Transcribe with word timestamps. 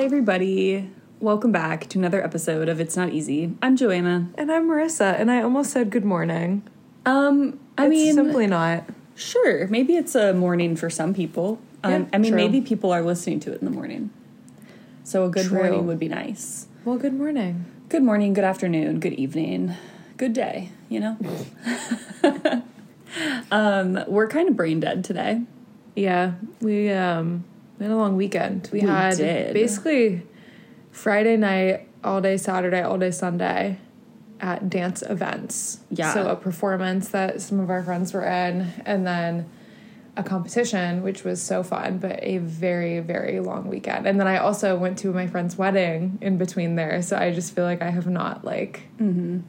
Hi, 0.00 0.06
everybody. 0.06 0.88
Welcome 1.18 1.52
back 1.52 1.86
to 1.90 1.98
another 1.98 2.24
episode 2.24 2.70
of 2.70 2.80
It's 2.80 2.96
Not 2.96 3.10
Easy. 3.10 3.54
I'm 3.60 3.76
Joanna. 3.76 4.30
And 4.34 4.50
I'm 4.50 4.66
Marissa, 4.66 5.20
and 5.20 5.30
I 5.30 5.42
almost 5.42 5.72
said 5.72 5.90
good 5.90 6.06
morning. 6.06 6.62
Um, 7.04 7.60
I 7.76 7.84
it's 7.84 7.90
mean, 7.90 8.14
simply 8.14 8.46
not. 8.46 8.84
sure, 9.14 9.68
maybe 9.68 9.96
it's 9.96 10.14
a 10.14 10.32
morning 10.32 10.74
for 10.74 10.88
some 10.88 11.12
people. 11.12 11.60
Um, 11.84 11.92
Yeah, 11.92 12.08
I 12.14 12.16
mean, 12.16 12.32
true. 12.32 12.36
maybe 12.40 12.62
people 12.62 12.90
are 12.92 13.02
listening 13.02 13.40
to 13.40 13.52
it 13.52 13.60
in 13.60 13.66
the 13.66 13.70
morning. 13.70 14.08
So 15.04 15.26
a 15.26 15.28
good 15.28 15.44
True. 15.44 15.58
morning 15.58 15.86
would 15.86 15.98
be 15.98 16.08
nice. 16.08 16.66
Well, 16.86 16.96
good 16.96 17.12
morning. 17.12 17.66
Good 17.90 18.02
morning, 18.02 18.32
good 18.32 18.44
afternoon, 18.44 19.00
good 19.00 19.12
evening, 19.12 19.74
good 20.16 20.32
day, 20.32 20.70
you 20.88 21.00
know? 21.00 21.18
um, 23.50 24.02
we're 24.08 24.28
kind 24.28 24.48
of 24.48 24.56
brain 24.56 24.80
dead 24.80 25.04
today. 25.04 25.42
Yeah, 25.94 26.36
we 26.62 26.90
um 26.90 27.44
we 27.80 27.86
had 27.86 27.92
a 27.92 27.96
long 27.96 28.16
weekend. 28.16 28.68
We, 28.72 28.80
We 28.80 28.86
had 28.86 29.16
did. 29.16 29.54
basically 29.54 30.22
Friday 30.92 31.38
night, 31.38 31.88
all 32.04 32.20
day 32.20 32.36
Saturday, 32.36 32.82
all 32.82 32.98
day 32.98 33.10
Sunday 33.10 33.78
at 34.38 34.68
dance 34.68 35.02
events. 35.02 35.80
Yeah. 35.90 36.12
So 36.12 36.28
a 36.28 36.36
performance 36.36 37.08
that 37.08 37.40
some 37.40 37.58
of 37.58 37.70
our 37.70 37.82
friends 37.82 38.12
were 38.12 38.24
in, 38.24 38.70
and 38.84 39.06
then 39.06 39.48
a 40.16 40.22
competition, 40.22 41.02
which 41.02 41.24
was 41.24 41.40
so 41.40 41.62
fun, 41.62 41.98
but 41.98 42.18
a 42.22 42.38
very, 42.38 43.00
very 43.00 43.40
long 43.40 43.68
weekend. 43.68 44.06
And 44.06 44.20
then 44.20 44.26
I 44.26 44.36
also 44.36 44.76
went 44.76 44.98
to 44.98 45.12
my 45.12 45.26
friend's 45.26 45.56
wedding 45.56 46.18
in 46.20 46.36
between 46.36 46.76
there. 46.76 47.00
So 47.00 47.16
I 47.16 47.32
just 47.32 47.54
feel 47.54 47.64
like 47.64 47.80
I 47.80 47.90
have 47.90 48.06
not 48.06 48.44
like 48.44 48.82
mm-hmm. 49.00 49.40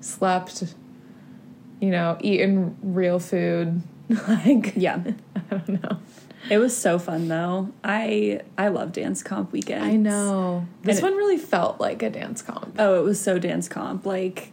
slept, 0.00 0.74
you 1.80 1.90
know, 1.90 2.16
eaten 2.20 2.76
real 2.82 3.18
food. 3.18 3.82
like 4.28 4.74
Yeah. 4.76 5.02
I 5.36 5.40
don't 5.50 5.82
know. 5.82 5.98
It 6.50 6.58
was 6.58 6.76
so 6.76 6.98
fun 6.98 7.28
though. 7.28 7.70
I 7.84 8.40
I 8.58 8.68
love 8.68 8.92
dance 8.92 9.22
comp 9.22 9.52
weekends. 9.52 9.84
I 9.86 9.96
know. 9.96 10.66
This 10.82 10.98
And 10.98 11.06
it- 11.06 11.10
one 11.10 11.16
really 11.18 11.38
felt 11.38 11.80
like 11.80 12.02
a 12.02 12.10
dance 12.10 12.42
comp. 12.42 12.76
Oh, 12.78 12.98
it 13.00 13.04
was 13.04 13.20
so 13.20 13.38
dance 13.38 13.68
comp. 13.68 14.04
Like, 14.04 14.52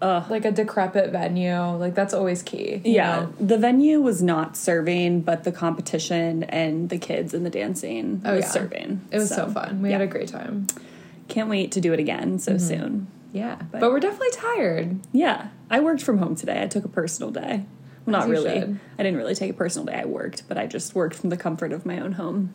uh, 0.00 0.24
Like 0.30 0.44
a 0.44 0.52
decrepit 0.52 1.10
venue. 1.10 1.58
Like 1.76 1.94
that's 1.94 2.14
always 2.14 2.42
key. 2.42 2.80
yeah, 2.84 3.20
know? 3.20 3.32
the 3.40 3.58
venue 3.58 4.00
was 4.00 4.22
not 4.22 4.56
serving, 4.56 5.22
but 5.22 5.44
the 5.44 5.52
competition 5.52 6.44
and 6.44 6.88
the 6.88 6.98
kids 6.98 7.34
and 7.34 7.44
the 7.44 7.50
dancing 7.50 8.22
Oh, 8.24 8.36
was 8.36 8.44
yeah. 8.44 8.50
serving. 8.50 9.00
It 9.10 9.18
was 9.18 9.28
so, 9.28 9.48
fun. 9.48 9.82
We 9.82 9.90
yeah. 9.90 9.98
had 9.98 10.02
a 10.02 10.10
great 10.10 10.28
time. 10.28 10.66
Can't 11.28 11.48
wait 11.50 11.70
to 11.72 11.80
do 11.80 11.92
it 11.92 12.00
again 12.00 12.38
so 12.38 12.56
soon. 12.56 13.08
Yeah. 13.32 13.56
But- 13.70 13.80
But, 13.80 13.90
we're 13.92 14.00
definitely 14.00 14.30
tired. 14.32 14.98
Yeah, 15.12 15.48
I 15.70 15.78
worked 15.80 16.02
from 16.02 16.18
home 16.18 16.34
today. 16.34 16.62
I 16.62 16.66
took 16.66 16.84
a 16.84 16.88
personal 16.88 17.30
day. 17.30 17.64
Well, 18.06 18.20
not 18.20 18.28
really. 18.28 18.58
should. 18.60 18.80
I 18.98 19.02
didn't 19.02 19.18
really 19.18 19.34
take 19.34 19.50
a 19.50 19.54
personal 19.54 19.86
day. 19.86 20.00
I 20.00 20.04
worked, 20.04 20.48
but 20.48 20.56
I 20.58 20.66
just 20.66 20.94
worked 20.94 21.16
from 21.16 21.30
the 21.30 21.36
comfort 21.36 21.72
of 21.72 21.84
my 21.84 21.98
own 22.00 22.12
home. 22.12 22.54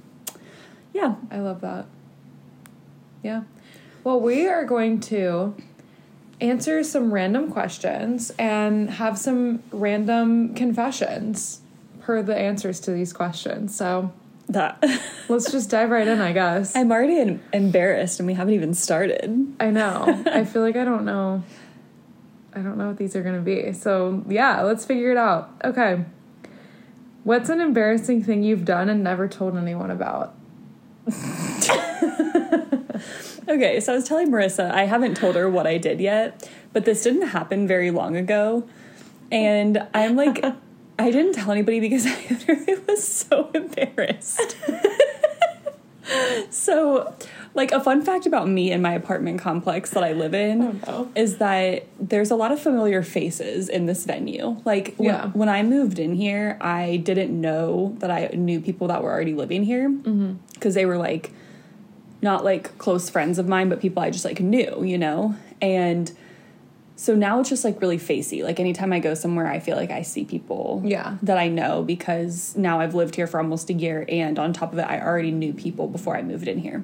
Yeah. 0.93 1.15
I 1.29 1.39
love 1.39 1.61
that. 1.61 1.85
Yeah. 3.23 3.43
Well, 4.03 4.19
we 4.19 4.47
are 4.47 4.65
going 4.65 4.99
to 5.01 5.55
answer 6.41 6.83
some 6.83 7.13
random 7.13 7.51
questions 7.51 8.31
and 8.37 8.89
have 8.89 9.17
some 9.17 9.63
random 9.71 10.53
confessions 10.53 11.61
per 12.01 12.21
the 12.21 12.35
answers 12.35 12.79
to 12.81 12.91
these 12.91 13.13
questions. 13.13 13.75
So 13.75 14.11
That 14.49 14.83
let's 15.29 15.51
just 15.51 15.69
dive 15.71 15.89
right 15.89 16.07
in, 16.07 16.21
I 16.21 16.33
guess. 16.33 16.75
I'm 16.75 16.91
already 16.91 17.39
embarrassed 17.51 18.19
and 18.19 18.27
we 18.27 18.33
haven't 18.35 18.53
even 18.53 18.73
started. 18.73 19.55
I 19.59 19.71
know. 19.71 20.23
I 20.27 20.45
feel 20.45 20.61
like 20.61 20.75
I 20.75 20.85
don't 20.85 21.05
know. 21.05 21.43
I 22.55 22.59
don't 22.61 22.77
know 22.77 22.87
what 22.87 22.97
these 22.97 23.15
are 23.15 23.21
going 23.21 23.35
to 23.35 23.41
be. 23.41 23.73
So, 23.73 24.23
yeah, 24.27 24.61
let's 24.61 24.85
figure 24.85 25.11
it 25.11 25.17
out. 25.17 25.51
Okay. 25.63 26.05
What's 27.23 27.49
an 27.49 27.59
embarrassing 27.59 28.23
thing 28.23 28.43
you've 28.43 28.65
done 28.65 28.87
and 28.89 29.03
never 29.03 29.27
told 29.27 29.57
anyone 29.57 29.91
about? 29.91 30.33
Okay, 33.47 33.79
so 33.79 33.93
I 33.93 33.95
was 33.95 34.07
telling 34.07 34.31
Marissa, 34.31 34.71
I 34.71 34.85
haven't 34.85 35.15
told 35.17 35.35
her 35.35 35.47
what 35.47 35.67
I 35.67 35.77
did 35.77 35.99
yet, 35.99 36.49
but 36.73 36.85
this 36.85 37.03
didn't 37.03 37.27
happen 37.27 37.67
very 37.67 37.91
long 37.91 38.15
ago. 38.15 38.67
And 39.31 39.87
I'm 39.93 40.15
like, 40.15 40.43
I 40.99 41.11
didn't 41.11 41.33
tell 41.33 41.51
anybody 41.51 41.79
because 41.79 42.07
I 42.07 42.17
literally 42.29 42.75
was 42.87 43.07
so 43.07 43.51
embarrassed. 43.53 44.57
so, 46.49 47.13
like, 47.55 47.71
a 47.71 47.79
fun 47.79 48.01
fact 48.03 48.25
about 48.25 48.47
me 48.47 48.71
and 48.71 48.83
my 48.83 48.93
apartment 48.93 49.39
complex 49.39 49.89
that 49.91 50.03
I 50.03 50.11
live 50.13 50.33
in 50.35 50.61
Oh, 50.61 50.71
no. 50.87 51.11
is 51.15 51.37
that 51.37 51.87
there's 51.99 52.29
a 52.29 52.35
lot 52.35 52.51
of 52.51 52.59
familiar 52.59 53.01
faces 53.01 53.69
in 53.69 53.85
this 53.87 54.05
venue. 54.05 54.57
Like, 54.65 54.93
when, 54.97 55.09
Yeah. 55.09 55.29
when 55.29 55.49
I 55.49 55.63
moved 55.63 55.97
in 55.97 56.13
here, 56.15 56.57
I 56.61 56.97
didn't 56.97 57.39
know 57.39 57.95
that 57.99 58.11
I 58.11 58.27
knew 58.33 58.59
people 58.59 58.87
that 58.89 59.01
were 59.01 59.11
already 59.11 59.33
living 59.33 59.63
here 59.63 59.89
mm-hmm. 59.89 60.33
because 60.53 60.75
they 60.75 60.85
were 60.85 60.97
like, 60.97 61.31
not 62.21 62.43
like 62.43 62.77
close 62.77 63.09
friends 63.09 63.39
of 63.39 63.47
mine, 63.47 63.69
but 63.69 63.79
people 63.79 64.03
I 64.03 64.09
just 64.09 64.25
like 64.25 64.39
knew, 64.39 64.83
you 64.83 64.97
know? 64.97 65.35
And 65.61 66.11
so 66.97 67.13
now 67.13 67.39
it's 67.39 67.49
just 67.49 67.63
like 67.63 67.79
really 67.81 67.97
facey. 67.97 68.41
Like 68.41 68.59
anytime 68.59 68.91
I 68.93 68.99
go 68.99 69.13
somewhere, 69.13 69.47
I 69.47 69.59
feel 69.59 69.75
like 69.75 69.91
I 69.91 70.01
see 70.01 70.25
people 70.25 70.81
Yeah. 70.83 71.17
that 71.23 71.37
I 71.37 71.49
know 71.49 71.83
because 71.83 72.55
now 72.55 72.79
I've 72.79 72.95
lived 72.95 73.15
here 73.15 73.27
for 73.27 73.39
almost 73.39 73.69
a 73.69 73.73
year. 73.73 74.05
And 74.09 74.39
on 74.39 74.53
top 74.53 74.73
of 74.73 74.79
it, 74.79 74.83
I 74.83 74.99
already 75.01 75.31
knew 75.31 75.53
people 75.53 75.87
before 75.87 76.17
I 76.17 76.21
moved 76.21 76.47
in 76.47 76.57
here. 76.57 76.83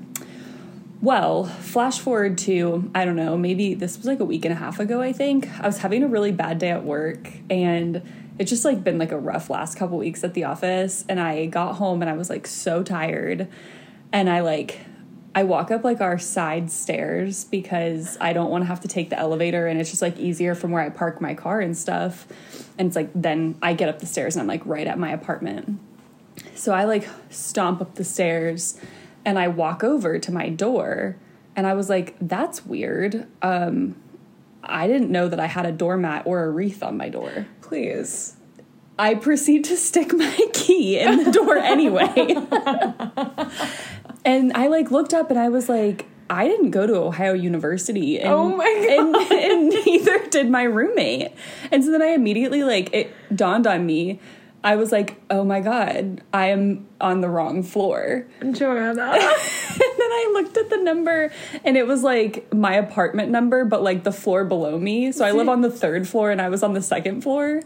Well, 1.01 1.45
flash 1.45 1.99
forward 1.99 2.37
to, 2.39 2.91
I 2.93 3.05
don't 3.05 3.15
know, 3.15 3.35
maybe 3.35 3.73
this 3.73 3.97
was 3.97 4.05
like 4.05 4.19
a 4.19 4.25
week 4.25 4.45
and 4.45 4.53
a 4.53 4.57
half 4.57 4.79
ago, 4.79 5.01
I 5.01 5.13
think. 5.13 5.49
I 5.59 5.65
was 5.65 5.79
having 5.79 6.03
a 6.03 6.07
really 6.07 6.31
bad 6.31 6.59
day 6.59 6.69
at 6.69 6.83
work 6.83 7.27
and 7.49 8.03
it's 8.37 8.51
just 8.51 8.63
like 8.63 8.83
been 8.83 8.99
like 8.99 9.11
a 9.11 9.17
rough 9.17 9.49
last 9.49 9.77
couple 9.77 9.97
weeks 9.97 10.23
at 10.23 10.35
the 10.35 10.43
office. 10.43 11.03
And 11.09 11.19
I 11.19 11.47
got 11.47 11.73
home 11.73 12.03
and 12.03 12.09
I 12.09 12.13
was 12.13 12.29
like 12.29 12.45
so 12.45 12.83
tired. 12.83 13.47
And 14.13 14.29
I 14.29 14.41
like, 14.41 14.81
I 15.33 15.41
walk 15.41 15.71
up 15.71 15.83
like 15.83 16.01
our 16.01 16.19
side 16.19 16.69
stairs 16.69 17.45
because 17.45 18.15
I 18.21 18.33
don't 18.33 18.51
want 18.51 18.63
to 18.63 18.67
have 18.67 18.81
to 18.81 18.87
take 18.87 19.09
the 19.09 19.17
elevator 19.17 19.65
and 19.65 19.79
it's 19.79 19.89
just 19.89 20.03
like 20.03 20.19
easier 20.19 20.53
from 20.53 20.69
where 20.69 20.83
I 20.83 20.89
park 20.89 21.19
my 21.19 21.33
car 21.33 21.61
and 21.61 21.75
stuff. 21.75 22.27
And 22.77 22.85
it's 22.85 22.95
like 22.95 23.09
then 23.15 23.57
I 23.59 23.73
get 23.73 23.89
up 23.89 23.99
the 23.99 24.05
stairs 24.05 24.35
and 24.35 24.41
I'm 24.41 24.47
like 24.47 24.63
right 24.67 24.85
at 24.85 24.99
my 24.99 25.11
apartment. 25.11 25.79
So 26.53 26.73
I 26.73 26.83
like 26.83 27.07
stomp 27.31 27.81
up 27.81 27.95
the 27.95 28.03
stairs 28.03 28.79
and 29.25 29.39
I 29.39 29.47
walk 29.47 29.83
over 29.83 30.19
to 30.19 30.31
my 30.31 30.49
door 30.49 31.17
and 31.55 31.67
I 31.67 31.73
was 31.73 31.89
like, 31.89 32.15
that's 32.21 32.65
weird. 32.65 33.27
Um, 33.41 33.95
I 34.63 34.87
didn't 34.87 35.11
know 35.11 35.27
that 35.27 35.39
I 35.39 35.47
had 35.47 35.65
a 35.65 35.71
doormat 35.71 36.25
or 36.25 36.43
a 36.43 36.49
wreath 36.49 36.83
on 36.83 36.97
my 36.97 37.09
door. 37.09 37.47
Please. 37.61 38.37
I 38.97 39.15
proceed 39.15 39.63
to 39.65 39.77
stick 39.77 40.13
my 40.13 40.37
key 40.53 40.99
in 40.99 41.23
the 41.23 41.31
door 41.31 41.57
anyway. 41.57 42.35
and 44.25 44.53
I 44.53 44.67
like 44.67 44.91
looked 44.91 45.13
up 45.13 45.29
and 45.29 45.39
I 45.39 45.49
was 45.49 45.67
like, 45.67 46.05
I 46.29 46.47
didn't 46.47 46.71
go 46.71 46.87
to 46.87 46.95
Ohio 46.95 47.33
University. 47.33 48.19
And, 48.19 48.29
Oh 48.29 48.55
my 48.55 48.63
And, 48.65 49.15
and 49.31 49.69
neither 49.85 50.27
did 50.27 50.49
my 50.49 50.63
roommate. 50.63 51.33
And 51.71 51.83
so 51.83 51.91
then 51.91 52.01
I 52.01 52.07
immediately 52.07 52.63
like 52.63 52.93
it 52.93 53.13
dawned 53.35 53.67
on 53.67 53.85
me. 53.85 54.19
I 54.63 54.75
was 54.75 54.91
like, 54.91 55.19
oh 55.29 55.43
my 55.43 55.59
God, 55.59 56.21
I 56.31 56.47
am 56.47 56.87
on 56.99 57.21
the 57.21 57.29
wrong 57.29 57.63
floor. 57.63 58.27
Joanna. 58.51 59.01
And 59.01 59.11
then 59.11 60.11
I 60.11 60.31
looked 60.33 60.55
at 60.57 60.69
the 60.69 60.77
number 60.77 61.33
and 61.63 61.77
it 61.77 61.87
was 61.87 62.03
like 62.03 62.53
my 62.53 62.75
apartment 62.75 63.31
number, 63.31 63.65
but 63.65 63.81
like 63.81 64.03
the 64.03 64.11
floor 64.11 64.45
below 64.45 64.77
me. 64.77 65.11
So 65.11 65.25
I 65.25 65.31
live 65.31 65.49
on 65.49 65.61
the 65.61 65.71
third 65.71 66.07
floor 66.07 66.29
and 66.29 66.41
I 66.41 66.49
was 66.49 66.61
on 66.61 66.73
the 66.73 66.81
second 66.81 67.21
floor. 67.21 67.63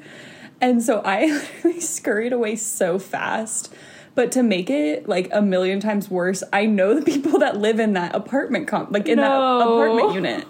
And 0.62 0.82
so 0.82 1.02
I 1.04 1.26
literally 1.64 1.82
scurried 1.82 2.32
away 2.32 2.56
so 2.56 2.98
fast. 2.98 3.74
But 4.16 4.32
to 4.34 4.44
make 4.44 4.70
it 4.70 5.08
like 5.10 5.30
a 5.34 5.42
million 5.42 5.80
times 5.82 6.10
worse, 6.10 6.42
I 6.54 6.66
know 6.66 6.98
the 6.98 7.02
people 7.06 7.40
that 7.40 7.58
live 7.58 7.80
in 7.80 7.94
that 7.94 8.16
apartment 8.16 8.68
comp 8.68 8.92
like 8.92 9.08
in 9.08 9.18
that 9.20 9.32
apartment 9.32 10.14
unit. 10.14 10.46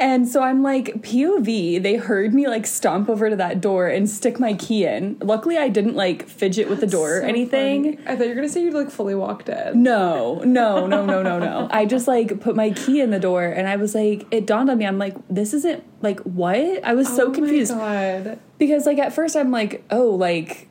And 0.00 0.28
so 0.28 0.42
I'm 0.42 0.62
like, 0.62 0.86
POV, 1.02 1.80
they 1.82 1.94
heard 1.96 2.34
me 2.34 2.48
like 2.48 2.66
stomp 2.66 3.08
over 3.08 3.30
to 3.30 3.36
that 3.36 3.60
door 3.60 3.86
and 3.86 4.10
stick 4.10 4.40
my 4.40 4.54
key 4.54 4.84
in. 4.84 5.16
Luckily, 5.20 5.56
I 5.56 5.68
didn't 5.68 5.94
like 5.94 6.28
fidget 6.28 6.68
with 6.68 6.80
the 6.80 6.86
door 6.86 7.18
or 7.18 7.22
anything. 7.22 7.96
funny. 7.96 8.06
I 8.08 8.16
thought 8.16 8.26
you 8.28 8.34
were 8.34 8.42
to 8.42 8.48
say 8.48 8.62
you 8.64 8.70
like 8.72 8.90
fully 8.90 9.14
walked 9.14 9.48
in. 9.48 9.82
No, 9.82 10.40
no, 10.44 10.86
no, 10.86 11.06
no, 11.06 11.22
no, 11.22 11.38
no. 11.38 11.68
I 11.70 11.86
just 11.86 12.08
like 12.08 12.40
put 12.40 12.56
my 12.56 12.70
key 12.70 13.00
in 13.00 13.10
the 13.10 13.20
door 13.20 13.44
and 13.44 13.68
I 13.68 13.76
was 13.76 13.94
like, 13.94 14.26
it 14.32 14.46
dawned 14.46 14.68
on 14.68 14.78
me. 14.78 14.86
I'm 14.86 14.98
like, 14.98 15.16
this 15.30 15.54
isn't 15.54 15.84
like 16.02 16.20
what? 16.20 16.84
I 16.84 16.94
was 16.94 17.06
so 17.08 17.26
Oh 17.26 17.28
my 17.28 17.34
confused 17.34 17.72
God. 17.72 18.38
because 18.58 18.86
like 18.86 18.98
at 18.98 19.12
first 19.12 19.36
I'm 19.36 19.50
like, 19.52 19.84
oh, 19.90 20.10
like 20.10 20.68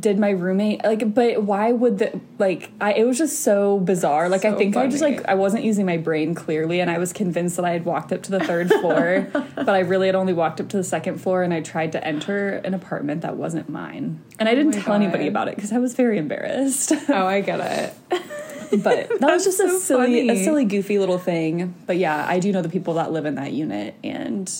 did 0.00 0.18
my 0.18 0.30
roommate 0.30 0.82
like 0.82 1.14
but 1.14 1.44
why 1.44 1.70
would 1.70 1.98
the 1.98 2.20
like 2.38 2.70
I 2.80 2.94
it 2.94 3.06
was 3.06 3.16
just 3.16 3.42
so 3.42 3.78
bizarre. 3.78 4.28
Like 4.28 4.44
I 4.44 4.50
So 4.50 4.58
think 4.58 4.76
I 4.76 4.88
just 4.88 5.02
like 5.02 5.24
I 5.28 5.34
wasn't 5.34 5.62
using 5.62 5.86
my 5.86 5.96
brain 5.96 6.34
clearly 6.34 6.80
and 6.80 6.90
I 6.90 6.98
was 6.98 7.12
convinced 7.12 7.56
that 7.56 7.64
I 7.64 7.70
had 7.70 7.84
walked 7.84 8.12
up 8.12 8.22
to 8.24 8.30
the 8.32 8.40
third 8.40 8.68
floor, 8.70 9.28
but 9.54 9.68
I 9.68 9.80
really 9.80 10.06
had 10.06 10.16
only 10.16 10.32
walked 10.32 10.60
up 10.60 10.68
to 10.70 10.76
the 10.76 10.82
second 10.84 11.18
floor 11.20 11.44
and 11.44 11.54
I 11.54 11.60
tried 11.60 11.92
to 11.92 12.04
enter 12.04 12.56
an 12.64 12.74
apartment 12.74 13.20
that 13.22 13.36
wasn't 13.36 13.68
mine. 13.68 14.20
And 14.40 14.48
I 14.48 14.54
didn't 14.56 14.74
Oh 14.76 14.80
tell 14.80 14.94
anybody 14.94 15.28
about 15.28 15.46
it 15.46 15.54
because 15.54 15.72
I 15.72 15.78
was 15.78 15.94
very 15.94 16.18
embarrassed. 16.18 16.92
Oh, 17.08 17.26
I 17.26 17.40
get 17.40 17.60
it. 17.60 17.94
but 18.82 19.08
that 19.20 19.30
was 19.30 19.44
just 19.44 19.60
a 19.60 19.68
so 19.68 19.78
silly, 19.78 20.28
a 20.28 20.36
silly, 20.44 20.64
goofy 20.64 20.98
little 20.98 21.18
thing. 21.18 21.74
But 21.86 21.96
yeah, 21.96 22.26
I 22.28 22.38
do 22.38 22.52
know 22.52 22.62
the 22.62 22.68
people 22.68 22.94
that 22.94 23.12
live 23.12 23.24
in 23.24 23.36
that 23.36 23.52
unit, 23.52 23.94
and 24.04 24.52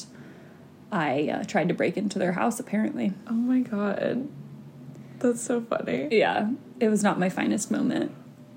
I 0.91 1.29
uh, 1.33 1.45
tried 1.45 1.69
to 1.69 1.75
break 1.75 1.97
into 1.97 2.19
their 2.19 2.33
house. 2.33 2.59
Apparently, 2.59 3.13
Oh 3.29 3.35
my 3.35 3.61
God. 3.61 4.29
That's 5.21 5.41
so 5.41 5.61
funny. 5.61 6.09
yeah, 6.13 6.51
it 6.81 6.89
was 6.89 7.03
not 7.03 7.19
my 7.19 7.29
finest 7.29 7.71
moment. 7.71 8.13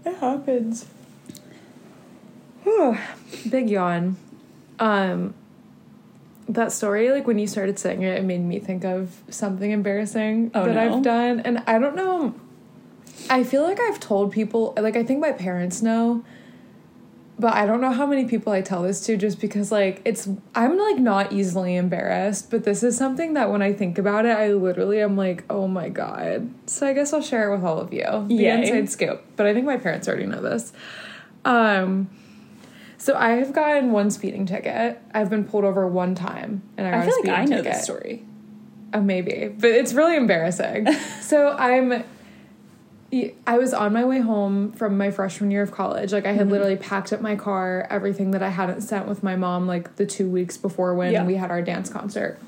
It 0.05 0.15
happens. 0.17 0.85
Whew, 2.63 2.97
big 3.49 3.69
yawn. 3.69 4.17
Um, 4.79 5.33
that 6.47 6.71
story, 6.71 7.11
like 7.11 7.25
when 7.27 7.39
you 7.39 7.47
started 7.47 7.79
saying 7.79 8.01
it, 8.03 8.17
it 8.17 8.23
made 8.23 8.41
me 8.41 8.59
think 8.59 8.83
of 8.83 9.21
something 9.29 9.71
embarrassing 9.71 10.51
Oh, 10.53 10.65
that 10.65 10.75
no. 10.75 10.97
I've 10.97 11.03
done, 11.03 11.39
and 11.41 11.63
I 11.67 11.79
don't 11.79 11.95
know. 11.95 12.35
I 13.29 13.43
feel 13.43 13.63
like 13.63 13.79
I've 13.79 13.99
told 13.99 14.31
people, 14.31 14.73
like 14.79 14.95
I 14.95 15.03
think 15.03 15.19
my 15.19 15.31
parents 15.31 15.81
know, 15.81 16.23
but 17.41 17.53
I 17.55 17.65
don't 17.65 17.81
know 17.81 17.91
how 17.91 18.05
many 18.05 18.25
people 18.25 18.53
I 18.53 18.61
tell 18.61 18.83
this 18.83 19.01
to, 19.07 19.17
just 19.17 19.41
because 19.41 19.71
like 19.71 19.99
it's 20.05 20.29
I'm 20.53 20.77
like 20.77 20.97
not 20.97 21.33
easily 21.33 21.75
embarrassed, 21.75 22.51
but 22.51 22.63
this 22.63 22.83
is 22.83 22.95
something 22.95 23.33
that 23.33 23.49
when 23.49 23.63
I 23.63 23.73
think 23.73 23.97
about 23.97 24.25
it, 24.27 24.37
I 24.37 24.53
literally 24.53 25.01
am 25.01 25.17
like, 25.17 25.43
oh 25.49 25.67
my 25.67 25.89
god. 25.89 26.53
So 26.67 26.85
I 26.85 26.93
guess 26.93 27.11
I'll 27.13 27.21
share 27.21 27.51
it 27.51 27.55
with 27.55 27.65
all 27.65 27.79
of 27.79 27.91
you, 27.91 28.05
the 28.27 28.35
Yay. 28.35 28.61
inside 28.61 28.89
scoop. 28.91 29.23
But 29.35 29.47
I 29.47 29.53
think 29.55 29.65
my 29.65 29.77
parents 29.77 30.07
already 30.07 30.27
know 30.27 30.41
this. 30.41 30.71
Um. 31.43 32.09
So 32.99 33.15
I 33.15 33.31
have 33.31 33.51
gotten 33.51 33.91
one 33.91 34.11
speeding 34.11 34.45
ticket. 34.45 35.01
I've 35.11 35.31
been 35.31 35.43
pulled 35.43 35.63
over 35.63 35.87
one 35.87 36.13
time, 36.13 36.61
and 36.77 36.85
I, 36.85 36.91
I 36.91 36.93
got 36.93 37.07
a 37.07 37.11
feel 37.11 37.31
like 37.31 37.39
I 37.39 37.45
know 37.45 37.57
ticket. 37.57 37.73
this 37.73 37.83
story. 37.83 38.23
Uh, 38.93 39.01
maybe, 39.01 39.47
but 39.57 39.71
it's 39.71 39.93
really 39.93 40.15
embarrassing. 40.15 40.91
so 41.21 41.49
I'm. 41.57 42.03
I 43.45 43.57
was 43.57 43.73
on 43.73 43.91
my 43.91 44.05
way 44.05 44.19
home 44.19 44.71
from 44.71 44.97
my 44.97 45.11
freshman 45.11 45.51
year 45.51 45.61
of 45.63 45.71
college. 45.71 46.13
Like 46.13 46.25
I 46.25 46.29
Mm-hmm. 46.29 46.37
had 46.39 46.49
literally 46.49 46.75
packed 46.77 47.11
up 47.11 47.19
my 47.19 47.35
car, 47.35 47.85
everything 47.89 48.31
that 48.31 48.41
I 48.41 48.49
hadn't 48.49 48.81
sent 48.81 49.05
with 49.07 49.21
my 49.21 49.35
mom 49.35 49.67
like 49.67 49.97
the 49.97 50.05
two 50.05 50.29
weeks 50.29 50.55
before 50.55 50.95
when 50.95 51.11
Yeah. 51.11 51.25
we 51.25 51.35
had 51.35 51.51
our 51.51 51.61
dance 51.61 51.89
concert. 51.89 52.39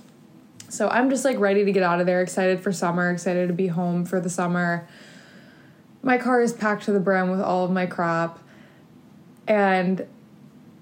So 0.69 0.87
I'm 0.87 1.09
just 1.09 1.25
like 1.25 1.37
ready 1.37 1.65
to 1.65 1.71
get 1.73 1.83
out 1.83 1.99
of 1.99 2.05
there, 2.05 2.21
excited 2.21 2.61
for 2.61 2.71
summer, 2.71 3.11
excited 3.11 3.47
to 3.47 3.53
be 3.53 3.67
home 3.67 4.05
for 4.05 4.19
the 4.21 4.29
summer. 4.29 4.87
My 6.01 6.17
car 6.17 6.41
is 6.41 6.53
packed 6.53 6.83
to 6.85 6.91
the 6.93 6.99
brim 6.99 7.29
with 7.29 7.41
all 7.41 7.65
of 7.65 7.71
my 7.71 7.85
crap. 7.85 8.39
And 9.47 10.07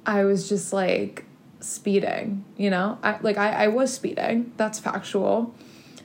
I 0.06 0.24
was 0.26 0.48
just 0.48 0.72
like 0.74 1.26
speeding, 1.60 2.46
you 2.56 2.70
know? 2.70 3.00
I 3.02 3.18
like 3.22 3.38
I, 3.38 3.66
I 3.66 3.68
was 3.68 3.92
speeding. 3.94 4.52
That's 4.58 4.78
factual. 4.80 5.54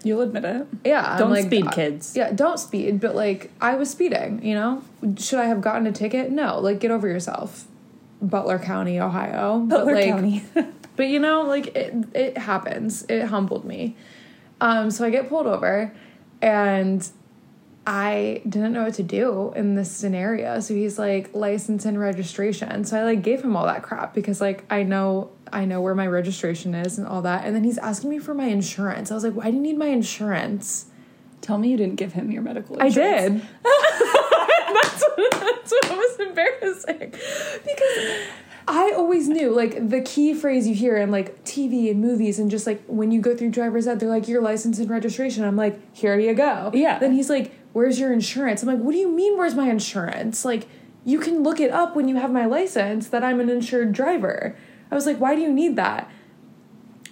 You'll 0.07 0.23
admit 0.23 0.45
it. 0.45 0.67
Yeah. 0.85 1.19
Don't 1.19 1.31
like, 1.31 1.47
speed, 1.47 1.67
uh, 1.67 1.71
kids. 1.71 2.17
Yeah, 2.17 2.31
don't 2.31 2.59
speed, 2.59 3.01
but 3.01 3.17
like 3.17 3.51
I 3.61 3.75
was 3.75 3.91
speeding, 3.91 4.45
you 4.45 4.55
know? 4.55 4.83
Should 5.19 5.41
I 5.41 5.47
have 5.47 5.61
gotten 5.61 5.87
a 5.87 5.93
ticket? 5.93 6.31
No. 6.31 6.61
Like 6.61 6.79
get 6.79 6.91
over 6.91 7.09
yourself. 7.09 7.67
Butler 8.23 8.59
County, 8.59 9.01
Ohio. 9.01 9.59
Butler 9.61 9.85
but, 9.85 9.95
like, 9.95 10.09
County. 10.09 10.45
but 10.97 11.09
you 11.09 11.19
know, 11.19 11.43
like 11.43 11.75
it 11.75 11.95
it 12.15 12.39
happens. 12.39 13.05
It 13.09 13.25
humbled 13.25 13.65
me. 13.65 13.97
Um, 14.61 14.91
so 14.91 15.05
I 15.05 15.11
get 15.11 15.29
pulled 15.29 15.47
over 15.47 15.93
and 16.41 17.09
I 17.87 18.43
didn't 18.49 18.73
know 18.73 18.85
what 18.85 18.95
to 18.95 19.03
do 19.03 19.53
in 19.55 19.75
this 19.75 19.91
scenario. 19.91 20.61
So 20.61 20.75
he's 20.75 20.99
like 20.99 21.35
license 21.35 21.85
and 21.85 21.99
registration. 21.99 22.85
So 22.85 23.01
I 23.01 23.05
like 23.05 23.23
gave 23.23 23.43
him 23.43 23.57
all 23.57 23.67
that 23.67 23.83
crap 23.83 24.15
because 24.15 24.41
like 24.41 24.65
I 24.71 24.83
know 24.83 25.31
I 25.53 25.65
know 25.65 25.81
where 25.81 25.95
my 25.95 26.07
registration 26.07 26.75
is 26.75 26.99
and 26.99 27.07
all 27.07 27.23
that. 27.23 27.45
And 27.45 27.55
then 27.55 27.65
he's 27.65 27.79
asking 27.79 28.11
me 28.11 28.19
for 28.19 28.35
my 28.35 28.47
insurance. 28.47 29.11
I 29.11 29.15
was 29.15 29.25
like, 29.25 29.35
why 29.35 29.51
do 29.51 29.57
you 29.57 29.63
need 29.63 29.79
my 29.79 29.87
insurance? 29.87 30.87
Tell 31.41 31.59
me 31.59 31.69
you 31.69 31.77
didn't 31.77 31.97
give 31.97 32.13
him 32.15 32.31
your 32.31 32.43
medical 32.43 32.77
I 32.81 32.89
did. 32.89 33.43
that's, 33.63 35.03
what, 35.03 35.31
that's 35.31 35.73
what 35.73 35.91
was 35.91 36.21
embarrassing. 36.21 37.11
Because 37.65 38.27
I 38.69 38.93
always 38.97 39.29
knew, 39.29 39.55
like, 39.55 39.89
the 39.89 40.01
key 40.01 40.35
phrase 40.35 40.67
you 40.67 40.75
hear 40.75 40.97
in, 40.97 41.13
like, 41.13 41.45
TV 41.45 41.91
and 41.91 42.01
movies, 42.01 42.41
and 42.41 42.51
just, 42.51 42.67
like, 42.67 42.83
when 42.87 43.13
you 43.13 43.21
go 43.21 43.37
through 43.37 43.51
driver's 43.51 43.87
ed, 43.87 44.01
they're 44.01 44.09
like, 44.09 44.27
your 44.27 44.43
license 44.43 44.79
and 44.81 44.91
registration. 44.91 45.45
I'm 45.45 45.57
like, 45.57 45.79
here 45.95 46.19
you 46.19 46.35
go. 46.35 46.73
Yeah. 46.75 46.99
Then 46.99 47.13
he's 47.13 47.31
like, 47.31 47.53
where's 47.73 48.01
your 48.01 48.13
insurance? 48.13 48.63
I'm 48.63 48.69
like, 48.69 48.79
what 48.79 48.93
do 48.93 48.99
you 48.99 49.13
mean, 49.13 49.39
where's 49.39 49.55
my 49.55 49.71
insurance? 49.71 50.45
Like, 50.45 50.67
you 51.05 51.21
can 51.21 51.45
look 51.45 51.61
it 51.61 51.71
up 51.71 51.95
when 51.95 52.09
you 52.09 52.17
have 52.17 52.33
my 52.33 52.47
license 52.47 53.09
that 53.09 53.23
I'm 53.23 53.39
an 53.39 53.49
insured 53.49 53.93
driver. 53.93 54.57
I 54.91 54.95
was 54.95 55.07
like, 55.07 55.19
why 55.19 55.35
do 55.35 55.41
you 55.41 55.53
need 55.53 55.77
that? 55.77 56.11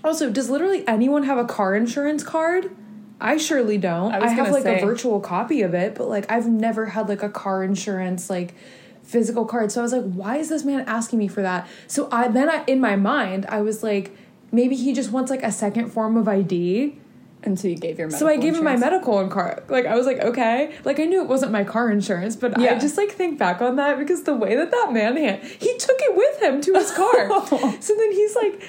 Also, 0.02 0.30
does 0.30 0.50
literally 0.50 0.86
anyone 0.86 1.24
have 1.24 1.38
a 1.38 1.44
car 1.44 1.74
insurance 1.74 2.22
card? 2.22 2.74
I 3.20 3.36
surely 3.36 3.78
don't. 3.78 4.12
I 4.12 4.20
I, 4.20 4.28
have 4.28 4.50
like 4.50 4.64
say. 4.64 4.80
a 4.80 4.84
virtual 4.84 5.20
copy 5.20 5.62
of 5.62 5.72
it, 5.72 5.94
but 5.94 6.08
like 6.08 6.30
I've 6.30 6.46
never 6.46 6.86
had 6.86 7.08
like 7.08 7.22
a 7.22 7.28
car 7.28 7.64
insurance 7.64 8.28
like 8.28 8.54
physical 9.02 9.44
card. 9.44 9.72
So 9.72 9.80
I 9.80 9.82
was 9.82 9.92
like, 9.92 10.12
why 10.12 10.36
is 10.36 10.48
this 10.48 10.64
man 10.64 10.84
asking 10.86 11.18
me 11.18 11.28
for 11.28 11.42
that? 11.42 11.66
So 11.86 12.08
I 12.12 12.28
then 12.28 12.50
I, 12.50 12.64
in 12.66 12.80
my 12.80 12.96
mind 12.96 13.46
I 13.48 13.62
was 13.62 13.82
like, 13.82 14.16
maybe 14.52 14.76
he 14.76 14.92
just 14.92 15.10
wants 15.10 15.30
like 15.30 15.42
a 15.42 15.52
second 15.52 15.90
form 15.90 16.16
of 16.16 16.28
ID. 16.28 16.98
And 17.44 17.58
so 17.60 17.68
you 17.68 17.76
gave 17.76 17.98
your 17.98 18.08
medical 18.08 18.26
So 18.26 18.32
I 18.32 18.36
gave 18.38 18.56
him 18.56 18.64
my 18.64 18.76
medical 18.76 19.18
and 19.20 19.30
car. 19.30 19.62
Like 19.68 19.86
I 19.86 19.94
was 19.94 20.06
like, 20.06 20.18
okay. 20.20 20.74
Like 20.84 20.98
I 20.98 21.04
knew 21.04 21.20
it 21.22 21.28
wasn't 21.28 21.52
my 21.52 21.62
car 21.62 21.90
insurance, 21.90 22.34
but 22.36 22.58
I 22.58 22.62
Yeah. 22.64 22.78
just 22.78 22.96
like 22.96 23.10
think 23.12 23.38
back 23.38 23.60
on 23.60 23.76
that 23.76 23.98
because 23.98 24.22
the 24.24 24.34
way 24.34 24.56
that 24.56 24.70
that 24.70 24.92
man 24.92 25.16
hand 25.16 25.42
he 25.44 25.76
took 25.78 25.98
it 26.00 26.16
with 26.16 26.42
him 26.42 26.60
to 26.62 26.72
his 26.74 26.90
car. 26.90 27.28
so 27.80 27.94
then 27.96 28.12
he's 28.12 28.34
like. 28.34 28.62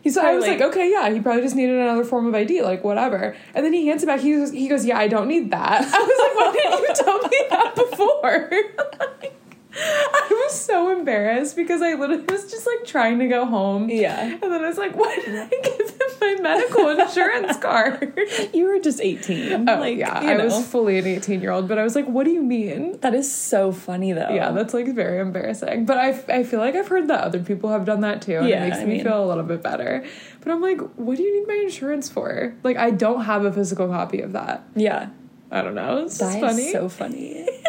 He's 0.00 0.14
So 0.14 0.22
I 0.24 0.36
was 0.36 0.46
like, 0.46 0.60
like- 0.60 0.68
okay, 0.70 0.88
yeah, 0.92 1.10
he 1.10 1.18
probably 1.20 1.42
just 1.42 1.56
needed 1.56 1.74
another 1.74 2.04
form 2.04 2.26
of 2.28 2.34
ID, 2.34 2.62
like 2.62 2.84
whatever. 2.84 3.34
And 3.52 3.64
then 3.66 3.72
he 3.72 3.88
hands 3.88 4.04
it 4.04 4.06
back. 4.06 4.20
He 4.20 4.32
goes, 4.36 4.52
he 4.52 4.68
goes, 4.68 4.84
yeah, 4.84 4.96
I 4.96 5.08
don't 5.08 5.26
need 5.26 5.50
that. 5.50 5.80
I 5.92 5.98
was 5.98 6.18
like, 6.22 6.36
why 6.36 6.52
didn't 6.52 6.88
you 6.88 7.04
tell 7.04 7.18
me 7.18 7.38
that 7.50 7.74
before? 7.74 9.30
I 9.76 10.28
was 10.46 10.58
so 10.58 10.90
embarrassed 10.96 11.54
because 11.54 11.82
I 11.82 11.94
literally 11.94 12.24
was 12.24 12.50
just 12.50 12.66
like 12.66 12.86
trying 12.86 13.18
to 13.18 13.28
go 13.28 13.44
home. 13.44 13.90
Yeah. 13.90 14.22
And 14.32 14.42
then 14.42 14.64
I 14.64 14.68
was 14.68 14.78
like, 14.78 14.96
why 14.96 15.14
did 15.24 15.36
I 15.38 15.46
give 15.48 15.90
him 15.90 15.98
my 16.20 16.36
medical 16.40 16.88
insurance 16.88 17.56
card? 17.60 18.18
You 18.54 18.66
were 18.66 18.78
just 18.80 19.00
18. 19.00 19.68
Oh 19.68 19.78
like, 19.80 19.98
yeah, 19.98 20.18
I 20.18 20.34
know. 20.34 20.44
was 20.46 20.66
fully 20.66 20.98
an 20.98 21.06
eighteen 21.06 21.40
year 21.42 21.50
old, 21.50 21.68
but 21.68 21.78
I 21.78 21.82
was 21.84 21.94
like, 21.94 22.06
"What 22.06 22.24
do 22.24 22.30
you 22.30 22.42
mean?" 22.42 22.98
That 23.00 23.14
is 23.14 23.30
so 23.30 23.70
funny 23.72 24.12
though. 24.12 24.30
Yeah, 24.30 24.50
that's 24.52 24.72
like 24.74 24.86
very 24.94 25.18
embarrassing. 25.20 25.84
But 25.84 25.98
I, 25.98 26.08
I 26.28 26.44
feel 26.44 26.60
like 26.60 26.74
I've 26.74 26.88
heard 26.88 27.08
that 27.08 27.20
other 27.24 27.40
people 27.40 27.70
have 27.70 27.84
done 27.84 28.00
that 28.00 28.22
too, 28.22 28.36
and 28.38 28.48
Yeah, 28.48 28.64
it 28.64 28.68
makes 28.70 28.78
I 28.78 28.84
me 28.84 28.94
mean- 28.94 29.04
feel 29.04 29.22
a 29.22 29.26
little 29.26 29.44
bit 29.44 29.62
better. 29.62 30.04
But 30.40 30.52
I'm 30.52 30.60
like, 30.62 30.80
what 30.96 31.16
do 31.18 31.22
you 31.22 31.38
need 31.40 31.46
my 31.46 31.60
insurance 31.62 32.08
for? 32.08 32.54
Like, 32.64 32.76
I 32.78 32.90
don't 32.90 33.24
have 33.24 33.44
a 33.44 33.52
physical 33.52 33.88
copy 33.88 34.20
of 34.22 34.32
that. 34.32 34.64
yeah. 34.74 35.10
I 35.50 35.62
don't 35.62 35.74
know. 35.74 36.04
It's 36.04 36.18
just 36.18 36.38
funny. 36.40 36.72
so 36.72 36.90
funny. 36.90 37.48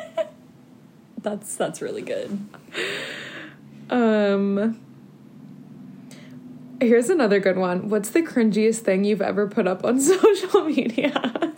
that's 1.22 1.56
that's 1.56 1.82
really 1.82 2.02
good. 2.02 2.40
um. 3.90 4.80
Here's 6.82 7.10
another 7.10 7.42
good 7.42 7.58
one. 7.58 7.90
What's 7.90 8.10
the 8.10 8.22
cringiest 8.22 8.80
thing 8.80 9.04
you've 9.04 9.22
ever 9.22 9.48
put 9.48 9.68
up 9.68 9.84
on 9.84 10.00
social 10.00 10.64
media? 10.64 11.54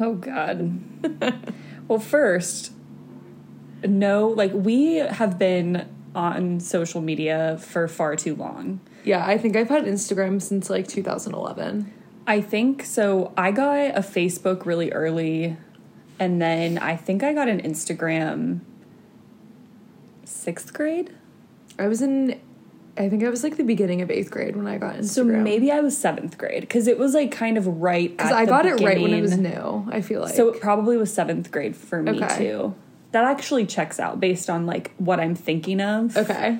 Oh 0.00 0.14
God. 0.14 0.80
well, 1.88 2.00
first, 2.00 2.72
no, 3.84 4.26
like 4.28 4.52
we 4.52 4.96
have 4.96 5.38
been 5.38 5.88
on 6.12 6.58
social 6.58 7.00
media 7.00 7.58
for 7.60 7.86
far 7.86 8.16
too 8.16 8.34
long. 8.34 8.80
yeah, 9.04 9.24
I 9.24 9.38
think 9.38 9.54
I've 9.54 9.68
had 9.68 9.84
Instagram 9.84 10.42
since 10.42 10.68
like 10.68 10.88
2011. 10.88 11.92
I 12.26 12.40
think 12.40 12.84
so. 12.84 13.32
I 13.36 13.52
got 13.52 13.96
a 13.96 14.00
Facebook 14.00 14.66
really 14.66 14.90
early, 14.90 15.56
and 16.18 16.42
then 16.42 16.78
I 16.78 16.96
think 16.96 17.22
I 17.22 17.32
got 17.32 17.46
an 17.48 17.60
Instagram 17.62 18.60
sixth 20.38 20.72
grade. 20.72 21.14
I 21.78 21.86
was 21.88 22.02
in, 22.02 22.40
I 22.96 23.08
think 23.08 23.22
I 23.22 23.28
was 23.30 23.42
like 23.44 23.56
the 23.56 23.64
beginning 23.64 24.02
of 24.02 24.10
eighth 24.10 24.30
grade 24.30 24.56
when 24.56 24.66
I 24.66 24.78
got 24.78 24.96
Instagram. 24.96 25.04
So 25.08 25.24
maybe 25.24 25.70
I 25.70 25.80
was 25.80 25.96
seventh 25.96 26.36
grade 26.38 26.62
because 26.62 26.86
it 26.88 26.98
was 26.98 27.14
like 27.14 27.30
kind 27.30 27.56
of 27.58 27.66
right 27.66 28.10
because 28.16 28.32
I 28.32 28.46
got 28.46 28.66
it 28.66 28.80
right 28.80 29.00
when 29.00 29.12
it 29.14 29.20
was 29.20 29.36
new. 29.36 29.86
I 29.90 30.00
feel 30.00 30.22
like 30.22 30.34
So 30.34 30.48
it 30.48 30.60
probably 30.60 30.96
was 30.96 31.12
seventh 31.12 31.50
grade 31.50 31.76
for 31.76 32.02
me 32.02 32.22
Okay. 32.22 32.36
too. 32.38 32.74
That 33.12 33.24
actually 33.24 33.64
checks 33.66 33.98
out 34.00 34.20
based 34.20 34.50
on 34.50 34.66
like 34.66 34.92
what 34.98 35.20
I'm 35.20 35.34
thinking 35.34 35.80
of. 35.80 36.16
okay. 36.16 36.58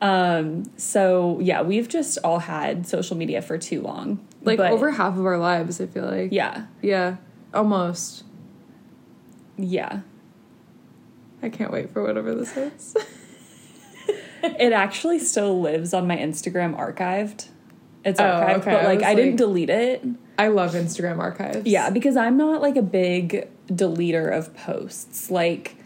Um. 0.00 0.64
So 0.76 1.40
yeah, 1.40 1.62
we've 1.62 1.88
just 1.88 2.18
all 2.24 2.38
had 2.40 2.86
social 2.86 3.16
media 3.16 3.40
for 3.42 3.58
too 3.58 3.80
long. 3.82 4.26
Like 4.42 4.58
But, 4.58 4.72
over 4.72 4.90
half 4.90 5.16
of 5.16 5.24
our 5.24 5.38
lives, 5.38 5.80
I 5.80 5.86
feel 5.86 6.04
like. 6.04 6.30
Yeah. 6.32 6.66
Yeah. 6.82 7.16
Almost. 7.54 8.24
Yeah. 9.56 10.00
I 11.44 11.50
can't 11.50 11.70
wait 11.70 11.92
for 11.92 12.02
whatever 12.02 12.34
this 12.34 12.56
is. 12.56 12.96
it 14.42 14.72
actually 14.72 15.18
still 15.18 15.60
lives 15.60 15.92
on 15.94 16.06
my 16.06 16.16
Instagram 16.16 16.76
archived. 16.76 17.48
It's 18.04 18.20
Oh, 18.20 18.24
archived, 18.24 18.58
okay. 18.58 18.70
but 18.74 18.84
like 18.84 18.98
was 19.00 19.06
I 19.06 19.14
didn't 19.14 19.30
like- 19.32 19.36
delete 19.38 19.70
it. 19.70 20.04
I 20.38 20.48
love 20.48 20.72
Instagram 20.72 21.18
archives. 21.20 21.64
Yeah, 21.66 21.90
because 21.90 22.16
I'm 22.16 22.36
not 22.36 22.60
like 22.60 22.76
a 22.76 22.82
big 22.82 23.48
deleter 23.68 24.36
of 24.36 24.54
posts. 24.56 25.30
Like 25.30 25.76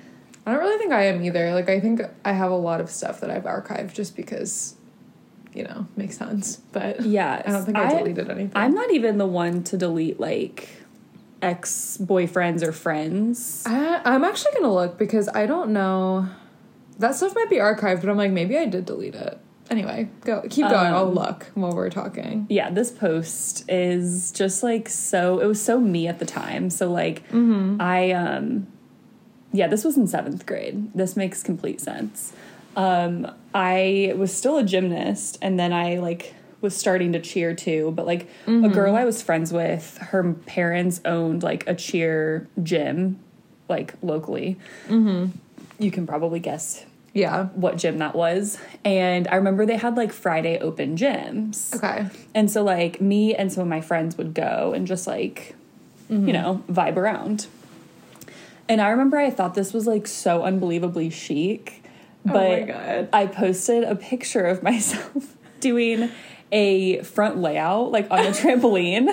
I 0.47 0.53
don't 0.53 0.61
really 0.61 0.79
think 0.79 0.93
I 0.93 1.05
am 1.07 1.23
either. 1.23 1.53
Like 1.53 1.69
I 1.69 1.81
think 1.81 2.01
I 2.25 2.33
have 2.33 2.51
a 2.51 2.57
lot 2.57 2.81
of 2.81 2.89
stuff 2.91 3.21
that 3.21 3.31
I've 3.31 3.45
archived 3.45 3.93
just 3.93 4.17
because, 4.17 4.75
you 5.53 5.65
know, 5.65 5.87
makes 5.97 6.17
sense. 6.17 6.57
But 6.73 7.03
yeah, 7.03 7.43
I 7.47 7.51
don't 7.51 7.65
think 7.65 7.77
I, 7.77 7.99
deleted 7.99 8.31
anything. 8.31 8.53
I'm 8.55 8.75
not 8.75 8.91
even 8.93 9.19
the 9.19 9.27
one 9.27 9.63
to 9.65 9.77
delete 9.77 10.19
like 10.19 10.69
ex 11.43 11.99
boyfriends 12.01 12.63
or 12.63 12.73
friends. 12.73 13.63
I, 13.67 14.01
I'm 14.05 14.25
actually 14.25 14.53
gonna 14.55 14.73
look 14.75 14.99
because 14.99 15.29
I 15.29 15.47
don't 15.47 15.71
know. 15.73 16.29
That 16.99 17.15
stuff 17.15 17.35
might 17.35 17.49
be 17.51 17.57
archived, 17.57 18.01
but 18.01 18.09
I'm 18.11 18.17
like 18.17 18.33
maybe 18.33 18.57
I 18.59 18.67
did 18.67 18.85
delete 18.87 19.15
it. 19.15 19.39
Anyway, 19.71 20.09
go 20.25 20.41
keep 20.49 20.65
going. 20.67 20.75
I'll 20.75 21.09
Um, 21.09 21.15
look 21.15 21.47
while 21.55 21.73
we're 21.73 21.91
talking. 21.91 22.47
yeah, 22.49 22.71
this 22.71 22.91
post 22.91 23.65
is 23.69 24.33
just 24.33 24.63
like 24.63 24.89
so. 24.89 25.41
It 25.41 25.47
was 25.47 25.63
so 25.63 25.79
me 25.79 26.09
at 26.09 26.19
the 26.19 26.25
time. 26.25 26.71
So 26.71 26.91
like, 26.91 27.27
Mm-hmm. 27.29 27.77
I 27.81 28.11
um, 28.13 28.67
yeah, 29.53 29.67
this 29.67 29.85
was 29.85 29.97
in 29.97 30.07
seventh 30.07 30.47
grade. 30.47 30.91
This 30.95 31.17
makes 31.17 31.43
complete 31.43 31.81
sense. 31.81 32.33
um, 32.77 33.31
I 33.55 34.15
was 34.17 34.35
still 34.35 34.57
a 34.59 34.63
gymnast, 34.65 35.39
and 35.43 35.59
then 35.59 35.73
I 35.73 35.99
like 35.99 36.35
was 36.61 36.77
starting 36.77 37.13
to 37.13 37.21
cheer 37.21 37.55
too. 37.55 37.93
But 37.95 38.07
like 38.07 38.29
a 38.47 38.69
girl 38.69 38.97
I 38.97 39.05
was 39.05 39.23
friends 39.23 39.53
with, 39.53 39.97
her 39.99 40.33
parents 40.47 41.01
owned 41.05 41.43
like 41.43 41.67
a 41.69 41.75
cheer 41.75 42.49
gym, 42.63 43.19
like 43.69 43.95
locally. 44.03 44.57
Mm-hmm. 44.89 45.27
You 45.79 45.91
can 45.93 46.07
probably 46.07 46.41
guess 46.41 46.85
Yeah. 47.15 47.45
what 47.55 47.77
gym 47.77 47.99
that 47.99 48.15
was. 48.17 48.59
And 48.85 49.29
I 49.29 49.37
remember 49.37 49.65
they 49.67 49.77
had 49.77 49.97
like 49.97 50.13
Friday 50.13 50.59
open 50.59 50.97
gyms. 50.97 51.75
Okay. 51.77 52.07
And 52.35 52.51
so 52.51 52.65
like 52.65 53.01
me 53.01 53.35
and 53.35 53.53
some 53.53 53.63
of 53.63 53.69
my 53.69 53.81
friends 53.81 54.19
would 54.19 54.35
go 54.35 54.73
and 54.75 54.87
just 54.87 55.07
like 55.07 55.55
you 56.11 56.33
know, 56.33 56.63
vibe 56.71 56.97
around. 56.97 57.47
And 58.69 58.81
I 58.81 58.89
remember 58.89 59.19
I 59.19 59.31
thought 59.31 59.55
this 59.55 59.73
was 59.73 59.87
like 59.87 60.07
so 60.07 60.43
unbelievably 60.43 61.11
chic. 61.11 61.83
But 62.25 62.35
Oh 62.35 62.61
my 62.61 62.61
God. 62.63 63.09
I 63.13 63.27
posted 63.27 63.85
a 63.85 63.95
picture 63.95 64.45
of 64.45 64.63
myself 64.71 65.37
doing 65.61 66.11
a 66.53 67.03
front 67.03 67.39
layout 67.39 67.91
like 67.93 68.11
on 68.11 68.23
the 68.25 68.31
trampoline. 68.31 69.09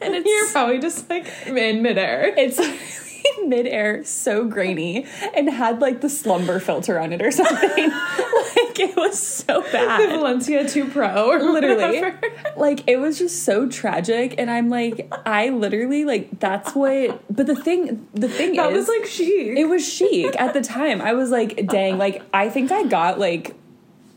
And 0.00 0.14
it's 0.14 0.28
You're 0.28 0.48
probably 0.50 0.80
just 0.80 1.08
like 1.08 1.26
in 1.46 1.82
midair. 1.82 2.34
it's 2.36 2.58
midair, 3.46 4.02
so 4.04 4.44
grainy, 4.44 5.06
and 5.34 5.48
had 5.48 5.80
like 5.80 6.00
the 6.00 6.08
slumber 6.10 6.58
filter 6.58 6.98
on 6.98 7.12
it 7.12 7.22
or 7.22 7.30
something. 7.30 7.60
like 7.90 8.80
it 8.80 8.96
was 8.96 9.16
so 9.18 9.62
bad. 9.70 10.00
The. 10.10 10.16
Valencia 10.16 10.68
2 10.68 10.86
Pro. 10.88 11.28
Or 11.30 11.40
Literally. 11.52 12.00
whatever. 12.00 12.20
Like 12.56 12.88
it 12.88 12.96
was 12.96 13.18
just 13.18 13.44
so 13.44 13.68
tragic. 13.68 14.34
And 14.38 14.50
I'm 14.50 14.68
like, 14.70 15.12
I 15.24 15.50
literally 15.50 16.04
like 16.04 16.40
that's 16.40 16.74
what 16.74 17.22
but 17.34 17.46
the 17.46 17.54
thing 17.54 18.08
the 18.12 18.28
thing 18.28 18.54
That 18.56 18.72
is 18.72 18.86
That 18.86 18.92
was 18.92 19.00
like 19.00 19.08
chic. 19.08 19.56
it 19.56 19.66
was 19.66 19.88
chic 19.88 20.34
at 20.40 20.52
the 20.52 20.60
time. 20.62 21.00
I 21.00 21.12
was 21.14 21.30
like, 21.30 21.66
dang, 21.68 21.98
like 21.98 22.22
I 22.34 22.48
think 22.48 22.72
I 22.72 22.84
got 22.84 23.20
like 23.20 23.54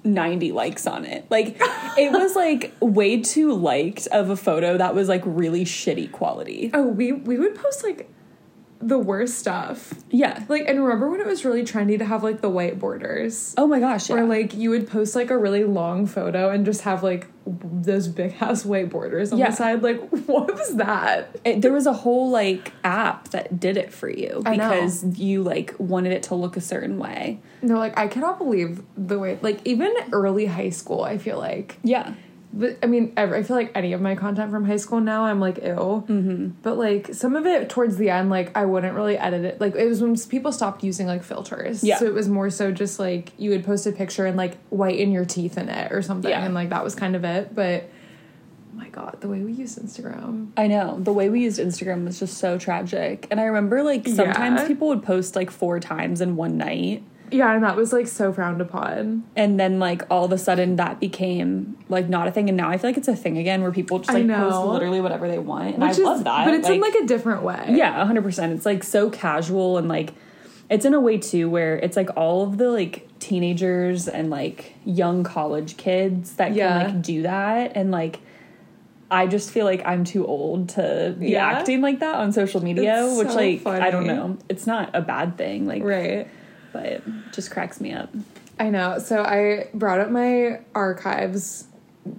90 0.05 0.51
likes 0.51 0.87
on 0.87 1.05
it. 1.05 1.25
Like 1.29 1.57
it 1.97 2.11
was 2.11 2.35
like 2.35 2.73
way 2.79 3.21
too 3.21 3.53
liked 3.53 4.07
of 4.07 4.29
a 4.29 4.37
photo 4.37 4.77
that 4.77 4.95
was 4.95 5.09
like 5.09 5.23
really 5.25 5.65
shitty 5.65 6.11
quality. 6.11 6.71
oh, 6.73 6.87
we 6.87 7.11
we 7.11 7.37
would 7.37 7.55
post 7.55 7.83
like 7.83 8.09
the 8.85 8.99
worst 8.99 9.39
stuff. 9.39 9.93
Yeah. 10.11 10.43
Like, 10.47 10.65
and 10.67 10.81
remember 10.83 11.09
when 11.09 11.19
it 11.19 11.25
was 11.25 11.43
really 11.43 11.63
trendy 11.63 11.97
to 11.97 12.05
have 12.05 12.21
like 12.23 12.41
the 12.41 12.49
white 12.49 12.77
borders? 12.77 13.55
Oh 13.57 13.65
my 13.65 13.79
gosh. 13.79 14.09
Yeah. 14.09 14.17
Or 14.17 14.25
like 14.25 14.53
you 14.53 14.69
would 14.69 14.87
post 14.87 15.15
like 15.15 15.31
a 15.31 15.37
really 15.37 15.63
long 15.63 16.05
photo 16.05 16.51
and 16.51 16.65
just 16.65 16.81
have 16.81 17.01
like 17.01 17.27
those 17.47 18.07
big 18.07 18.35
ass 18.39 18.63
white 18.65 18.89
borders 18.89 19.31
on 19.33 19.39
Yeah. 19.39 19.49
the 19.49 19.55
side. 19.55 19.81
Like, 19.81 20.01
what 20.27 20.53
was 20.53 20.75
that? 20.75 21.35
it, 21.43 21.61
there 21.61 21.73
was 21.73 21.87
a 21.87 21.93
whole 21.93 22.29
like 22.29 22.73
app 22.83 23.29
that 23.29 23.59
did 23.59 23.75
it 23.77 23.91
for 23.91 24.09
you 24.09 24.41
because 24.45 25.03
you 25.19 25.41
like 25.41 25.73
wanted 25.79 26.11
it 26.11 26.23
to 26.23 26.35
look 26.35 26.55
a 26.55 26.61
certain 26.61 26.99
way. 26.99 27.39
No, 27.63 27.79
like 27.79 27.97
I 27.97 28.07
cannot 28.07 28.37
believe 28.37 28.83
the 28.95 29.17
way. 29.17 29.39
Like 29.41 29.61
even 29.65 29.93
early 30.11 30.45
high 30.45 30.69
school, 30.69 31.01
I 31.01 31.17
feel 31.17 31.39
like. 31.39 31.77
Yeah. 31.83 32.13
But 32.57 32.77
I 32.81 32.85
mean, 32.85 33.11
I 33.17 33.43
feel 33.43 33.57
like 33.57 33.71
any 33.75 33.91
of 33.91 33.99
my 33.99 34.15
content 34.15 34.49
from 34.49 34.63
high 34.63 34.77
school 34.77 35.01
now, 35.01 35.25
I'm 35.25 35.41
like, 35.41 35.57
ew. 35.57 36.05
Mm-hmm. 36.07 36.47
But 36.63 36.77
like 36.77 37.13
some 37.13 37.35
of 37.35 37.45
it 37.45 37.69
towards 37.69 37.97
the 37.97 38.09
end, 38.09 38.29
like 38.29 38.55
I 38.57 38.63
wouldn't 38.63 38.95
really 38.95 39.17
edit 39.17 39.43
it. 39.43 39.59
Like 39.59 39.75
it 39.75 39.85
was 39.85 40.01
when 40.01 40.17
people 40.17 40.53
stopped 40.53 40.81
using 40.81 41.05
like 41.05 41.21
filters. 41.21 41.83
Yeah. 41.83 41.97
So 41.97 42.05
it 42.05 42.13
was 42.13 42.29
more 42.29 42.49
so 42.49 42.71
just 42.71 42.97
like 42.97 43.33
you 43.37 43.49
would 43.49 43.65
post 43.65 43.85
a 43.87 43.91
picture 43.91 44.25
and 44.25 44.37
like 44.37 44.57
whiten 44.69 45.11
your 45.11 45.25
teeth 45.25 45.57
in 45.57 45.67
it 45.67 45.91
or 45.91 46.01
something, 46.01 46.31
Yeah. 46.31 46.45
and 46.45 46.53
like 46.53 46.69
that 46.69 46.83
was 46.83 46.95
kind 46.95 47.15
of 47.17 47.25
it. 47.25 47.53
But 47.53 47.89
oh 48.73 48.77
my 48.77 48.87
god, 48.87 49.17
the 49.19 49.27
way 49.27 49.41
we 49.41 49.51
used 49.51 49.77
Instagram. 49.77 50.51
I 50.55 50.67
know. 50.67 50.97
The 50.99 51.11
way 51.11 51.27
we 51.29 51.41
used 51.41 51.59
Instagram 51.59 52.05
was 52.05 52.19
just 52.19 52.37
so 52.37 52.57
tragic. 52.57 53.27
And 53.31 53.41
I 53.41 53.43
remember 53.45 53.83
like 53.83 54.07
sometimes 54.07 54.61
Yeah. 54.61 54.67
people 54.67 54.87
would 54.87 55.03
post 55.03 55.35
like 55.35 55.51
four 55.51 55.81
times 55.81 56.21
in 56.21 56.37
one 56.37 56.55
night. 56.57 57.03
Yeah, 57.31 57.53
and 57.53 57.63
that 57.63 57.75
was 57.75 57.91
like 57.91 58.07
so 58.07 58.31
frowned 58.31 58.61
upon. 58.61 59.23
And 59.35 59.59
then 59.59 59.79
like 59.79 60.03
all 60.09 60.25
of 60.25 60.31
a 60.31 60.37
sudden 60.37 60.75
that 60.77 60.99
became 60.99 61.77
like 61.89 62.07
not 62.09 62.27
a 62.27 62.31
thing. 62.31 62.49
And 62.49 62.57
now 62.57 62.69
I 62.69 62.77
feel 62.77 62.89
like 62.89 62.97
it's 62.97 63.07
a 63.07 63.15
thing 63.15 63.37
again 63.37 63.61
where 63.61 63.71
people 63.71 63.99
just 63.99 64.13
like 64.13 64.27
post 64.27 64.65
literally 64.67 65.01
whatever 65.01 65.27
they 65.27 65.39
want. 65.39 65.75
And 65.75 65.83
Which 65.83 65.89
I 65.89 65.91
is, 65.91 65.99
love 65.99 66.23
that. 66.23 66.45
But 66.45 66.53
it's 66.53 66.69
in 66.69 66.79
like 66.79 66.95
a 66.95 67.05
different 67.05 67.43
way. 67.43 67.65
Yeah, 67.69 68.05
100%. 68.05 68.51
It's 68.53 68.65
like 68.65 68.83
so 68.83 69.09
casual 69.09 69.77
and 69.77 69.87
like 69.87 70.13
it's 70.69 70.85
in 70.85 70.93
a 70.93 70.99
way 70.99 71.17
too 71.17 71.49
where 71.49 71.77
it's 71.77 71.95
like 71.97 72.09
all 72.15 72.43
of 72.43 72.57
the 72.57 72.69
like 72.69 73.07
teenagers 73.19 74.07
and 74.07 74.29
like 74.29 74.73
young 74.85 75.23
college 75.23 75.77
kids 75.77 76.33
that 76.35 76.53
Yeah. 76.53 76.83
can 76.85 76.93
like 76.95 77.01
do 77.03 77.21
that 77.23 77.73
and 77.75 77.91
like 77.91 78.19
I 79.11 79.27
just 79.27 79.51
feel 79.51 79.65
like 79.65 79.83
I'm 79.85 80.03
too 80.03 80.25
old 80.25 80.69
to 80.69 81.15
be 81.19 81.29
Yeah? 81.29 81.45
acting 81.47 81.81
like 81.81 81.99
that 81.99 82.15
on 82.15 82.31
social 82.31 82.63
media, 82.63 83.05
It's 83.05 83.17
which 83.19 83.27
so 83.29 83.35
like 83.35 83.65
I 83.81 83.91
don't 83.91 84.07
know. 84.07 84.37
It's 84.49 84.65
not 84.65 84.89
a 84.93 85.01
bad 85.01 85.37
thing 85.37 85.67
like 85.67 85.83
Right. 85.83 86.27
But 86.75 86.85
it 86.85 87.03
just 87.31 87.51
cracks 87.51 87.79
me 87.79 87.93
up. 87.93 88.09
I 88.59 88.69
know. 88.69 88.99
So 88.99 89.23
I 89.23 89.69
brought 89.73 90.01
up 90.01 90.09
my 90.09 90.59
archives 90.73 91.67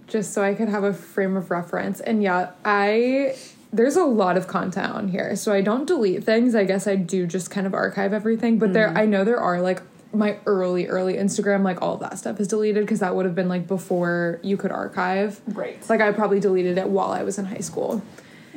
just 0.07 0.33
so 0.33 0.43
I 0.43 0.55
could 0.55 0.71
have 0.71 0.83
a 0.83 0.95
frame 0.95 1.37
of 1.37 1.51
reference. 1.51 2.01
And 2.01 2.23
yeah, 2.23 2.53
I 2.65 3.37
there's 3.71 3.97
a 3.97 4.05
lot 4.05 4.39
of 4.39 4.47
content 4.47 4.95
on 4.95 5.09
here. 5.09 5.37
So 5.37 5.53
I 5.53 5.61
don't 5.61 5.87
delete 5.87 6.25
things. 6.25 6.55
I 6.55 6.65
guess 6.65 6.87
I 6.87 6.97
do 6.97 7.27
just 7.27 7.51
kind 7.51 7.67
of 7.67 7.75
archive 7.75 8.15
everything, 8.15 8.59
but 8.59 8.73
there 8.73 8.89
mm-hmm. 8.89 8.97
I 8.97 9.05
know 9.05 9.25
there 9.25 9.41
are 9.41 9.61
like 9.61 9.83
my 10.15 10.39
early 10.47 10.87
early 10.87 11.15
Instagram 11.15 11.63
like 11.63 11.83
all 11.83 11.99
that 11.99 12.19
stuff 12.19 12.41
is 12.41 12.49
deleted 12.49 12.85
because 12.85 13.01
that 13.01 13.15
would 13.15 13.27
have 13.27 13.35
been 13.35 13.51
like 13.51 13.67
before 13.67 14.41
you 14.43 14.57
could 14.57 14.71
archive. 14.73 15.43
Right. 15.49 15.87
Like 15.91 16.01
I 16.01 16.13
probably 16.13 16.41
deleted 16.41 16.79
it 16.79 16.89
while 16.89 17.11
I 17.11 17.25
was 17.25 17.39
in 17.39 17.45
high 17.45 17.59
school. 17.59 18.03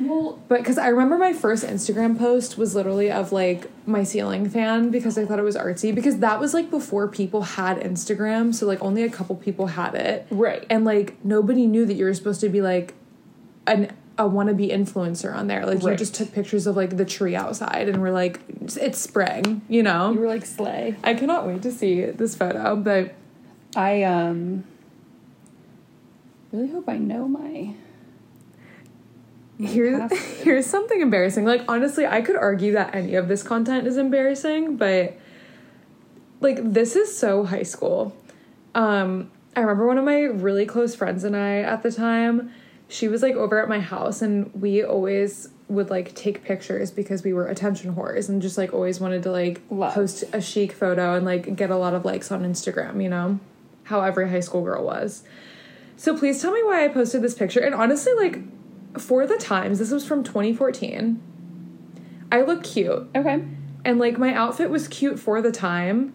Well, 0.00 0.40
But 0.48 0.58
because 0.58 0.78
I 0.78 0.88
remember 0.88 1.18
my 1.18 1.32
first 1.32 1.64
Instagram 1.64 2.18
post 2.18 2.56
was 2.56 2.74
literally 2.74 3.10
of 3.10 3.32
like 3.32 3.70
my 3.86 4.02
ceiling 4.02 4.48
fan 4.48 4.90
because 4.90 5.18
I 5.18 5.26
thought 5.26 5.38
it 5.38 5.42
was 5.42 5.56
artsy 5.56 5.94
because 5.94 6.18
that 6.18 6.40
was 6.40 6.54
like 6.54 6.70
before 6.70 7.06
people 7.08 7.42
had 7.42 7.78
Instagram. 7.78 8.54
So 8.54 8.66
like 8.66 8.82
only 8.82 9.02
a 9.02 9.10
couple 9.10 9.36
people 9.36 9.66
had 9.66 9.94
it. 9.94 10.26
Right. 10.30 10.66
And 10.70 10.84
like 10.84 11.22
nobody 11.24 11.66
knew 11.66 11.84
that 11.86 11.94
you 11.94 12.04
were 12.04 12.14
supposed 12.14 12.40
to 12.40 12.48
be 12.48 12.62
like 12.62 12.94
an 13.66 13.94
a 14.18 14.24
wannabe 14.24 14.70
influencer 14.70 15.34
on 15.34 15.46
there. 15.46 15.64
Like 15.64 15.82
you 15.82 15.96
just 15.96 16.14
took 16.14 16.32
pictures 16.32 16.66
of 16.66 16.76
like 16.76 16.96
the 16.98 17.06
tree 17.06 17.34
outside 17.34 17.88
and 17.88 18.02
were 18.02 18.10
like, 18.10 18.40
it's 18.76 18.98
spring, 18.98 19.62
you 19.68 19.82
know? 19.82 20.12
you 20.12 20.20
were 20.20 20.28
like 20.28 20.44
slay. 20.44 20.94
I 21.02 21.14
cannot 21.14 21.46
wait 21.46 21.62
to 21.62 21.72
see 21.72 22.04
this 22.04 22.36
photo, 22.36 22.76
but 22.76 23.14
I 23.74 24.02
um 24.02 24.64
really 26.52 26.68
hope 26.68 26.88
I 26.88 26.98
know 26.98 27.26
my 27.28 27.74
Here, 29.60 30.08
here's 30.42 30.66
something 30.66 31.00
embarrassing. 31.00 31.44
Like 31.44 31.64
honestly, 31.68 32.06
I 32.06 32.22
could 32.22 32.36
argue 32.36 32.72
that 32.72 32.94
any 32.94 33.14
of 33.14 33.28
this 33.28 33.42
content 33.42 33.86
is 33.86 33.96
embarrassing, 33.96 34.76
but 34.76 35.16
like 36.40 36.58
this 36.62 36.96
is 36.96 37.16
so 37.16 37.44
high 37.44 37.62
school. 37.62 38.16
Um, 38.74 39.30
I 39.54 39.60
remember 39.60 39.86
one 39.86 39.98
of 39.98 40.04
my 40.04 40.20
really 40.20 40.64
close 40.64 40.94
friends 40.94 41.24
and 41.24 41.36
I 41.36 41.58
at 41.58 41.82
the 41.82 41.92
time, 41.92 42.52
she 42.88 43.08
was 43.08 43.22
like 43.22 43.34
over 43.34 43.62
at 43.62 43.68
my 43.68 43.80
house 43.80 44.22
and 44.22 44.52
we 44.54 44.82
always 44.82 45.48
would 45.68 45.90
like 45.90 46.14
take 46.14 46.42
pictures 46.42 46.90
because 46.90 47.22
we 47.22 47.32
were 47.32 47.46
attention 47.46 47.94
whores 47.94 48.28
and 48.28 48.42
just 48.42 48.58
like 48.58 48.72
always 48.72 48.98
wanted 48.98 49.22
to 49.22 49.30
like 49.30 49.60
Love. 49.70 49.94
post 49.94 50.24
a 50.32 50.40
chic 50.40 50.72
photo 50.72 51.14
and 51.14 51.24
like 51.24 51.54
get 51.54 51.70
a 51.70 51.76
lot 51.76 51.94
of 51.94 52.04
likes 52.04 52.32
on 52.32 52.42
Instagram, 52.42 53.02
you 53.02 53.08
know? 53.08 53.38
How 53.84 54.00
every 54.00 54.28
high 54.28 54.40
school 54.40 54.62
girl 54.62 54.84
was. 54.84 55.22
So 55.96 56.16
please 56.16 56.40
tell 56.40 56.52
me 56.52 56.62
why 56.64 56.84
I 56.84 56.88
posted 56.88 57.22
this 57.22 57.34
picture. 57.34 57.60
And 57.60 57.74
honestly, 57.74 58.12
like 58.14 58.40
for 58.98 59.26
the 59.26 59.36
times, 59.36 59.78
this 59.78 59.90
was 59.90 60.06
from 60.06 60.24
2014. 60.24 61.20
I 62.32 62.42
look 62.42 62.62
cute. 62.64 63.08
Okay. 63.14 63.42
And 63.84 63.98
like 63.98 64.18
my 64.18 64.32
outfit 64.34 64.70
was 64.70 64.88
cute 64.88 65.18
for 65.18 65.40
the 65.42 65.50
time. 65.52 66.12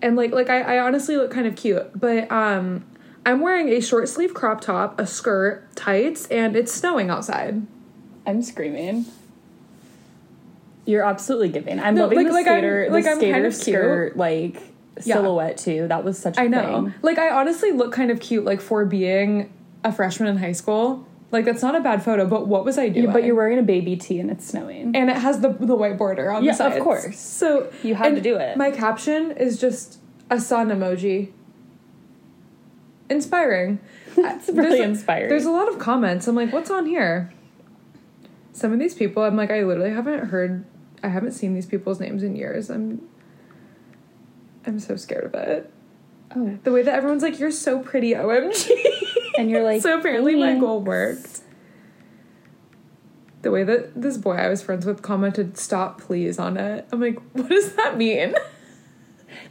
And 0.00 0.16
like 0.16 0.32
like 0.32 0.48
I, 0.48 0.76
I 0.76 0.78
honestly 0.80 1.16
look 1.16 1.30
kind 1.30 1.46
of 1.46 1.56
cute. 1.56 1.98
But 1.98 2.30
um 2.32 2.84
I'm 3.26 3.40
wearing 3.40 3.68
a 3.68 3.80
short 3.80 4.08
sleeve 4.08 4.32
crop 4.32 4.60
top, 4.60 4.98
a 4.98 5.06
skirt, 5.06 5.74
tights, 5.76 6.26
and 6.28 6.56
it's 6.56 6.72
snowing 6.72 7.10
outside. 7.10 7.66
I'm 8.26 8.42
screaming. 8.42 9.04
You're 10.86 11.04
absolutely 11.04 11.50
giving. 11.50 11.78
I'm 11.80 11.94
No, 11.94 12.02
loving 12.04 12.18
like- 12.18 12.26
the 12.28 12.32
like 12.32 12.46
I'm- 12.46 12.58
skater, 12.60 12.88
like 12.90 13.04
the 13.04 13.10
I'm 13.10 13.16
skater 13.18 13.32
kind 13.32 13.46
of 13.46 13.52
cute. 13.52 13.62
skirt 13.62 14.16
like 14.16 14.62
Yeah. 15.04 15.14
silhouette 15.16 15.58
too. 15.58 15.86
That 15.88 16.04
was 16.04 16.18
such 16.18 16.38
a 16.38 16.40
I 16.42 16.46
know. 16.46 16.62
thing. 16.84 16.94
Like 17.02 17.18
I 17.18 17.30
honestly 17.30 17.72
look 17.72 17.92
kind 17.92 18.10
of 18.10 18.20
cute 18.20 18.44
like 18.44 18.60
for 18.60 18.84
being 18.84 19.52
a 19.84 19.92
freshman 19.92 20.28
in 20.30 20.38
high 20.38 20.52
school. 20.52 21.06
Like 21.30 21.44
that's 21.44 21.60
not 21.62 21.74
a 21.76 21.80
bad 21.80 22.02
photo, 22.02 22.26
but 22.26 22.46
what 22.48 22.64
was 22.64 22.78
I 22.78 22.88
doing? 22.88 23.06
Yeah, 23.06 23.12
but 23.12 23.22
you're 23.24 23.34
wearing 23.34 23.58
a 23.58 23.62
baby 23.62 23.96
tee 23.96 24.18
and 24.18 24.30
it's 24.30 24.46
snowing. 24.46 24.96
and 24.96 25.10
it 25.10 25.16
has 25.16 25.40
the 25.40 25.50
the 25.50 25.74
white 25.74 25.98
border 25.98 26.30
on 26.32 26.42
Yeah, 26.44 26.54
the 26.56 26.76
of 26.76 26.82
course. 26.82 27.18
So 27.18 27.70
You 27.82 27.94
had 27.94 28.14
to 28.14 28.20
do 28.22 28.36
it. 28.36 28.56
My 28.56 28.70
caption 28.70 29.32
is 29.32 29.60
just 29.60 29.98
a 30.30 30.40
sun 30.40 30.68
emoji. 30.70 31.32
Inspiring. 33.10 33.78
That's 34.16 34.48
really 34.48 34.62
There's 34.70 34.80
a- 34.80 34.82
inspiring. 34.84 35.28
There's 35.28 35.44
a 35.44 35.50
lot 35.50 35.68
of 35.68 35.78
comments. 35.78 36.26
I'm 36.28 36.34
like, 36.34 36.52
what's 36.52 36.70
on 36.70 36.86
here? 36.86 37.32
Some 38.52 38.72
of 38.72 38.78
these 38.78 38.94
people, 38.94 39.22
I'm 39.22 39.36
like, 39.36 39.50
I 39.50 39.62
literally 39.62 39.90
haven't 39.92 40.28
heard, 40.28 40.64
I 41.02 41.08
haven't 41.08 41.32
seen 41.32 41.54
these 41.54 41.66
people's 41.66 42.00
names 42.00 42.22
in 42.22 42.34
years. 42.36 42.70
I'm, 42.70 43.06
I'm 44.66 44.80
so 44.80 44.96
scared 44.96 45.24
of 45.24 45.34
it. 45.34 45.70
oh, 46.34 46.58
The 46.64 46.72
way 46.72 46.82
that 46.82 46.94
everyone's 46.94 47.22
like, 47.22 47.38
you're 47.38 47.50
so 47.52 47.78
pretty, 47.78 48.12
OMG. 48.14 48.68
and 49.38 49.50
you're 49.50 49.62
like, 49.62 49.82
so 49.82 49.98
apparently 49.98 50.34
my 50.34 50.58
goal 50.58 50.80
worked. 50.80 51.40
The 53.42 53.52
way 53.52 53.62
that 53.62 54.00
this 54.00 54.16
boy 54.16 54.32
I 54.32 54.48
was 54.48 54.62
friends 54.62 54.84
with 54.84 55.00
commented 55.00 55.56
"stop 55.56 56.00
please" 56.00 56.38
on 56.38 56.56
it, 56.56 56.86
I'm 56.92 57.00
like, 57.00 57.20
what 57.32 57.48
does 57.48 57.74
that 57.74 57.96
mean? 57.96 58.34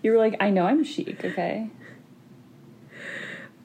You 0.03 0.11
were 0.11 0.17
like, 0.17 0.35
I 0.39 0.49
know 0.49 0.65
I'm 0.65 0.83
chic, 0.83 1.23
okay? 1.23 1.69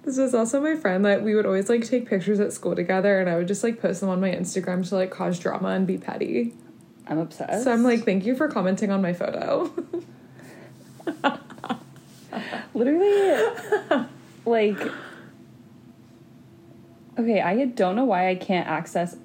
This 0.04 0.18
was 0.18 0.34
also 0.34 0.60
my 0.60 0.76
friend 0.76 1.04
that 1.04 1.22
we 1.22 1.34
would 1.34 1.46
always 1.46 1.68
like 1.68 1.86
take 1.86 2.08
pictures 2.08 2.40
at 2.40 2.52
school 2.52 2.74
together 2.74 3.20
and 3.20 3.28
I 3.28 3.36
would 3.36 3.48
just 3.48 3.62
like 3.62 3.80
post 3.80 4.00
them 4.00 4.08
on 4.08 4.20
my 4.20 4.30
Instagram 4.30 4.86
to 4.88 4.94
like 4.94 5.10
cause 5.10 5.38
drama 5.38 5.68
and 5.68 5.86
be 5.86 5.98
petty. 5.98 6.54
I'm 7.06 7.18
obsessed. 7.18 7.64
So 7.64 7.72
I'm 7.72 7.82
like, 7.82 8.04
thank 8.04 8.24
you 8.24 8.34
for 8.34 8.48
commenting 8.48 8.90
on 8.90 9.02
my 9.02 9.12
photo. 9.12 9.72
literally 12.74 13.52
like 14.46 14.78
okay 17.18 17.40
i 17.40 17.64
don't 17.64 17.96
know 17.96 18.04
why 18.04 18.28
i 18.28 18.34
can't 18.34 18.68
access 18.68 19.16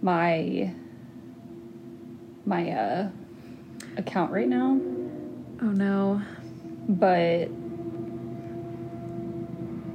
my 0.00 0.72
my 2.44 2.70
uh 2.70 3.08
account 3.96 4.32
right 4.32 4.48
now 4.48 4.78
oh 5.62 5.66
no. 5.66 6.22
but 6.88 7.48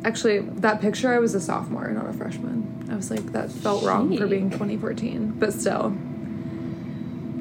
Actually, 0.07 0.39
that 0.39 0.79
picture 0.79 1.13
I 1.13 1.19
was 1.19 1.35
a 1.35 1.41
sophomore, 1.41 1.89
not 1.89 2.07
a 2.07 2.13
freshman. 2.13 2.87
I 2.89 2.95
was 2.95 3.11
like, 3.11 3.33
that 3.33 3.51
felt 3.51 3.83
wrong 3.83 4.15
for 4.17 4.25
being 4.25 4.49
2014. 4.49 5.33
But 5.37 5.51
still. 5.51 5.93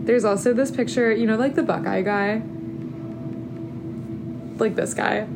There's 0.04 0.24
also 0.24 0.52
this 0.52 0.72
picture, 0.72 1.12
you 1.12 1.26
know, 1.26 1.36
like 1.36 1.54
the 1.54 1.62
Buckeye 1.62 2.02
guy? 2.02 2.42
Like 4.58 4.74
this 4.74 4.94
guy. 4.94 5.28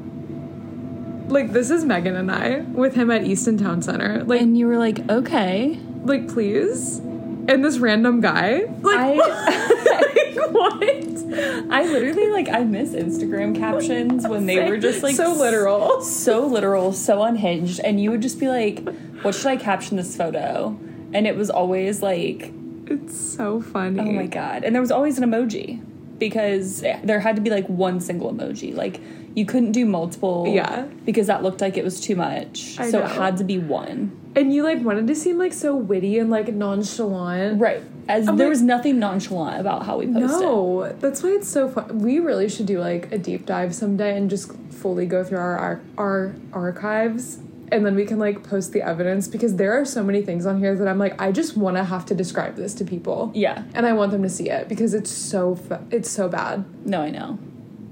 Like 1.31 1.53
this 1.53 1.71
is 1.71 1.85
Megan 1.85 2.17
and 2.17 2.31
I 2.31 2.61
with 2.61 2.95
him 2.95 3.11
at 3.11 3.25
Easton 3.25 3.57
Town 3.57 3.83
Center. 3.83 4.25
Like 4.25 4.41
and 4.41 4.59
you 4.59 4.67
were 4.67 4.79
like 4.79 5.09
okay. 5.09 5.79
like 6.05 6.29
please? 6.29 6.99
And 6.99 7.65
this 7.65 7.79
random 7.79 8.21
guy? 8.21 8.65
Like, 8.83 8.99
I- 8.99 9.15
like 10.37 10.53
what? 10.53 11.73
I 11.73 11.85
literally 11.85 12.31
like 12.31 12.49
i 12.49 12.65
miss 12.65 12.91
instagram 12.91 13.57
captions 13.57 14.27
when 14.27 14.47
they 14.47 14.69
were 14.69 14.79
just 14.79 15.03
like 15.03 15.15
so 15.15 15.33
literal. 15.33 16.03
so 16.03 16.47
literal 16.47 16.93
so 16.93 17.23
unhinged. 17.23 17.81
And 17.81 18.01
you 18.01 18.11
would 18.11 18.23
just 18.23 18.41
be 18.41 18.49
like 18.49 18.89
what 19.23 19.35
should 19.35 19.47
i 19.47 19.57
caption 19.57 19.97
this 19.97 20.17
photo? 20.17 20.79
And 21.13 21.27
it 21.27 21.37
was 21.37 21.49
always 21.49 22.03
like 22.03 22.53
it's 22.87 23.19
so 23.19 23.61
funny. 23.61 24.01
Oh 24.01 24.13
my 24.13 24.27
god. 24.27 24.65
And 24.65 24.75
there 24.75 24.83
was 24.83 24.91
always 24.91 25.17
an 25.17 25.31
emoji 25.31 25.81
because 26.19 26.81
there 26.81 27.21
had 27.21 27.37
to 27.37 27.43
be 27.43 27.51
like 27.51 27.67
one 27.69 28.01
single 28.01 28.33
emoji. 28.33 28.75
Like 28.75 29.01
you 29.35 29.47
couldn't 29.47 29.73
do 29.73 29.85
multiple 29.87 30.45
Yeah. 30.49 30.87
because 31.05 31.27
that 31.29 31.43
looked 31.43 31.61
like 31.61 31.77
it 31.77 31.85
was 31.85 32.01
too 32.01 32.17
much. 32.17 32.77
I 32.79 32.91
so 32.91 32.99
know. 32.99 33.05
it 33.07 33.11
had 33.13 33.37
to 33.39 33.45
be 33.45 33.59
one. 33.59 34.13
and 34.37 34.53
you 34.55 34.63
like 34.63 34.81
wanted 34.85 35.07
to 35.09 35.15
seem 35.15 35.39
like 35.39 35.53
so 35.53 35.75
witty 35.75 36.19
and 36.19 36.31
like 36.31 36.53
nonchalant 36.55 37.61
Right. 37.61 37.83
As 38.09 38.29
I'm 38.29 38.37
there 38.37 38.47
like- 38.47 38.51
was 38.53 38.63
nothing 38.63 38.99
nonchalant 38.99 39.61
about 39.61 39.87
how 39.87 39.99
we 39.99 40.07
posted. 40.07 40.41
no 40.41 40.93
that's 41.01 41.23
why 41.23 41.31
it's 41.31 41.49
so 41.49 41.69
fun 41.69 41.99
we 41.99 42.19
really 42.19 42.49
should 42.49 42.67
do 42.67 42.79
like 42.81 43.11
a 43.13 43.19
deep 43.19 43.45
dive 43.47 43.75
someday 43.75 44.17
and 44.17 44.29
just 44.31 44.53
fully 44.71 45.07
go 45.07 45.23
through 45.25 45.39
our 45.39 45.57
our, 45.59 45.81
our 45.99 46.35
archives 46.53 47.39
and 47.73 47.85
then 47.87 47.95
we 47.95 48.05
can 48.05 48.19
like 48.19 48.43
post 48.43 48.73
the 48.73 48.83
evidence 48.83 49.29
because 49.29 49.57
there 49.57 49.73
are 49.73 49.85
so 49.85 50.03
many 50.03 50.23
things 50.23 50.45
on 50.47 50.59
here 50.59 50.75
that 50.77 50.89
i'm 50.89 50.99
like 50.99 51.21
i 51.21 51.31
just 51.31 51.57
want 51.57 51.77
to 51.77 51.85
have 51.85 52.05
to 52.07 52.15
describe 52.15 52.57
this 52.57 52.73
to 52.75 52.85
people 52.85 53.31
Yeah. 53.35 53.63
and 53.75 53.85
i 53.87 53.93
want 53.93 54.11
them 54.13 54.23
to 54.23 54.29
see 54.29 54.49
it 54.51 54.69
because 54.69 54.93
it's 54.95 55.11
so 55.11 55.55
fa- 55.57 55.83
it's 55.91 56.11
so 56.11 56.29
bad 56.29 56.65
No, 56.85 57.01
I 57.03 57.11
know. 57.11 57.39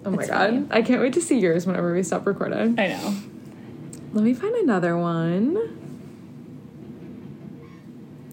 Oh 0.08 0.16
my 0.16 0.26
god. 0.26 0.28
funny. 0.28 0.66
I 0.70 0.80
can't 0.82 1.02
wait 1.02 1.12
to 1.14 1.20
see 1.20 1.38
yours 1.38 1.66
whenever 1.66 1.92
we 1.94 2.02
stop 2.02 2.26
recording. 2.26 2.78
I 2.78 2.88
know. 2.88 3.14
Let 4.14 4.24
me 4.24 4.32
find 4.32 4.54
another 4.56 4.96
one. 4.96 5.54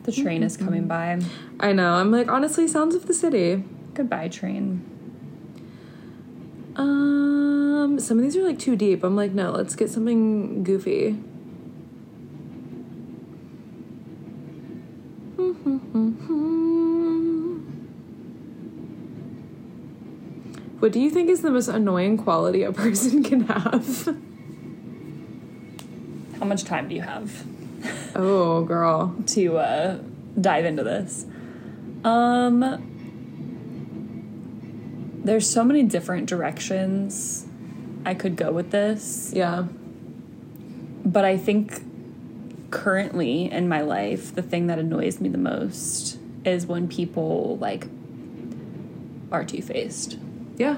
The 0.04 0.12
train 0.12 0.42
is 0.44 0.56
coming 0.56 0.88
by. 0.88 1.20
I 1.60 1.74
know. 1.74 1.96
I'm 1.96 2.12
like, 2.12 2.30
honestly, 2.30 2.68
sounds 2.68 2.96
of 2.96 3.08
the 3.08 3.14
city. 3.14 3.64
Goodbye, 3.94 4.30
train. 4.30 4.84
Um, 6.78 7.98
some 8.00 8.20
of 8.20 8.24
these 8.24 8.38
are 8.38 8.44
like 8.44 8.60
too 8.60 8.76
deep. 8.78 9.04
I'm 9.04 9.16
like, 9.18 9.32
no, 9.32 9.52
let's 9.52 9.76
get 9.76 9.90
something 9.90 10.64
goofy. 10.64 11.12
Hmm, 15.36 15.52
hmm, 15.52 15.78
hmm, 15.78 16.12
What 20.80 20.92
do 20.92 21.00
you 21.00 21.10
think 21.10 21.30
is 21.30 21.42
the 21.42 21.52
most 21.52 21.68
annoying 21.68 22.18
quality 22.18 22.64
a 22.64 22.72
person 22.72 23.24
can 23.24 23.42
have? 23.46 24.08
How 26.40 26.46
much 26.46 26.64
time 26.66 26.88
do 26.90 26.96
you 26.96 27.02
have 27.02 27.46
Oh, 28.16 28.64
girl. 28.64 29.16
to 29.28 29.58
uh, 29.58 30.00
dive 30.40 30.66
into 30.66 30.84
this? 30.84 31.26
Um, 32.04 32.92
there's 35.24 35.50
so 35.50 35.64
many 35.64 35.84
different 35.84 36.28
directions 36.28 37.46
I 38.06 38.14
could 38.14 38.36
go 38.36 38.52
with 38.52 38.72
this. 38.72 39.32
Yeah. 39.34 39.66
But 41.06 41.26
I 41.26 41.38
think 41.38 41.82
currently 42.70 43.50
in 43.52 43.68
my 43.70 43.82
life, 43.82 44.36
the 44.36 44.42
thing 44.42 44.68
that 44.68 44.78
annoys 44.78 45.20
me 45.22 45.30
the 45.30 45.38
most 45.38 46.20
is 46.44 46.68
when 46.68 46.88
people 46.88 47.58
like 47.58 47.88
are 49.32 49.44
two 49.44 49.62
faced 49.62 50.20
Yeah. 50.58 50.78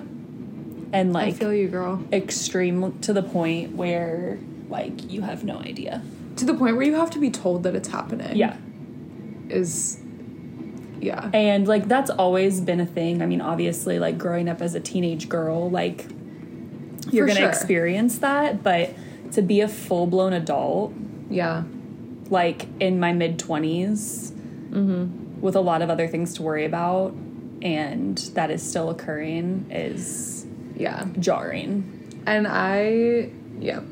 and 0.94 1.13
like, 1.13 1.28
I 1.28 1.32
feel 1.38 1.54
you, 1.54 1.68
girl. 1.68 2.04
extreme 2.12 2.98
to 3.02 3.13
the 3.13 3.24
point 3.24 3.76
where 3.76 4.40
like 4.70 5.12
you 5.12 5.22
have 5.22 5.44
no 5.44 5.60
idea. 5.60 6.02
To 6.38 6.46
the 6.46 6.54
point 6.54 6.76
where 6.78 6.86
you 6.86 6.96
have 6.96 7.10
to 7.12 7.20
be 7.20 7.30
told 7.32 7.63
that 7.63 7.76
it's 7.76 7.88
happening. 7.90 8.36
Yeah. 8.36 8.58
Is 9.50 10.00
yeah. 11.00 11.30
And 11.34 11.68
like 11.68 11.88
that's 11.88 12.10
always 12.10 12.60
been 12.62 12.80
a 12.80 12.86
thing. 12.86 13.22
I 13.22 13.26
mean, 13.28 13.42
obviously, 13.42 14.00
like 14.00 14.18
growing 14.18 14.50
up 14.50 14.62
as 14.62 14.76
a 14.76 14.80
teenage 14.80 15.30
girl, 15.30 15.70
like 15.70 16.06
you're 17.12 17.26
For 17.26 17.34
gonna 17.34 17.40
sure. 17.42 17.50
experience 17.50 18.18
that, 18.20 18.63
but 18.63 18.94
to 19.34 19.42
be 19.42 19.62
a 19.62 19.68
full 19.68 20.08
blown 20.08 20.34
adult, 20.34 20.94
Yeah. 21.30 21.63
like 22.30 22.68
in 22.80 23.00
my 23.00 23.13
mid 23.13 23.38
20s, 23.40 24.32
Mm-hmm. 24.72 25.40
with 25.42 25.56
a 25.56 25.62
lot 25.62 25.82
of 25.82 25.90
other 25.90 26.08
things 26.10 26.34
to 26.36 26.42
worry 26.44 26.66
about, 26.66 27.13
and 27.62 28.17
that 28.34 28.52
is 28.52 28.62
still 28.62 28.89
occurring, 28.89 29.65
is 29.72 30.46
Yeah. 30.76 31.06
jarring. 31.20 31.84
And 32.26 32.48
I 32.48 33.30
yep. 33.60 33.84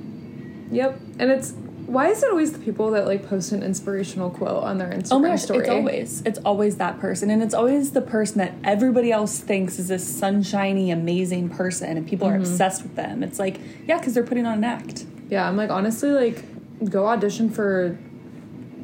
Yep. 0.72 1.00
And 1.20 1.32
it's 1.32 1.54
why 1.86 2.08
is 2.08 2.24
it 2.24 2.30
always 2.32 2.52
the 2.52 2.58
people 2.60 2.90
that 2.92 3.06
like 3.06 3.28
post 3.30 3.52
an 3.52 3.62
inspirational 3.62 4.32
quote 4.32 4.64
on 4.64 4.80
their 4.80 4.90
Instagram 4.90 5.12
Oh 5.12 5.20
my 5.20 5.28
gosh, 5.30 5.44
story? 5.44 5.60
it's 5.60 5.70
always 5.70 6.22
it's 6.26 6.40
always 6.44 6.78
that 6.78 7.00
person, 7.00 7.30
and 7.30 7.44
it's 7.44 7.54
always 7.54 7.92
the 7.92 8.02
person 8.02 8.40
that 8.40 8.54
everybody 8.64 9.12
else 9.12 9.40
thinks 9.40 9.78
is 9.78 9.88
this 9.90 10.04
sunshiny, 10.06 10.90
amazing 10.92 11.50
person, 11.50 11.96
and 11.98 12.08
people 12.08 12.28
Mm-hmm. 12.28 12.38
are 12.38 12.40
obsessed 12.40 12.82
with 12.84 12.96
them. 12.96 13.22
It's 13.22 13.38
like, 13.38 13.60
yeah, 13.88 14.00
because 14.00 14.14
they're 14.16 14.24
putting 14.24 14.46
on 14.48 14.58
an 14.60 14.64
act 14.64 15.06
Yeah, 15.30 15.48
I'm 15.48 15.58
like 15.58 15.70
honestly 15.70 16.10
like 16.10 16.44
go 16.90 17.06
audition 17.08 17.50
for 17.52 17.98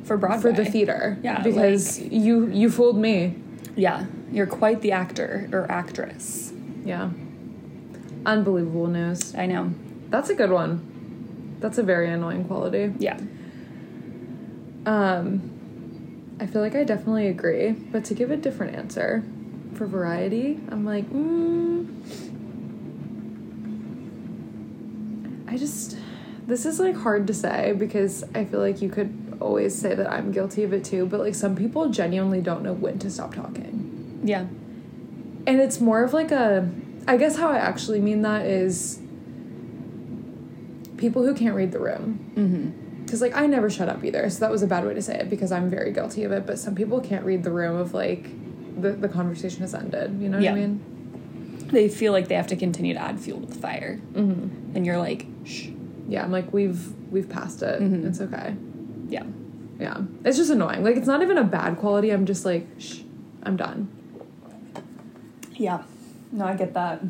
for 0.03 0.15
Broadway 0.17 0.41
for 0.41 0.51
the 0.51 0.65
theater. 0.65 1.17
Yeah, 1.23 1.41
Because 1.41 1.99
you 1.99 2.47
you 2.47 2.69
fooled 2.69 2.97
me. 2.97 3.35
Yeah, 3.75 4.05
you're 4.31 4.47
quite 4.47 4.81
the 4.81 4.91
actor 4.91 5.49
or 5.51 5.69
actress. 5.71 6.51
Yeah. 6.83 7.09
Unbelievable 8.25 8.87
news. 8.87 9.33
I 9.35 9.45
know. 9.45 9.73
That's 10.09 10.29
a 10.29 10.35
good 10.35 10.51
one. 10.51 11.57
That's 11.59 11.77
a 11.77 11.83
very 11.83 12.09
annoying 12.09 12.45
quality. 12.45 12.93
Yeah, 12.99 13.19
Um, 14.85 16.35
I 16.39 16.47
feel 16.47 16.61
like 16.61 16.75
I 16.75 16.83
definitely 16.83 17.27
agree, 17.27 17.71
but 17.71 18.03
to 18.05 18.13
give 18.15 18.31
a 18.31 18.37
different 18.37 18.75
answer 18.75 19.23
for 19.75 19.85
variety, 19.85 20.59
I'm 20.69 20.83
like, 20.85 21.07
mm, 21.11 21.87
I 25.47 25.57
just, 25.57 25.97
this 26.47 26.65
is 26.65 26.79
like 26.79 26.95
hard 26.95 27.27
to 27.27 27.33
say 27.33 27.73
because 27.77 28.23
I 28.33 28.45
feel 28.45 28.59
like 28.59 28.81
you 28.81 28.89
could 28.89 29.20
always 29.41 29.73
say 29.77 29.95
that 29.95 30.09
I'm 30.11 30.31
guilty 30.31 30.63
of 30.63 30.71
it 30.73 30.83
too, 30.85 31.05
but 31.05 31.19
like 31.19 31.35
some 31.35 31.55
people 31.55 31.89
genuinely 31.89 32.41
don't 32.41 32.63
know 32.63 32.73
when 32.73 32.99
to 32.99 33.09
stop 33.09 33.33
talking. 33.35 34.19
yeah, 34.23 34.45
And 35.47 35.59
it's 35.59 35.79
more 35.81 36.03
of 36.03 36.13
like 36.13 36.31
a, 36.31 36.69
I 37.07 37.17
guess 37.17 37.35
how 37.37 37.49
I 37.49 37.57
actually 37.57 37.99
mean 37.99 38.21
that 38.21 38.45
is 38.45 38.99
people 40.97 41.23
who 41.25 41.33
can't 41.33 41.55
read 41.55 41.71
the 41.71 41.79
room 41.79 42.19
mm-hmm. 42.35 43.03
because 43.03 43.21
like 43.21 43.35
I 43.35 43.47
never 43.47 43.69
shut 43.69 43.89
up 43.89 44.03
either, 44.03 44.29
so 44.29 44.39
that 44.41 44.51
was 44.51 44.61
a 44.63 44.67
bad 44.67 44.85
way 44.85 44.93
to 44.93 45.01
say 45.01 45.15
it 45.19 45.29
because 45.29 45.51
I'm 45.51 45.69
very 45.69 45.91
guilty 45.91 46.23
of 46.23 46.31
it. 46.31 46.45
But 46.45 46.59
some 46.59 46.75
people 46.75 46.99
can't 47.01 47.25
read 47.25 47.43
the 47.43 47.51
room 47.51 47.75
of 47.77 47.93
like 47.93 48.29
the 48.81 48.91
the 48.91 49.09
conversation 49.09 49.61
has 49.61 49.73
ended. 49.73 50.19
You 50.21 50.29
know 50.29 50.37
what 50.37 50.43
Yeah. 50.43 50.51
I 50.51 50.55
mean? 50.55 51.67
They 51.71 51.87
feel 51.89 52.11
like 52.11 52.27
they 52.27 52.35
have 52.35 52.47
to 52.47 52.55
continue 52.55 52.93
to 52.93 52.99
add 53.01 53.19
fuel 53.19 53.39
to 53.41 53.47
the 53.47 53.55
fire, 53.55 53.99
Mm-hmm. 54.13 54.75
and 54.75 54.85
you're 54.85 54.97
like, 54.97 55.25
shh, 55.45 55.69
Yeah, 56.07 56.23
I'm 56.23 56.31
like 56.31 56.53
we've 56.53 56.93
we've 57.11 57.27
passed 57.29 57.61
it. 57.63 57.81
Mhm. 57.81 58.05
It's 58.07 58.21
okay. 58.21 58.55
Yeah, 59.11 59.23
Yeah, 59.79 59.97
it's 60.25 60.37
just 60.37 60.49
annoying. 60.49 60.83
Like 60.83 60.95
it's 60.95 61.07
not 61.07 61.21
even 61.21 61.37
a 61.37 61.43
bad 61.43 61.77
quality. 61.77 62.09
I'm 62.11 62.25
just 62.25 62.45
like, 62.45 62.65
shh, 62.79 63.01
I'm 63.43 63.55
done. 63.57 63.89
yeah. 65.55 65.83
No, 66.31 66.45
I 66.45 66.55
get 66.55 66.73
that. 66.73 67.01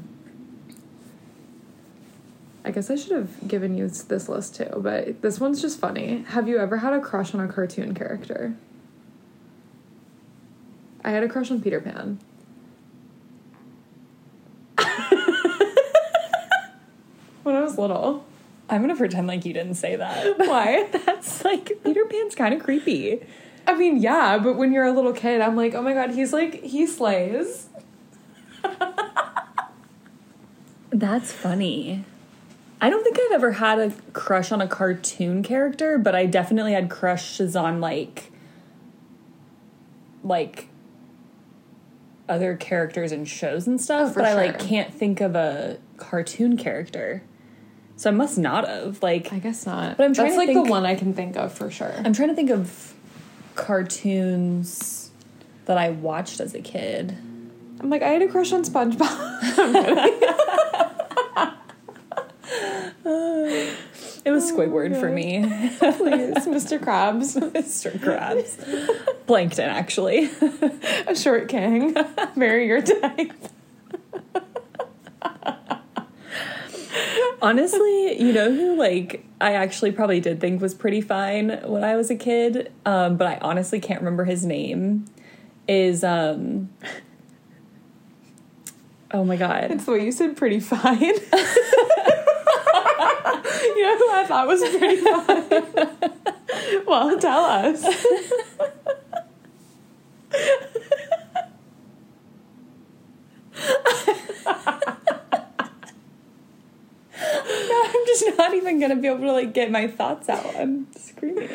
I 2.65 2.71
guess 2.71 2.89
I 2.89 2.95
should 2.95 3.11
have 3.11 3.47
given 3.47 3.75
you 3.77 3.87
this 3.87 4.27
list 4.29 4.55
too, 4.55 4.69
but 4.77 5.21
this 5.21 5.39
one's 5.39 5.61
just 5.61 5.79
funny. 5.79 6.23
Have 6.29 6.47
you 6.47 6.57
ever 6.59 6.77
had 6.77 6.93
a 6.93 6.99
crush 6.99 7.33
on 7.35 7.39
a 7.41 7.47
cartoon 7.47 7.93
character? 7.93 8.55
I 11.03 11.11
had 11.11 11.23
a 11.23 11.29
crush 11.29 11.49
on 11.51 11.61
Peter 11.61 11.81
Pan. 11.81 12.19
When 17.43 17.55
I 17.55 17.61
was 17.61 17.77
little. 17.77 18.23
I'm 18.71 18.81
gonna 18.81 18.95
pretend 18.95 19.27
like 19.27 19.45
you 19.45 19.53
didn't 19.53 19.75
say 19.75 19.97
that. 19.97 20.37
Why? 20.39 20.87
That's 21.05 21.43
like 21.43 21.71
Peter 21.83 22.05
Pan's 22.05 22.35
kind 22.35 22.53
of 22.53 22.63
creepy. 22.63 23.19
I 23.67 23.75
mean, 23.75 23.97
yeah, 23.97 24.37
but 24.39 24.55
when 24.55 24.71
you're 24.71 24.85
a 24.85 24.91
little 24.93 25.13
kid, 25.13 25.41
I'm 25.41 25.55
like, 25.55 25.75
oh 25.75 25.81
my 25.81 25.93
god, 25.93 26.11
he's 26.11 26.33
like, 26.33 26.63
he 26.63 26.87
slays. 26.87 27.67
That's 30.89 31.31
funny. 31.31 32.03
I 32.79 32.89
don't 32.89 33.03
think 33.03 33.17
I've 33.19 33.33
ever 33.33 33.51
had 33.53 33.79
a 33.79 33.91
crush 34.13 34.51
on 34.51 34.61
a 34.61 34.67
cartoon 34.67 35.43
character, 35.43 35.97
but 35.97 36.15
I 36.15 36.25
definitely 36.25 36.73
had 36.73 36.89
crushes 36.89 37.55
on 37.55 37.79
like 37.81 38.31
like 40.23 40.67
other 42.29 42.55
characters 42.55 43.11
in 43.11 43.25
shows 43.25 43.67
and 43.67 43.81
stuff, 43.81 44.11
Oh, 44.11 44.13
for 44.13 44.19
but 44.21 44.29
I 44.29 44.33
like 44.33 44.59
can't 44.59 44.93
think 44.93 45.21
of 45.21 45.35
a 45.35 45.77
cartoon 45.97 46.57
character. 46.57 47.23
So 48.01 48.09
I 48.09 48.13
must 48.13 48.39
not 48.39 48.67
have. 48.67 49.03
Like 49.03 49.31
I 49.31 49.37
guess 49.37 49.67
not. 49.67 49.95
But 49.95 50.05
I'm 50.05 50.15
trying 50.15 50.29
That's 50.29 50.35
to 50.35 50.39
like 50.39 50.47
think- 50.47 50.65
the 50.65 50.71
one 50.71 50.87
I 50.87 50.95
can 50.95 51.13
think 51.13 51.37
of 51.37 51.53
for 51.53 51.69
sure. 51.69 51.93
I'm 52.03 52.13
trying 52.13 52.29
to 52.29 52.35
think 52.35 52.49
of 52.49 52.95
cartoons 53.53 55.11
that 55.65 55.77
I 55.77 55.91
watched 55.91 56.39
as 56.39 56.55
a 56.55 56.61
kid. 56.61 57.15
I'm 57.79 57.91
like, 57.91 58.01
I 58.01 58.07
had 58.07 58.23
a 58.23 58.27
crush 58.27 58.51
on 58.53 58.63
SpongeBob. 58.63 59.07
It 64.23 64.29
was 64.29 64.51
Squidward 64.51 64.99
for 64.99 65.09
oh 65.09 65.13
me. 65.13 65.39
Please, 65.79 66.45
Mr. 66.45 66.77
Krabs, 66.79 67.35
Mr. 67.53 67.91
Krabs. 67.97 69.25
Plankton, 69.25 69.67
actually. 69.69 70.29
a 71.07 71.15
short 71.15 71.47
king, 71.49 71.95
marry 72.35 72.67
your 72.67 72.81
type. 72.83 73.33
Honestly, 77.41 78.21
you 78.21 78.31
know 78.33 78.51
who 78.53 78.75
like 78.75 79.25
I 79.39 79.53
actually 79.53 79.91
probably 79.91 80.19
did 80.19 80.39
think 80.39 80.61
was 80.61 80.75
pretty 80.75 81.01
fine 81.01 81.59
when 81.65 81.83
I 81.83 81.95
was 81.95 82.11
a 82.11 82.15
kid, 82.15 82.71
um, 82.85 83.17
but 83.17 83.25
I 83.27 83.37
honestly 83.41 83.79
can't 83.79 84.01
remember 84.01 84.25
his 84.25 84.45
name. 84.45 85.05
Is 85.67 86.03
um 86.03 86.69
Oh 89.13 89.25
my 89.25 89.35
god. 89.35 89.71
It's 89.71 89.85
the 89.85 89.91
way 89.91 90.05
you 90.05 90.11
said 90.11 90.37
pretty 90.37 90.59
fine. 90.59 90.99
you 91.01 91.11
know 93.81 93.97
who 93.97 94.11
I 94.11 94.25
thought 94.27 94.47
was 94.47 94.61
pretty 94.61 94.97
fine? 95.01 96.85
well, 96.85 97.19
tell 97.19 97.43
us. 97.43 97.83
I'm 107.93 108.05
just 108.07 108.37
not 108.37 108.53
even 108.53 108.70
gonna 108.81 108.97
be 108.97 109.07
able 109.07 109.19
to 109.19 109.31
like 109.31 109.53
get 109.53 109.71
my 109.71 109.87
thoughts 109.87 110.27
out. 110.27 110.45
I'm 110.57 110.87
screaming. 110.97 111.49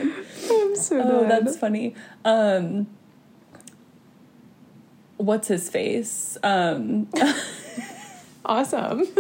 I'm 0.51 0.75
so 0.77 1.01
Oh, 1.03 1.29
dead. 1.29 1.45
that's 1.47 1.57
funny. 1.59 1.95
Um 2.25 2.87
What's 5.19 5.49
his 5.49 5.69
face? 5.69 6.39
Um 6.43 7.09
awesome. 8.45 9.03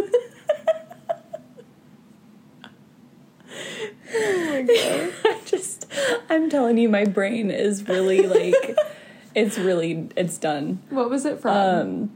oh 4.14 4.46
my 4.50 4.62
god. 4.62 5.12
I 5.24 5.40
just 5.44 5.86
I'm 6.28 6.48
telling 6.50 6.78
you 6.78 6.88
my 6.88 7.04
brain 7.04 7.50
is 7.50 7.86
really 7.88 8.22
like 8.26 8.76
it's 9.34 9.58
really 9.58 10.08
it's 10.16 10.38
done. 10.38 10.80
What 10.90 11.10
was 11.10 11.24
it 11.24 11.40
from? 11.40 11.56
Um 11.56 12.10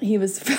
he 0.00 0.18
was 0.18 0.38
from 0.38 0.56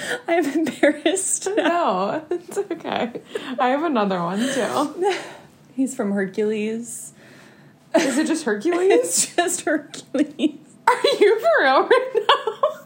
I'm 0.28 0.44
embarrassed 0.44 1.48
now. 1.56 1.62
no, 1.68 2.26
it's 2.30 2.58
okay. 2.58 3.20
I 3.58 3.68
have 3.68 3.82
another 3.84 4.22
one 4.22 4.40
too. 4.40 5.14
He's 5.74 5.94
from 5.94 6.12
Hercules. 6.12 7.12
Is 7.96 8.18
it 8.18 8.26
just 8.26 8.44
Hercules? 8.46 8.90
It's 8.92 9.34
just 9.36 9.62
Hercules. 9.62 10.58
Are 10.86 11.02
you 11.20 11.40
for 11.40 11.62
real 11.62 11.82
right 11.88 12.10
now? 12.14 12.80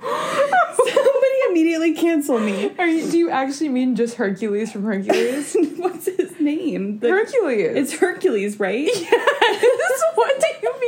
Somebody 0.00 1.36
immediately 1.50 1.94
cancel 1.94 2.38
me. 2.40 2.72
Are 2.78 2.86
you, 2.86 3.10
do 3.10 3.18
you 3.18 3.30
actually 3.30 3.68
mean 3.68 3.94
just 3.94 4.16
Hercules 4.16 4.72
from 4.72 4.84
Hercules? 4.84 5.56
What's 5.76 6.06
his 6.06 6.38
name? 6.40 6.98
The- 6.98 7.10
Hercules. 7.10 7.76
It's 7.76 7.98
Hercules, 7.98 8.58
right? 8.58 8.88
yes. 8.92 10.02
What 10.14 10.40
do 10.40 10.46
you 10.62 10.80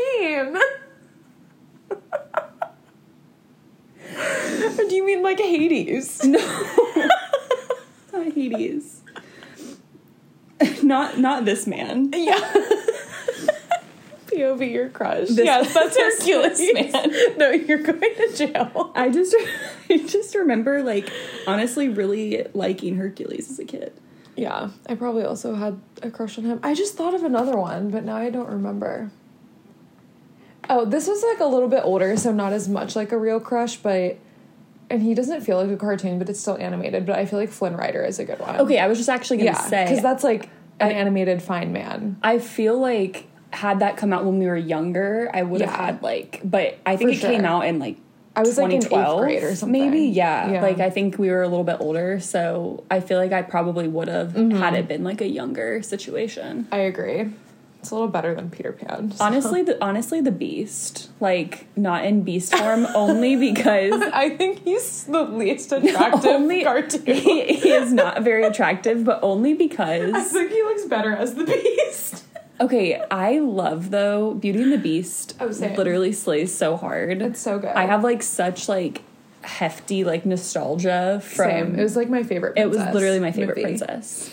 mean? 0.53 0.57
do 4.88 4.94
you 4.94 5.05
mean 5.07 5.22
like 5.22 5.38
Hades? 5.38 6.22
No. 6.35 6.38
Not 8.12 8.33
Hades. 8.33 9.00
Not 10.83 11.18
not 11.18 11.44
this 11.44 11.66
man. 11.66 12.11
Yeah. 12.14 12.38
POV 14.27 14.72
your 14.72 14.88
crush. 14.88 15.29
This- 15.29 15.44
yes, 15.44 15.74
that's 15.74 15.96
Hercules. 15.96 16.61
man. 16.74 17.38
No, 17.38 17.50
you're 17.50 17.79
going 17.79 18.00
to 18.00 18.33
jail. 18.37 18.92
I 18.94 19.11
just 19.11 19.35
I 19.90 19.98
just 19.98 20.35
remember 20.35 20.83
like 20.83 21.11
honestly 21.46 21.88
really 21.88 22.46
liking 22.55 22.96
Hercules 22.96 23.50
as 23.50 23.59
a 23.59 23.64
kid. 23.64 23.92
Yeah, 24.37 24.70
I 24.88 24.94
probably 24.94 25.24
also 25.24 25.55
had 25.55 25.81
a 26.03 26.11
crush 26.11 26.38
on 26.38 26.44
him. 26.44 26.61
I 26.62 26.74
just 26.74 26.96
thought 26.96 27.14
of 27.14 27.22
another 27.24 27.57
one, 27.57 27.90
but 27.90 28.05
now 28.05 28.16
I 28.16 28.31
don't 28.31 28.48
remember. 28.48 29.11
Oh, 30.70 30.85
this 30.85 31.07
was 31.09 31.22
like 31.22 31.40
a 31.40 31.46
little 31.46 31.68
bit 31.68 31.83
older, 31.85 32.16
so 32.16 32.33
not 32.33 32.53
as 32.53 32.68
much 32.68 32.96
like 32.96 33.12
a 33.12 33.18
real 33.18 33.40
crush, 33.40 33.77
but 33.77 34.18
and 34.90 35.03
he 35.03 35.14
doesn't 35.14 35.40
feel 35.40 35.57
like 35.62 35.70
a 35.70 35.77
cartoon, 35.77 36.18
but 36.18 36.29
it's 36.29 36.40
still 36.40 36.57
animated. 36.59 37.07
But 37.07 37.18
I 37.18 37.27
feel 37.27 37.38
like 37.38 37.50
Flynn 37.50 37.77
Rider 37.77 38.03
is 38.05 38.18
a 38.18 38.24
good 38.24 38.38
one. 38.38 38.57
Okay, 38.61 38.79
I 38.79 38.87
was 38.87 38.98
just 38.98 39.09
actually 39.11 39.38
gonna 39.38 39.50
yeah, 39.50 39.61
say 39.61 39.85
because 39.85 40.03
that's 40.03 40.24
like 40.24 40.44
an 40.81 40.88
I- 40.88 40.92
animated 40.92 41.42
fine 41.42 41.72
man. 41.72 42.16
I 42.22 42.38
feel 42.38 42.79
like 42.79 43.27
had 43.50 43.79
that 43.81 43.96
come 43.96 44.12
out 44.12 44.24
when 44.24 44.38
we 44.38 44.46
were 44.46 44.57
younger, 44.57 45.31
I 45.33 45.42
would 45.42 45.61
have 45.61 45.70
Yeah. 45.70 45.87
had 45.87 46.03
like 46.03 46.40
but 46.44 46.79
I 46.85 46.96
think 46.96 47.11
For 47.11 47.16
it 47.16 47.20
came 47.33 47.44
out 47.44 47.66
in 47.66 47.79
like 47.79 47.96
I 48.37 48.40
was 48.40 48.59
like 48.59 48.72
in 48.72 48.79
eighth 48.83 48.88
grade 48.90 49.44
or 49.44 49.55
something. 49.55 49.81
Maybe, 49.81 50.07
yeah. 50.07 50.50
Yeah. 50.55 50.61
Like 50.62 50.81
I 50.81 50.90
think 50.90 51.18
we 51.18 51.31
were 51.31 51.42
a 51.42 51.48
little 51.48 51.62
bit 51.64 51.77
older, 51.79 52.18
so 52.18 52.83
I 52.90 52.98
feel 52.98 53.18
like 53.18 53.31
I 53.33 53.42
probably 53.42 53.87
would 53.87 54.09
have 54.09 54.33
Mm-hmm. 54.33 54.59
had 54.59 54.74
it 54.74 54.88
been 54.88 55.05
like 55.05 55.20
a 55.20 55.29
younger 55.29 55.83
situation. 55.83 56.66
I 56.72 56.79
agree. 56.79 57.31
It's 57.85 57.90
a 57.90 57.94
little 57.97 58.09
better 58.09 58.35
than 58.35 58.49
Peter 58.49 58.73
Pan. 58.73 59.12
so- 59.12 59.23
Honestly, 59.23 59.61
the 59.61 59.77
honestly 59.85 60.23
the 60.23 60.31
beast, 60.33 61.11
like 61.20 61.66
not 61.77 62.07
in 62.07 62.23
beast 62.23 62.55
form, 62.57 62.87
only 62.94 63.37
because 63.37 63.92
I 64.14 64.31
think 64.31 64.64
he's 64.64 65.05
the 65.05 65.23
least 65.25 65.70
attractive 65.73 66.25
only 66.25 66.64
cartoon. 66.64 67.05
he, 67.05 67.44
he 67.57 67.70
is 67.73 67.92
not 67.92 68.23
very 68.23 68.42
attractive, 68.44 69.05
but 69.05 69.20
only 69.23 69.53
because 69.53 70.14
I 70.14 70.23
think 70.25 70.51
he 70.51 70.62
looks 70.62 70.87
better 70.87 71.12
as 71.12 71.35
the 71.35 71.44
Beast. 71.44 72.25
okay, 72.59 73.03
I 73.11 73.38
love 73.40 73.90
though 73.90 74.33
Beauty 74.33 74.62
and 74.62 74.73
the 74.73 74.79
Beast. 74.79 75.37
Oh, 75.38 75.51
same. 75.53 75.75
literally 75.77 76.12
slays 76.12 76.55
so 76.55 76.79
hard. 76.79 77.20
It's 77.20 77.40
so 77.40 77.59
good. 77.59 77.68
I 77.77 77.85
have 77.85 78.03
like 78.03 78.23
such 78.23 78.66
like 78.66 79.03
hefty 79.42 80.05
like 80.05 80.25
nostalgia 80.25 81.20
from 81.23 81.51
Same. 81.51 81.79
It 81.79 81.83
was 81.83 81.97
like 81.97 82.09
my 82.09 82.23
favorite. 82.23 82.55
It 82.57 82.64
was 82.64 82.79
princess 82.79 82.94
literally 82.94 83.20
my 83.20 83.31
favorite 83.33 83.59
movie. 83.59 83.77
princess. 83.77 84.31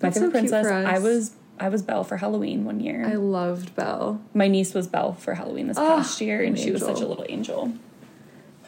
My 0.00 0.10
That's 0.10 0.18
favorite 0.18 0.32
so 0.48 0.60
princess. 0.60 0.66
I 0.66 0.98
was 1.00 1.32
I 1.58 1.68
was 1.68 1.82
Belle 1.82 2.04
for 2.04 2.16
Halloween 2.16 2.64
one 2.64 2.80
year. 2.80 3.04
I 3.06 3.14
loved 3.14 3.74
Belle. 3.76 4.20
My 4.34 4.48
niece 4.48 4.74
was 4.74 4.86
Belle 4.88 5.12
for 5.14 5.34
Halloween 5.34 5.68
this 5.68 5.78
Oh, 5.78 5.86
past 5.96 6.20
year, 6.20 6.42
and 6.42 6.56
an 6.56 6.62
she 6.62 6.70
was 6.70 6.82
such 6.82 7.00
a 7.00 7.06
little 7.06 7.24
angel. 7.28 7.72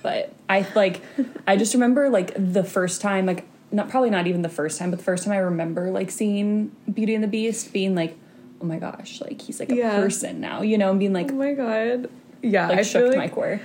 But 0.03 0.33
I 0.49 0.66
like, 0.75 1.03
I 1.46 1.57
just 1.57 1.75
remember 1.75 2.09
like 2.09 2.33
the 2.37 2.62
first 2.62 3.01
time, 3.01 3.27
like 3.27 3.44
not 3.72 3.88
probably 3.88 4.11
not 4.11 4.27
even 4.29 4.42
the 4.42 4.49
first 4.49 4.79
time, 4.79 4.90
but 4.90 4.99
the 4.99 5.05
first 5.05 5.25
time 5.25 5.33
I 5.33 5.38
remember 5.38 5.90
like 5.90 6.11
seeing 6.11 6.70
Beauty 6.92 7.14
and 7.14 7.25
the 7.25 7.29
Beast, 7.29 7.72
being 7.72 7.94
like, 7.96 8.16
oh 8.61 8.64
my 8.66 8.79
gosh, 8.79 9.20
like 9.20 9.40
he's 9.42 9.59
like 9.59 9.70
a 9.70 9.75
Yeah. 9.75 9.96
person 9.96 10.40
now, 10.40 10.62
you 10.62 10.79
know, 10.79 10.90
and 10.90 10.99
being 11.01 11.12
like, 11.12 11.31
Oh 11.33 11.35
my 11.35 11.53
god. 11.55 12.09
Yeah, 12.42 12.68
like 12.68 12.79
I 12.79 12.83
shook 12.83 13.09
like 13.09 13.16
my 13.16 13.29
core. 13.29 13.61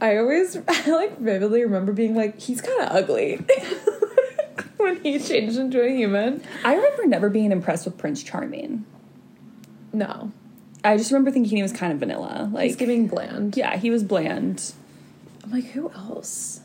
I 0.00 0.18
always 0.18 0.56
I 0.68 0.90
like 0.90 1.18
vividly 1.18 1.62
remember 1.64 1.92
being 1.92 2.14
like, 2.14 2.38
he's 2.40 2.60
kind 2.60 2.82
of 2.82 2.92
ugly 2.92 3.44
when 4.82 5.02
he 5.02 5.18
changed 5.18 5.58
into 5.58 5.82
a 5.82 5.88
human. 5.90 6.42
I 6.64 6.74
remember 6.74 7.06
never 7.06 7.28
being 7.30 7.52
impressed 7.52 7.84
with 7.84 7.96
Prince 7.98 8.22
Charming. 8.22 8.84
No, 9.92 10.30
I 10.84 10.96
just 10.96 11.10
remember 11.10 11.30
thinking 11.30 11.56
he 11.56 11.62
was 11.62 11.72
kind 11.72 11.92
of 11.92 11.98
vanilla. 11.98 12.48
Like, 12.52 12.64
he's 12.68 12.76
giving 12.76 13.06
bland. 13.08 13.56
yeah, 13.56 13.76
he 13.76 13.90
was 13.90 14.02
bland. 14.04 14.72
I'm 15.44 15.50
like, 15.50 15.64
who 15.66 15.90
else? 15.92 16.60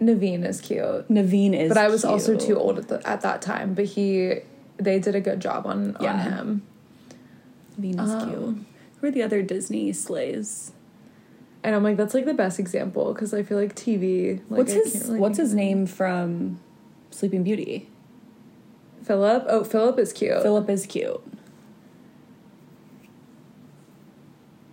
Naveen 0.00 0.44
is 0.44 0.60
cute, 0.60 1.08
Naveen 1.08 1.54
is, 1.58 1.68
but 1.68 1.78
I 1.78 1.88
was 1.88 2.04
also 2.04 2.36
too 2.36 2.58
old 2.58 2.78
at 2.78 2.88
the, 2.88 3.06
at 3.08 3.22
that 3.22 3.40
time. 3.40 3.72
But 3.74 3.86
he, 3.86 4.40
they 4.76 4.98
did 4.98 5.14
a 5.14 5.20
good 5.20 5.40
job 5.40 5.66
on 5.66 5.96
on 5.96 6.18
him. 6.18 6.62
Naveen 7.80 7.94
is 8.04 8.10
Um, 8.10 8.28
cute. 8.30 8.66
Who 9.00 9.06
are 9.06 9.10
the 9.10 9.22
other 9.22 9.40
Disney 9.42 9.92
slays? 9.94 10.72
And 11.66 11.74
I'm 11.74 11.82
like, 11.82 11.96
that's 11.96 12.14
like 12.14 12.26
the 12.26 12.32
best 12.32 12.60
example 12.60 13.12
because 13.12 13.34
I 13.34 13.42
feel 13.42 13.58
like 13.58 13.74
TV. 13.74 14.38
Like, 14.48 14.58
what's 14.58 14.72
I 14.72 14.76
his 14.76 15.08
really 15.08 15.18
What's 15.18 15.36
his 15.36 15.52
name 15.52 15.86
from 15.86 16.60
Sleeping 17.10 17.42
Beauty? 17.42 17.90
Philip. 19.02 19.44
Oh, 19.48 19.64
Philip 19.64 19.98
is 19.98 20.12
cute. 20.12 20.40
Philip 20.42 20.70
is 20.70 20.86
cute. 20.86 21.20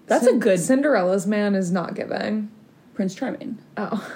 That's 0.06 0.28
a 0.28 0.34
good 0.34 0.60
Cinderella's 0.60 1.26
man 1.26 1.56
is 1.56 1.72
not 1.72 1.96
giving. 1.96 2.52
Prince 2.94 3.16
Charming. 3.16 3.58
Oh. 3.76 4.08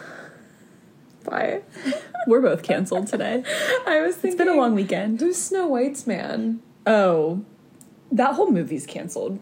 Why? 1.25 1.63
We're 2.27 2.41
both 2.41 2.61
canceled 2.61 3.07
today. 3.07 3.43
I 3.87 4.01
was 4.01 4.17
thinking 4.17 4.33
It's 4.33 4.37
been 4.37 4.55
a 4.55 4.55
long 4.55 4.75
weekend. 4.75 5.19
Who's 5.19 5.37
Snow 5.41 5.65
White's 5.65 6.05
man? 6.05 6.61
Oh, 6.85 7.43
that 8.11 8.35
whole 8.35 8.51
movie's 8.51 8.85
canceled. 8.85 9.39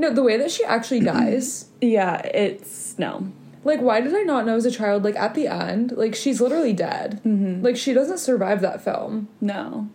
No, 0.00 0.10
the 0.12 0.22
way 0.22 0.36
that 0.38 0.50
she 0.50 0.64
actually 0.64 1.00
dies. 1.16 1.66
Yeah, 1.80 2.16
it's 2.22 2.98
no. 2.98 3.30
Like, 3.62 3.80
why 3.82 4.00
did 4.00 4.14
I 4.14 4.22
not 4.22 4.46
know 4.46 4.56
as 4.56 4.64
a 4.64 4.70
child? 4.70 5.04
Like, 5.04 5.16
at 5.16 5.34
the 5.34 5.46
end, 5.46 5.92
like, 5.92 6.14
she's 6.14 6.40
literally 6.40 6.72
dead. 6.72 7.20
Mm-hmm. 7.26 7.62
Like, 7.62 7.76
she 7.76 7.92
doesn't 7.92 8.16
survive 8.18 8.62
that 8.62 8.82
film. 8.82 9.28
No. 9.40 9.90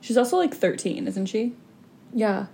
She's 0.00 0.16
also 0.16 0.36
like 0.36 0.52
13, 0.52 1.06
isn't 1.06 1.26
she? 1.26 1.54
Yeah. 2.12 2.46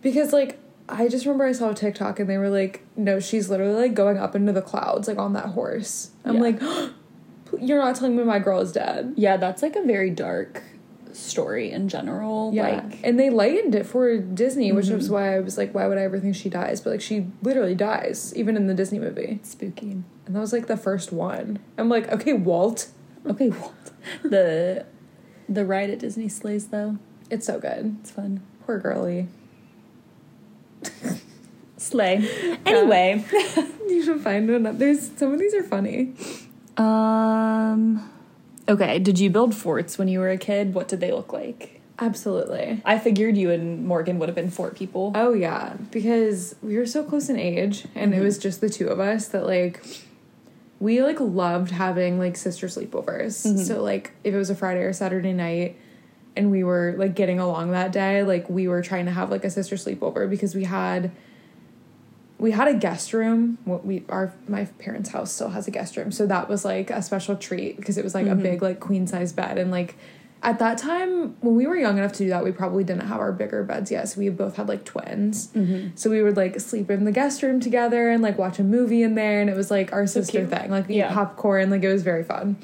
Because, 0.00 0.32
like, 0.32 0.58
I 0.88 1.08
just 1.08 1.26
remember 1.26 1.44
I 1.44 1.52
saw 1.52 1.70
a 1.70 1.74
TikTok 1.74 2.18
and 2.20 2.28
they 2.30 2.38
were 2.38 2.48
like, 2.48 2.84
no, 2.96 3.20
she's 3.20 3.50
literally, 3.50 3.74
like, 3.74 3.92
going 3.94 4.16
up 4.16 4.34
into 4.34 4.52
the 4.52 4.62
clouds, 4.62 5.08
like, 5.08 5.18
on 5.18 5.34
that 5.34 5.46
horse. 5.48 6.12
I'm 6.24 6.36
Yeah. 6.36 6.40
like, 6.40 6.62
you're 7.60 7.78
not 7.78 7.94
telling 7.96 8.16
me 8.16 8.24
my 8.24 8.38
girl 8.38 8.60
is 8.60 8.72
dead. 8.72 9.12
Yeah, 9.16 9.36
that's 9.36 9.60
like 9.62 9.76
a 9.76 9.82
very 9.82 10.08
dark 10.10 10.62
story 11.12 11.70
in 11.70 11.88
general. 11.88 12.52
Yeah. 12.54 12.82
Like, 12.82 13.00
and 13.04 13.18
they 13.18 13.30
lightened 13.30 13.74
it 13.74 13.86
for 13.86 14.16
Disney, 14.18 14.72
which 14.72 14.88
was 14.88 15.10
why 15.10 15.36
I 15.36 15.40
was 15.40 15.56
like, 15.58 15.74
why 15.74 15.86
would 15.86 15.98
I 15.98 16.02
ever 16.02 16.18
think 16.20 16.34
she 16.34 16.48
dies? 16.48 16.80
But, 16.80 16.90
like, 16.90 17.00
she 17.00 17.26
literally 17.42 17.74
dies, 17.74 18.32
even 18.36 18.56
in 18.56 18.66
the 18.66 18.74
Disney 18.74 18.98
movie. 18.98 19.40
spooky. 19.42 19.90
And 19.92 20.04
that 20.36 20.40
was, 20.40 20.52
like, 20.52 20.66
the 20.66 20.76
first 20.76 21.12
one. 21.12 21.58
I'm 21.76 21.88
like, 21.88 22.10
okay, 22.12 22.32
Walt. 22.32 22.88
Okay, 23.26 23.50
Walt. 23.50 23.74
the 24.22 24.86
the 25.48 25.64
ride 25.64 25.90
at 25.90 25.98
Disney 25.98 26.28
Slays 26.28 26.68
though. 26.68 26.98
It's 27.30 27.46
so 27.46 27.58
good. 27.58 27.96
It's 28.00 28.10
fun. 28.10 28.42
Poor 28.66 28.78
girly. 28.78 29.28
Slay. 31.76 32.58
Anyway, 32.66 33.24
You 33.88 34.02
should 34.04 34.20
find 34.20 34.50
one. 34.50 34.78
There's 34.78 35.10
some 35.16 35.32
of 35.32 35.38
these 35.38 35.54
are 35.54 35.62
funny. 35.62 36.14
um 36.76 38.08
okay, 38.68 38.98
did 38.98 39.18
you 39.18 39.30
build 39.30 39.54
forts 39.54 39.98
when 39.98 40.08
you 40.08 40.20
were 40.20 40.30
a 40.30 40.38
kid? 40.38 40.74
What 40.74 40.88
did 40.88 41.00
they 41.00 41.12
look 41.12 41.32
like? 41.32 41.80
Absolutely. 41.98 42.80
I 42.84 42.98
figured 42.98 43.36
you 43.36 43.50
and 43.50 43.84
Morgan 43.84 44.18
would 44.18 44.28
have 44.28 44.36
been 44.36 44.50
fort 44.50 44.76
people. 44.76 45.12
Oh 45.14 45.32
yeah, 45.32 45.74
because 45.90 46.54
we 46.62 46.76
were 46.76 46.86
so 46.86 47.02
close 47.02 47.28
in 47.28 47.38
age, 47.38 47.86
and 47.94 48.12
it 48.12 48.16
mm-hmm. 48.16 48.24
was 48.24 48.38
just 48.38 48.60
the 48.60 48.68
two 48.68 48.88
of 48.88 49.00
us 49.00 49.28
that 49.28 49.46
like 49.46 49.84
we 50.78 51.02
like 51.02 51.18
loved 51.18 51.72
having 51.72 52.18
like 52.18 52.36
sister 52.36 52.68
sleepovers. 52.68 53.44
Mm-hmm. 53.44 53.58
So 53.58 53.82
like 53.82 54.12
if 54.22 54.32
it 54.32 54.36
was 54.36 54.50
a 54.50 54.54
Friday 54.54 54.82
or 54.82 54.92
Saturday 54.92 55.32
night, 55.32 55.76
and 56.36 56.52
we 56.52 56.62
were 56.62 56.94
like 56.96 57.16
getting 57.16 57.40
along 57.40 57.72
that 57.72 57.90
day, 57.90 58.22
like 58.22 58.48
we 58.48 58.68
were 58.68 58.82
trying 58.82 59.06
to 59.06 59.12
have 59.12 59.30
like 59.30 59.44
a 59.44 59.50
sister 59.50 59.74
sleepover 59.74 60.30
because 60.30 60.54
we 60.54 60.64
had 60.64 61.10
we 62.38 62.52
had 62.52 62.68
a 62.68 62.74
guest 62.74 63.12
room. 63.12 63.58
We 63.66 64.04
our 64.08 64.32
my 64.46 64.64
parents' 64.78 65.10
house 65.10 65.32
still 65.32 65.50
has 65.50 65.66
a 65.66 65.70
guest 65.70 65.96
room, 65.96 66.12
so 66.12 66.26
that 66.26 66.48
was 66.48 66.64
like 66.64 66.90
a 66.90 67.02
special 67.02 67.36
treat 67.36 67.76
because 67.76 67.98
it 67.98 68.04
was 68.04 68.14
like 68.14 68.26
a 68.26 68.34
big 68.34 68.62
like 68.62 68.80
queen 68.80 69.06
size 69.06 69.32
bed 69.32 69.58
and 69.58 69.70
like. 69.70 69.96
At 70.40 70.60
that 70.60 70.78
time, 70.78 71.36
when 71.40 71.56
we 71.56 71.66
were 71.66 71.74
young 71.74 71.98
enough 71.98 72.12
to 72.12 72.18
do 72.18 72.28
that, 72.28 72.44
we 72.44 72.52
probably 72.52 72.84
didn't 72.84 73.08
have 73.08 73.18
our 73.18 73.32
bigger 73.32 73.64
beds 73.64 73.90
yet. 73.90 74.08
So 74.08 74.20
we 74.20 74.28
both 74.28 74.54
had 74.54 74.68
like 74.68 74.84
twins. 74.84 75.48
So 75.96 76.10
we 76.10 76.22
would 76.22 76.36
like 76.36 76.60
sleep 76.60 76.92
in 76.92 77.02
the 77.02 77.10
guest 77.10 77.42
room 77.42 77.58
together 77.58 78.08
and 78.08 78.22
like 78.22 78.38
watch 78.38 78.60
a 78.60 78.62
movie 78.62 79.02
in 79.02 79.16
there. 79.16 79.40
And 79.40 79.50
it 79.50 79.56
was 79.56 79.68
like 79.68 79.92
our 79.92 80.06
sister 80.06 80.46
cute. 80.46 80.50
thing. 80.50 80.70
Like 80.70 80.88
eat 80.88 80.98
Yeah. 80.98 81.12
popcorn. 81.12 81.70
Like 81.70 81.82
it 81.82 81.92
was 81.92 82.04
very 82.04 82.22
fun. 82.22 82.56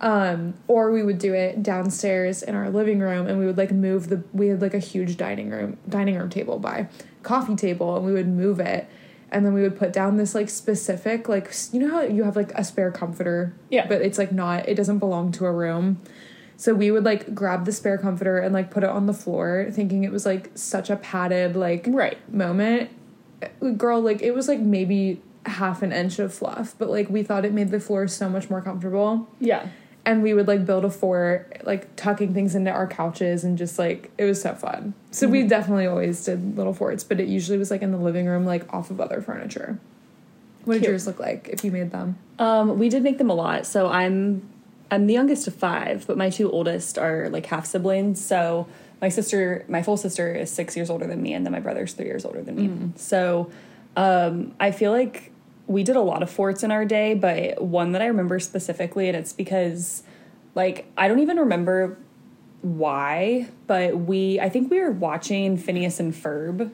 Um, 0.00 0.54
or 0.68 0.90
we 0.90 1.02
would 1.02 1.18
do 1.18 1.34
it 1.34 1.62
downstairs 1.62 2.42
in 2.42 2.54
our 2.54 2.70
living 2.70 2.98
room 3.00 3.26
and 3.26 3.38
we 3.38 3.44
would 3.44 3.58
like 3.58 3.72
move 3.72 4.08
the 4.08 4.24
we 4.32 4.48
had 4.48 4.62
like 4.62 4.72
a 4.72 4.78
huge 4.78 5.18
dining 5.18 5.50
room 5.50 5.76
dining 5.88 6.16
room 6.16 6.30
table 6.30 6.58
by 6.58 6.88
coffee 7.22 7.56
table 7.56 7.94
and 7.94 8.06
we 8.06 8.12
would 8.14 8.26
move 8.26 8.58
it 8.58 8.88
and 9.32 9.44
then 9.44 9.52
we 9.54 9.62
would 9.62 9.76
put 9.76 9.92
down 9.92 10.16
this 10.18 10.34
like 10.34 10.48
specific 10.48 11.28
like 11.28 11.52
you 11.72 11.80
know 11.80 11.88
how 11.90 12.02
you 12.02 12.22
have 12.24 12.36
like 12.36 12.52
a 12.54 12.62
spare 12.62 12.90
comforter 12.92 13.54
Yeah. 13.70 13.86
but 13.88 14.02
it's 14.02 14.18
like 14.18 14.30
not 14.32 14.68
it 14.68 14.74
doesn't 14.76 14.98
belong 14.98 15.32
to 15.32 15.46
a 15.46 15.52
room 15.52 16.00
so 16.56 16.74
we 16.74 16.90
would 16.92 17.02
like 17.04 17.34
grab 17.34 17.64
the 17.64 17.72
spare 17.72 17.98
comforter 17.98 18.38
and 18.38 18.52
like 18.54 18.70
put 18.70 18.84
it 18.84 18.88
on 18.90 19.06
the 19.06 19.14
floor 19.14 19.66
thinking 19.72 20.04
it 20.04 20.12
was 20.12 20.24
like 20.26 20.50
such 20.54 20.90
a 20.90 20.96
padded 20.96 21.56
like 21.56 21.86
Right. 21.88 22.18
moment 22.32 22.90
uh, 23.42 23.70
girl 23.70 24.00
like 24.00 24.22
it 24.22 24.32
was 24.34 24.46
like 24.48 24.60
maybe 24.60 25.20
half 25.46 25.82
an 25.82 25.90
inch 25.92 26.20
of 26.20 26.32
fluff 26.32 26.74
but 26.78 26.88
like 26.88 27.08
we 27.10 27.22
thought 27.24 27.44
it 27.44 27.52
made 27.52 27.70
the 27.70 27.80
floor 27.80 28.06
so 28.06 28.28
much 28.28 28.48
more 28.50 28.60
comfortable 28.62 29.28
Yeah. 29.40 29.66
And 30.04 30.22
we 30.22 30.34
would 30.34 30.48
like 30.48 30.64
build 30.66 30.84
a 30.84 30.90
fort 30.90 31.62
like 31.64 31.94
tucking 31.96 32.34
things 32.34 32.54
into 32.54 32.70
our 32.70 32.86
couches 32.86 33.44
and 33.44 33.56
just 33.56 33.78
like 33.78 34.10
it 34.18 34.24
was 34.24 34.40
so 34.42 34.54
fun 34.54 34.94
so 35.10 35.28
we 35.28 35.46
definitely 35.46 35.86
always 35.86 36.24
did 36.24 36.56
little 36.56 36.74
forts 36.74 37.04
but 37.04 37.20
it 37.20 37.28
usually 37.28 37.58
was 37.58 37.70
like 37.70 37.82
in 37.82 37.92
the 37.92 37.98
living 37.98 38.26
room 38.26 38.44
like 38.44 38.72
off 38.72 38.90
of 38.90 39.00
other 39.00 39.20
furniture 39.20 39.78
what 40.64 40.74
did 40.74 40.84
yours 40.84 41.06
look 41.06 41.18
like 41.18 41.48
if 41.48 41.64
you 41.64 41.70
made 41.72 41.90
them 41.90 42.16
Um, 42.38 42.78
we 42.78 42.88
did 42.88 43.02
make 43.02 43.18
them 43.18 43.30
a 43.30 43.34
lot. 43.34 43.66
So 43.66 43.88
I'm 43.88 44.42
I'm 44.90 45.06
the 45.06 45.14
youngest 45.14 45.46
of 45.48 45.54
five, 45.54 46.06
but 46.06 46.16
my 46.16 46.28
two 46.30 46.50
oldest 46.50 46.98
are 46.98 47.28
like 47.30 47.46
half 47.46 47.66
siblings. 47.66 48.22
So 48.24 48.66
my 49.00 49.08
sister, 49.08 49.64
my 49.68 49.82
full 49.82 49.96
sister, 49.96 50.34
is 50.34 50.50
six 50.50 50.76
years 50.76 50.90
older 50.90 51.06
than 51.06 51.22
me, 51.22 51.32
and 51.34 51.44
then 51.46 51.52
my 51.52 51.60
brother's 51.60 51.94
three 51.94 52.06
years 52.06 52.24
older 52.24 52.42
than 52.42 52.54
me. 52.56 52.92
So 52.96 53.50
um, 53.96 54.54
I 54.60 54.70
feel 54.70 54.92
like 54.92 55.31
we 55.66 55.82
did 55.82 55.96
a 55.96 56.00
lot 56.00 56.22
of 56.22 56.30
forts 56.30 56.62
in 56.62 56.70
our 56.70 56.84
day, 56.84 57.14
but 57.14 57.62
one 57.62 57.92
that 57.92 58.02
I 58.02 58.06
remember 58.06 58.38
specifically, 58.40 59.08
and 59.08 59.16
it's 59.16 59.32
because 59.32 60.02
like 60.54 60.86
I 60.96 61.08
don't 61.08 61.20
even 61.20 61.38
remember 61.38 61.98
why, 62.62 63.48
but 63.66 63.96
we 63.98 64.40
I 64.40 64.48
think 64.48 64.70
we 64.70 64.80
were 64.80 64.90
watching 64.90 65.56
Phineas 65.56 66.00
and 66.00 66.12
Ferb 66.14 66.70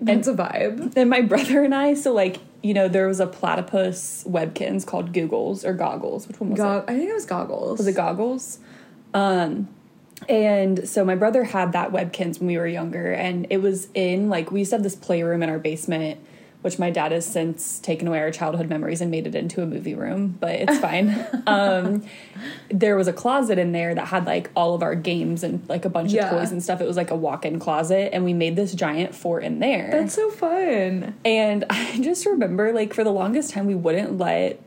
that's 0.00 0.26
a 0.26 0.34
vibe 0.34 0.96
and 0.96 1.08
my 1.08 1.20
brother 1.32 1.62
and 1.62 1.72
I, 1.74 1.94
so 1.94 2.12
like, 2.12 2.38
you 2.60 2.74
know, 2.74 2.88
there 2.88 3.06
was 3.06 3.20
a 3.20 3.26
platypus 3.26 4.24
Webkinz 4.26 4.84
called 4.84 5.12
Googles 5.12 5.64
or 5.64 5.74
Goggles. 5.74 6.26
Which 6.26 6.40
one 6.40 6.50
was 6.50 6.58
Go- 6.58 6.78
it? 6.78 6.84
i 6.88 6.96
think 6.96 7.08
it 7.08 7.14
was 7.14 7.24
goggles 7.24 7.78
Was 7.78 7.86
it 7.86 7.94
Goggles? 7.94 8.58
Um, 9.14 9.68
and 10.28 10.88
so 10.88 11.04
my 11.04 11.14
brother 11.14 11.44
had 11.44 11.72
that 11.72 11.92
Webkinz 11.92 12.38
when 12.40 12.46
we 12.48 12.56
were 12.56 12.66
younger, 12.66 13.12
and 13.12 13.46
it 13.50 13.58
was 13.58 13.88
in 13.94 14.28
like 14.28 14.50
we 14.50 14.60
used 14.60 14.70
to 14.70 14.76
have 14.76 14.82
this 14.82 14.94
playroom 14.96 15.42
in 15.42 15.48
our 15.50 15.58
basement, 15.58 16.20
which 16.62 16.78
my 16.78 16.90
dad 16.90 17.12
has 17.12 17.26
since 17.26 17.78
taken 17.80 18.08
away 18.08 18.20
our 18.20 18.30
childhood 18.30 18.68
memories 18.68 19.00
and 19.00 19.10
made 19.10 19.26
it 19.26 19.34
into 19.34 19.62
a 19.62 19.66
movie 19.66 19.94
room, 19.94 20.36
but 20.40 20.54
it's 20.54 20.78
fine. 20.78 21.10
um, 21.46 22.04
there 22.70 22.96
was 22.96 23.08
a 23.08 23.12
closet 23.12 23.58
in 23.58 23.72
there 23.72 23.94
that 23.94 24.06
had 24.08 24.24
like 24.26 24.50
all 24.54 24.74
of 24.74 24.82
our 24.82 24.94
games 24.94 25.42
and 25.42 25.68
like 25.68 25.84
a 25.84 25.88
bunch 25.90 26.12
Yeah. 26.12 26.30
of 26.30 26.38
toys 26.40 26.52
and 26.52 26.62
stuff. 26.62 26.80
It 26.80 26.86
was 26.86 26.96
like 26.96 27.10
a 27.10 27.16
walk-in 27.16 27.58
closet, 27.58 28.14
and 28.14 28.24
we 28.24 28.32
made 28.32 28.56
this 28.56 28.72
giant 28.74 29.14
fort 29.14 29.44
in 29.44 29.58
there. 29.58 29.88
that's 29.90 30.14
so 30.14 30.30
fun 30.30 31.14
And 31.24 31.64
I 31.70 32.00
just 32.00 32.24
remember, 32.26 32.72
like, 32.72 32.94
for 32.94 33.04
the 33.04 33.12
longest 33.12 33.50
time, 33.50 33.66
we 33.66 33.74
wouldn't 33.74 34.18
let 34.18 34.60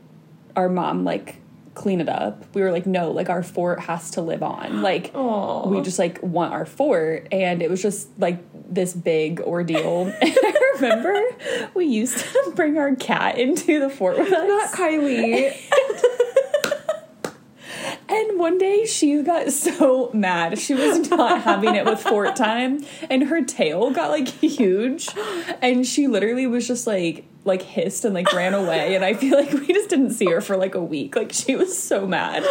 our 0.55 0.69
mom, 0.69 1.03
like, 1.05 1.37
clean 1.75 2.01
it 2.01 2.09
up. 2.09 2.43
We 2.55 2.61
were 2.61 2.71
like, 2.71 2.85
no, 2.85 3.11
like, 3.11 3.29
our 3.29 3.43
fort 3.43 3.81
has 3.81 4.11
to 4.11 4.21
live 4.21 4.41
on. 4.41 4.81
Like, 4.81 5.11
Aw. 5.13 5.67
we 5.69 5.81
just, 5.81 5.99
like, 5.99 6.21
want 6.23 6.53
our 6.53 6.65
fort. 6.65 7.27
And 7.31 7.61
it 7.61 7.69
was 7.69 7.81
just, 7.81 8.07
like, 8.17 8.39
this 8.73 8.93
big 8.93 9.41
ordeal. 9.41 10.07
and 10.21 10.37
I 10.37 10.71
remember 10.75 11.21
we 11.75 11.85
used 11.85 12.17
to 12.17 12.51
bring 12.55 12.77
our 12.77 12.95
cat 12.95 13.37
into 13.37 13.79
the 13.79 13.89
fort 13.89 14.17
with 14.17 14.31
us. 14.31 14.47
not 14.47 14.71
kylie 14.71 15.53
And 18.17 18.39
one 18.39 18.57
day 18.57 18.85
she 18.85 19.21
got 19.23 19.51
so 19.51 20.09
mad. 20.13 20.57
She 20.57 20.73
was 20.73 21.09
not 21.09 21.41
having 21.41 21.75
it 21.75 21.83
with 21.85 21.99
fort 21.99 22.35
time 22.47 22.85
and 23.09 23.23
her 23.23 23.43
tail 23.43 23.91
got 23.91 24.09
like 24.09 24.27
huge 24.29 25.09
and 25.61 25.85
she 25.85 26.07
literally 26.07 26.47
was 26.47 26.65
just 26.67 26.87
like 26.87 27.25
like 27.43 27.61
hissed 27.61 28.05
and 28.05 28.13
like 28.13 28.31
ran 28.31 28.53
away 28.53 28.95
and 28.95 29.03
I 29.03 29.13
feel 29.15 29.37
like 29.37 29.51
we 29.51 29.67
just 29.67 29.89
didn't 29.89 30.11
see 30.11 30.25
her 30.27 30.39
for 30.39 30.55
like 30.55 30.75
a 30.75 30.81
week. 30.81 31.15
Like 31.15 31.33
she 31.33 31.55
was 31.57 31.77
so 31.77 32.07
mad. 32.07 32.43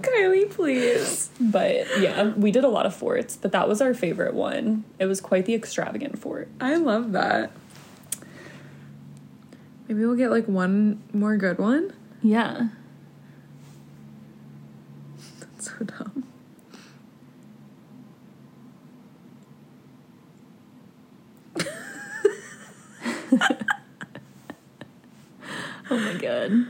kylie 0.00 0.50
please 0.50 1.30
But 1.40 1.86
yeah, 2.00 2.28
we 2.34 2.50
did 2.50 2.64
a 2.64 2.68
lot 2.68 2.86
of 2.86 2.94
forts, 2.94 3.36
but 3.36 3.52
that 3.52 3.68
was 3.68 3.80
our 3.82 3.92
favorite 3.94 4.34
one. 4.34 4.84
It 4.98 5.06
was 5.06 5.20
quite 5.20 5.44
the 5.46 5.54
extravagant 5.54 6.18
fort. 6.18 6.48
i 6.60 6.76
love 6.76 7.12
that 7.12 7.50
maybe 9.88 10.00
we'll 10.06 10.16
get 10.16 10.30
like 10.30 10.46
one 10.48 11.02
more 11.12 11.36
good 11.36 11.58
one 11.58 11.92
Yeah. 12.22 12.68
So 15.64 15.72
dumb 15.84 16.24
Oh 25.90 25.98
my 25.98 26.14
god. 26.14 26.66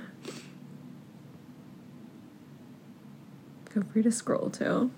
Feel 3.71 3.85
free 3.85 4.03
to 4.03 4.13
scroll 4.13 4.51
too. 4.51 4.91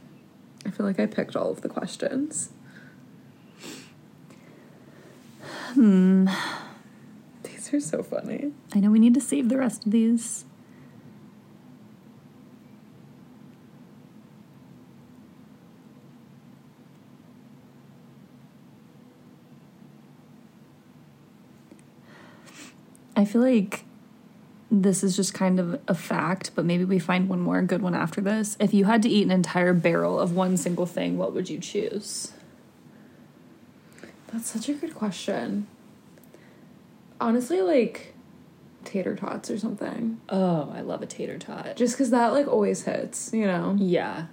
I 0.64 0.70
feel 0.70 0.86
like 0.86 0.98
I 0.98 1.06
picked 1.06 1.36
all 1.36 1.50
of 1.50 1.60
the 1.60 1.68
questions. 1.68 2.50
Hmm. 5.74 6.28
These 7.42 7.74
are 7.74 7.80
so 7.80 8.02
funny. 8.02 8.52
I 8.74 8.80
know 8.80 8.90
we 8.90 8.98
need 8.98 9.14
to 9.14 9.20
save 9.20 9.48
the 9.48 9.58
rest 9.58 9.86
of 9.86 9.92
these. 9.92 10.44
I 23.16 23.24
feel 23.24 23.40
like 23.40 23.84
this 24.70 25.02
is 25.02 25.16
just 25.16 25.32
kind 25.32 25.58
of 25.58 25.80
a 25.88 25.94
fact, 25.94 26.50
but 26.54 26.64
maybe 26.64 26.84
we 26.84 26.98
find 26.98 27.28
one 27.28 27.40
more 27.40 27.62
good 27.62 27.82
one 27.82 27.94
after 27.94 28.20
this. 28.20 28.56
If 28.60 28.74
you 28.74 28.84
had 28.84 29.02
to 29.02 29.08
eat 29.08 29.22
an 29.22 29.30
entire 29.30 29.72
barrel 29.72 30.20
of 30.20 30.32
one 30.32 30.56
single 30.56 30.86
thing, 30.86 31.16
what 31.16 31.32
would 31.32 31.48
you 31.48 31.58
choose? 31.58 32.32
That's 34.28 34.50
such 34.50 34.68
a 34.68 34.74
good 34.74 34.94
question. 34.94 35.66
Honestly, 37.20 37.62
like 37.62 38.12
tater 38.84 39.16
tots 39.16 39.50
or 39.50 39.58
something. 39.58 40.20
Oh, 40.28 40.72
I 40.74 40.80
love 40.80 41.00
a 41.00 41.06
tater 41.06 41.38
tot. 41.38 41.76
Just 41.76 41.94
because 41.94 42.10
that 42.10 42.32
like 42.32 42.46
always 42.46 42.82
hits, 42.82 43.30
you 43.32 43.46
know? 43.46 43.76
Yeah, 43.78 44.26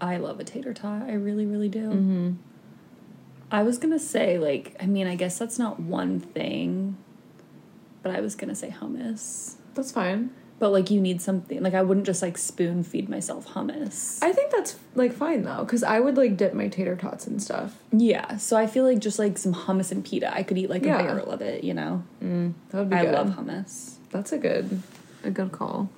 I 0.00 0.16
love 0.16 0.40
a 0.40 0.44
tater 0.44 0.74
tot. 0.74 1.02
I 1.02 1.14
really, 1.14 1.46
really 1.46 1.68
do. 1.68 1.88
Mm-hmm. 1.88 2.32
I 3.50 3.62
was 3.62 3.78
gonna 3.78 4.00
say, 4.00 4.38
like, 4.38 4.74
I 4.80 4.86
mean, 4.86 5.06
I 5.06 5.14
guess 5.14 5.38
that's 5.38 5.58
not 5.58 5.78
one 5.78 6.18
thing, 6.18 6.96
but 8.06 8.14
I 8.14 8.20
was 8.20 8.36
gonna 8.36 8.54
say 8.54 8.70
hummus. 8.70 9.54
That's 9.74 9.90
fine. 9.90 10.30
But 10.58 10.70
like, 10.70 10.90
you 10.90 11.00
need 11.02 11.20
something. 11.20 11.60
Like, 11.62 11.74
I 11.74 11.82
wouldn't 11.82 12.06
just 12.06 12.22
like 12.22 12.38
spoon 12.38 12.82
feed 12.82 13.08
myself 13.10 13.48
hummus. 13.48 14.22
I 14.22 14.32
think 14.32 14.50
that's 14.52 14.76
like 14.94 15.12
fine 15.12 15.42
though, 15.42 15.64
because 15.64 15.82
I 15.82 15.98
would 16.00 16.16
like 16.16 16.36
dip 16.36 16.54
my 16.54 16.68
tater 16.68 16.94
tots 16.96 17.26
and 17.26 17.42
stuff. 17.42 17.76
yeah, 17.92 18.36
so 18.38 18.56
I 18.56 18.66
feel 18.68 18.84
like 18.84 19.00
just 19.00 19.18
like 19.18 19.36
some 19.38 19.52
hummus 19.54 19.90
and 19.92 20.04
pita, 20.04 20.32
I 20.34 20.44
could 20.44 20.56
eat 20.56 20.70
like 20.70 20.84
Yeah. 20.84 21.00
a 21.00 21.02
barrel 21.04 21.30
of 21.30 21.42
it. 21.42 21.64
You 21.64 21.74
know, 21.74 22.04
Mm, 22.22 22.54
that 22.70 22.78
would 22.78 22.90
be 22.90 22.96
I 22.96 23.04
good. 23.06 23.14
love 23.14 23.28
hummus. 23.30 23.96
That's 24.12 24.32
a 24.32 24.38
good, 24.38 24.82
a 25.24 25.30
good 25.30 25.50
call. 25.52 25.90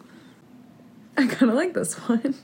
I 1.17 1.27
kind 1.27 1.51
of 1.51 1.57
like 1.57 1.75
this 1.75 1.95
one. 2.09 2.35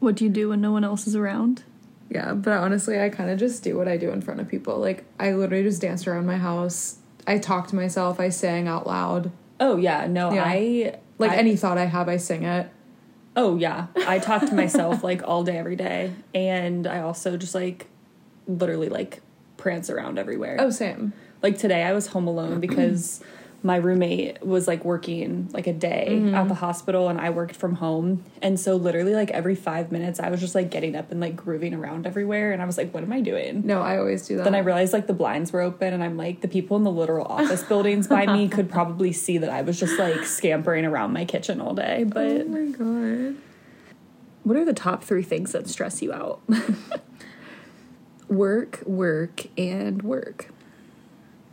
What 0.00 0.14
do 0.16 0.24
you 0.24 0.30
do 0.30 0.48
when 0.48 0.60
no 0.60 0.72
one 0.72 0.82
else 0.82 1.06
is 1.06 1.14
around? 1.14 1.62
Yeah, 2.10 2.32
but 2.32 2.54
honestly, 2.54 2.98
I 3.00 3.10
kind 3.10 3.28
of 3.30 3.38
just 3.38 3.62
do 3.62 3.76
what 3.76 3.86
I 3.86 3.96
do 3.96 4.10
in 4.10 4.22
front 4.22 4.40
of 4.40 4.48
people. 4.48 4.78
Like, 4.78 5.04
I 5.20 5.32
literally 5.34 5.62
just 5.62 5.82
danced 5.82 6.08
around 6.08 6.24
my 6.26 6.38
house. 6.38 6.96
I 7.28 7.38
talk 7.38 7.68
to 7.68 7.76
myself. 7.76 8.18
I 8.18 8.30
sang 8.30 8.66
out 8.66 8.86
loud. 8.86 9.30
Oh 9.60 9.76
yeah, 9.76 10.06
no, 10.06 10.32
Yeah. 10.32 10.44
I 10.44 10.94
Like 11.18 11.32
I- 11.32 11.36
any 11.36 11.56
thought 11.56 11.78
I 11.78 11.84
have, 11.84 12.08
I 12.08 12.16
sing 12.16 12.42
it. 12.44 12.68
Oh 13.36 13.56
yeah, 13.56 13.86
I 14.06 14.18
talk 14.18 14.42
to 14.46 14.54
myself 14.54 15.04
like 15.04 15.22
all 15.22 15.44
day, 15.44 15.56
every 15.58 15.76
day, 15.76 16.12
and 16.34 16.86
I 16.88 17.00
also 17.00 17.36
just 17.36 17.54
like 17.54 17.86
literally 18.48 18.88
like 18.88 19.20
prance 19.56 19.90
around 19.90 20.18
everywhere. 20.18 20.56
Oh, 20.58 20.70
same. 20.70 21.12
Like 21.42 21.56
today, 21.58 21.84
I 21.84 21.92
was 21.92 22.08
home 22.08 22.26
alone 22.26 22.58
because 22.60 23.22
my 23.60 23.74
roommate 23.74 24.40
was 24.46 24.68
like 24.68 24.84
working 24.84 25.48
like 25.52 25.66
a 25.66 25.72
day 25.72 26.06
Mm-hmm. 26.10 26.34
at 26.34 26.46
the 26.48 26.54
hospital, 26.54 27.08
and 27.08 27.20
I 27.20 27.30
worked 27.30 27.56
from 27.56 27.74
home, 27.74 28.24
and 28.40 28.58
so 28.58 28.76
literally 28.76 29.14
like 29.14 29.30
every 29.32 29.56
five 29.56 29.90
minutes, 29.90 30.20
I 30.20 30.30
was 30.30 30.38
just 30.40 30.54
like 30.54 30.70
getting 30.70 30.94
up 30.94 31.10
and 31.10 31.20
like 31.20 31.34
grooving 31.34 31.74
around 31.74 32.06
everywhere, 32.06 32.52
and 32.52 32.62
I 32.62 32.66
was 32.66 32.78
like, 32.78 32.94
"What 32.94 33.02
am 33.02 33.12
I 33.12 33.20
doing?" 33.20 33.66
No, 33.66 33.82
I 33.82 33.98
always 33.98 34.26
do 34.28 34.36
that. 34.36 34.44
Then 34.44 34.54
I 34.54 34.60
realized 34.60 34.92
like 34.92 35.08
the 35.08 35.12
blinds 35.12 35.52
were 35.52 35.60
open, 35.60 35.92
and 35.92 36.04
I'm 36.04 36.16
like, 36.16 36.40
the 36.40 36.46
people 36.48 36.76
in 36.76 36.84
the 36.84 36.92
literal 36.92 37.26
office 37.26 37.62
buildings 37.68 38.06
by 38.06 38.26
me 38.26 38.48
could 38.48 38.70
probably 38.70 39.12
see 39.12 39.38
that 39.38 39.50
I 39.50 39.62
was 39.62 39.78
just 39.80 39.98
like 39.98 40.24
scampering 40.24 40.84
around 40.84 41.12
my 41.12 41.24
kitchen 41.24 41.60
all 41.60 41.74
day. 41.74 42.04
But 42.04 42.26
Oh 42.26 42.44
my 42.44 42.66
god. 42.66 43.36
what 44.44 44.56
are 44.56 44.64
the 44.64 44.72
top 44.72 45.02
three 45.02 45.24
things 45.24 45.50
that 45.52 45.68
stress 45.68 46.00
you 46.00 46.12
out? 46.12 46.40
work, 48.28 48.82
work, 48.86 49.46
and 49.58 50.02
work. 50.02 50.50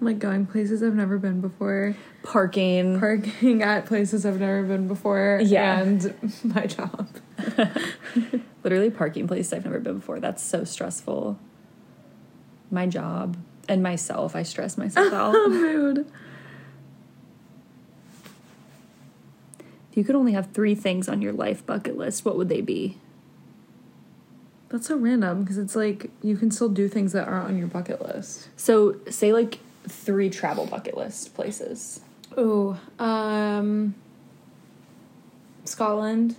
Like 0.01 0.19
going 0.19 0.45
places 0.45 0.83
I've 0.83 0.93
never 0.93 1.17
been 1.17 1.39
before, 1.41 1.95
Parking. 2.21 2.99
parking 2.99 3.63
at 3.63 3.85
places 3.85 4.25
I've 4.25 4.39
never 4.39 4.61
been 4.63 4.87
before, 4.87 5.39
Yeah. 5.43 5.79
and 5.79 6.13
my 6.43 6.65
job. 6.67 7.07
Literally 8.63 8.89
parking 8.89 9.25
places 9.27 9.53
I've 9.53 9.63
never 9.63 9.79
been 9.79 9.95
before. 9.99 10.19
That's 10.19 10.43
so 10.43 10.63
stressful. 10.65 11.39
My 12.69 12.87
job 12.87 13.37
and 13.69 13.81
myself, 13.81 14.35
I 14.35 14.43
stress 14.43 14.77
myself 14.77 15.13
out. 15.13 15.33
Mood. 15.49 16.05
If 19.91 19.97
you 19.97 20.03
could 20.03 20.15
only 20.15 20.33
have 20.33 20.51
three 20.51 20.75
things 20.75 21.07
on 21.07 21.21
your 21.21 21.31
life 21.33 21.65
bucket 21.65 21.97
list, 21.97 22.25
what 22.25 22.35
would 22.37 22.49
they 22.49 22.61
be? 22.61 22.97
That's 24.69 24.87
so 24.87 24.97
random 24.97 25.43
because 25.43 25.57
it's 25.57 25.75
like 25.75 26.09
you 26.21 26.35
can 26.35 26.51
still 26.51 26.67
do 26.69 26.89
things 26.89 27.13
that 27.13 27.27
aren't 27.27 27.47
on 27.47 27.57
your 27.57 27.67
bucket 27.67 28.01
list. 28.01 28.49
So, 28.57 28.97
say 29.09 29.31
like 29.31 29.59
three 29.87 30.29
travel 30.29 30.65
bucket 30.65 30.95
list 30.97 31.33
places. 31.35 31.99
Oh, 32.37 32.79
um, 32.99 33.95
Scotland, 35.63 36.35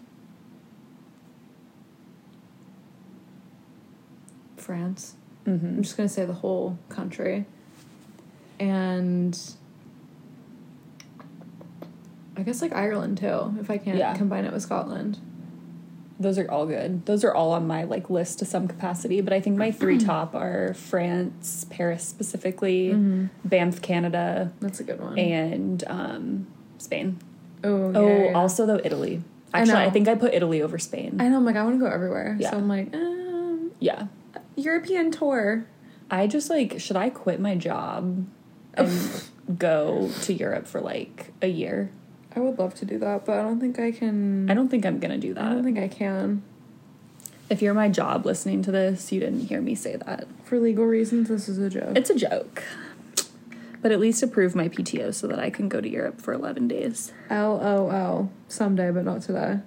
France. 4.56 5.14
Mm-hmm. 5.46 5.66
I'm 5.66 5.82
just 5.82 5.96
gonna 5.96 6.08
say 6.08 6.24
the 6.24 6.32
whole 6.32 6.78
country, 6.88 7.44
and 8.58 9.38
I 12.36 12.42
guess 12.42 12.60
like 12.60 12.72
Ireland 12.72 13.18
too, 13.18 13.54
if 13.60 13.70
I 13.70 13.78
can't 13.78 13.96
Yeah. 13.98 14.14
combine 14.16 14.44
it 14.44 14.52
with 14.52 14.62
Scotland. 14.62 15.18
Those 16.18 16.38
are 16.38 16.50
all 16.50 16.66
good. 16.66 17.04
Those 17.06 17.24
are 17.24 17.34
all 17.34 17.52
on 17.52 17.66
my 17.66 17.84
like 17.84 18.08
list 18.08 18.38
to 18.38 18.44
some 18.44 18.66
capacity, 18.68 19.20
but 19.20 19.32
I 19.32 19.40
think 19.40 19.58
my 19.58 19.70
three 19.70 19.98
top 20.12 20.34
are 20.34 20.72
France, 20.74 21.66
Paris 21.68 22.04
specifically, 22.04 22.94
Banff, 23.44 23.82
Canada, 23.82 24.52
That's 24.60 24.80
a 24.80 24.84
good 24.84 25.00
one. 25.00 25.18
and 25.18 25.84
um, 25.86 26.46
Spain. 26.78 27.18
oh, 27.64 27.90
yeah, 27.90 27.98
oh, 27.98 28.24
yeah, 28.24 28.32
also 28.32 28.64
though 28.66 28.80
Italy. 28.82 29.22
I 29.52 29.60
Actually, 29.60 29.74
I, 29.76 29.84
know. 29.86 29.90
think 29.92 30.08
I 30.08 30.14
put 30.16 30.34
Italy 30.34 30.60
over 30.62 30.78
Spain. 30.78 31.16
I 31.20 31.28
know. 31.28 31.36
I'm 31.36 31.44
like, 31.44 31.56
I 31.56 31.62
want 31.62 31.76
to 31.78 31.80
go 31.84 31.90
everywhere. 31.90 32.36
Yeah. 32.38 32.50
So 32.50 32.56
I'm 32.58 32.68
like, 32.68 32.94
um, 32.94 33.70
yeah, 33.78 34.06
European 34.56 35.10
tour. 35.10 35.66
I 36.10 36.26
just 36.26 36.50
like 36.50 36.80
should 36.80 36.96
I 36.96 37.10
quit 37.10 37.40
my 37.40 37.56
job 37.56 38.26
and 38.74 39.22
go 39.58 40.10
to 40.22 40.32
Europe 40.32 40.66
for 40.66 40.80
like 40.80 41.32
a 41.42 41.48
year? 41.48 41.90
I 42.36 42.40
would 42.40 42.58
love 42.58 42.74
to 42.76 42.84
do 42.84 42.98
that, 42.98 43.24
but 43.24 43.38
I 43.38 43.42
don't 43.42 43.58
think 43.58 43.78
I 43.78 43.90
can. 43.90 44.50
I 44.50 44.54
don't 44.54 44.68
think 44.68 44.84
I'm 44.84 45.00
gonna 45.00 45.18
do 45.18 45.32
that. 45.34 45.42
I 45.44 45.54
don't 45.54 45.64
think 45.64 45.78
I 45.78 45.88
can. 45.88 46.42
If 47.48 47.62
you're 47.62 47.74
my 47.74 47.88
job 47.88 48.26
listening 48.26 48.62
to 48.62 48.70
this, 48.70 49.10
you 49.10 49.20
didn't 49.20 49.46
hear 49.46 49.60
me 49.60 49.74
say 49.74 49.96
that. 49.96 50.26
For 50.44 50.58
legal 50.58 50.84
reasons, 50.84 51.28
this 51.28 51.48
is 51.48 51.58
a 51.58 51.70
joke. 51.70 51.96
It's 51.96 52.10
a 52.10 52.14
joke. 52.14 52.62
But 53.80 53.92
at 53.92 54.00
least 54.00 54.22
approve 54.22 54.54
my 54.56 54.68
PTO 54.68 55.14
so 55.14 55.28
that 55.28 55.38
I 55.38 55.48
can 55.48 55.68
go 55.68 55.80
to 55.80 55.88
Europe 55.88 56.20
for 56.20 56.32
11 56.32 56.66
days. 56.66 57.12
LOL. 57.30 58.30
Someday, 58.48 58.90
but 58.90 59.04
not 59.04 59.22
today. 59.22 59.60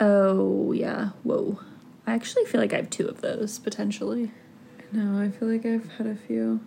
Oh, 0.00 0.72
yeah. 0.72 1.10
Whoa. 1.22 1.60
I 2.04 2.14
actually 2.14 2.46
feel 2.46 2.60
like 2.60 2.72
I 2.72 2.76
have 2.76 2.90
two 2.90 3.06
of 3.06 3.20
those 3.20 3.60
potentially. 3.60 4.32
No, 4.90 5.20
I 5.22 5.30
feel 5.30 5.48
like 5.48 5.64
I've 5.64 5.88
had 5.92 6.08
a 6.08 6.16
few. 6.16 6.60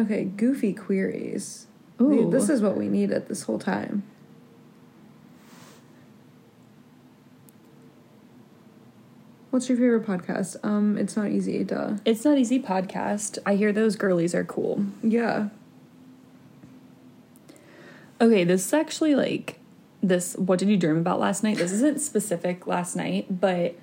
Okay, 0.00 0.24
goofy 0.24 0.72
queries. 0.72 1.66
Ooh. 2.00 2.30
This 2.30 2.48
is 2.48 2.62
what 2.62 2.74
we 2.74 2.88
needed 2.88 3.28
this 3.28 3.42
whole 3.42 3.58
time. 3.58 4.02
What's 9.50 9.68
your 9.68 9.76
favorite 9.76 10.06
podcast? 10.06 10.56
Um, 10.64 10.96
it's 10.96 11.16
not 11.16 11.28
easy, 11.28 11.64
duh. 11.64 11.96
It's 12.06 12.24
Not 12.24 12.38
Easy 12.38 12.62
podcast. 12.62 13.38
I 13.44 13.56
hear 13.56 13.72
those 13.72 13.96
girlies 13.96 14.34
are 14.34 14.44
cool. 14.44 14.86
Yeah. 15.02 15.48
Okay, 18.20 18.44
this 18.44 18.64
is 18.64 18.72
actually 18.72 19.14
like 19.14 19.58
this 20.02 20.34
what 20.36 20.58
did 20.58 20.68
you 20.68 20.78
dream 20.78 20.96
about 20.96 21.20
last 21.20 21.42
night? 21.42 21.58
This 21.58 21.72
isn't 21.72 22.00
specific 22.00 22.66
last 22.66 22.96
night, 22.96 23.40
but 23.40 23.74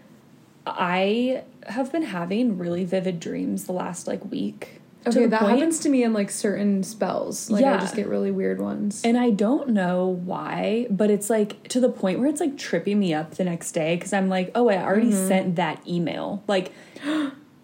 I 0.66 1.44
have 1.68 1.92
been 1.92 2.04
having 2.04 2.58
really 2.58 2.86
vivid 2.86 3.20
dreams 3.20 3.66
the 3.66 3.74
last 3.74 4.08
like 4.08 4.24
week. 4.32 4.82
Okay, 5.08 5.26
that 5.28 5.40
point- 5.42 5.54
happens 5.60 5.80
to 5.80 5.90
me 5.90 6.04
in 6.04 6.14
like 6.14 6.30
certain 6.30 6.84
spells. 6.84 7.50
Like 7.50 7.64
I 7.66 7.78
just 7.78 7.96
get 7.96 8.08
really 8.08 8.32
weird 8.32 8.60
ones. 8.62 9.02
And 9.04 9.18
I 9.18 9.30
don't 9.32 9.70
know 9.70 10.08
why, 10.08 10.88
but 10.90 11.10
it's 11.10 11.30
like 11.30 11.68
to 11.70 11.80
the 11.80 11.90
point 11.90 12.20
where 12.20 12.28
it's 12.28 12.42
like 12.42 12.58
tripping 12.58 13.00
me 13.00 13.14
up 13.14 13.32
the 13.36 13.44
next 13.44 13.72
day 13.74 13.96
because 13.96 14.14
I'm 14.14 14.30
like, 14.30 14.52
oh, 14.56 14.70
I 14.70 14.78
already 14.78 15.08
Mm-hmm. 15.12 15.28
sent 15.28 15.56
that 15.58 15.82
email. 15.88 16.44
Like, 16.48 16.72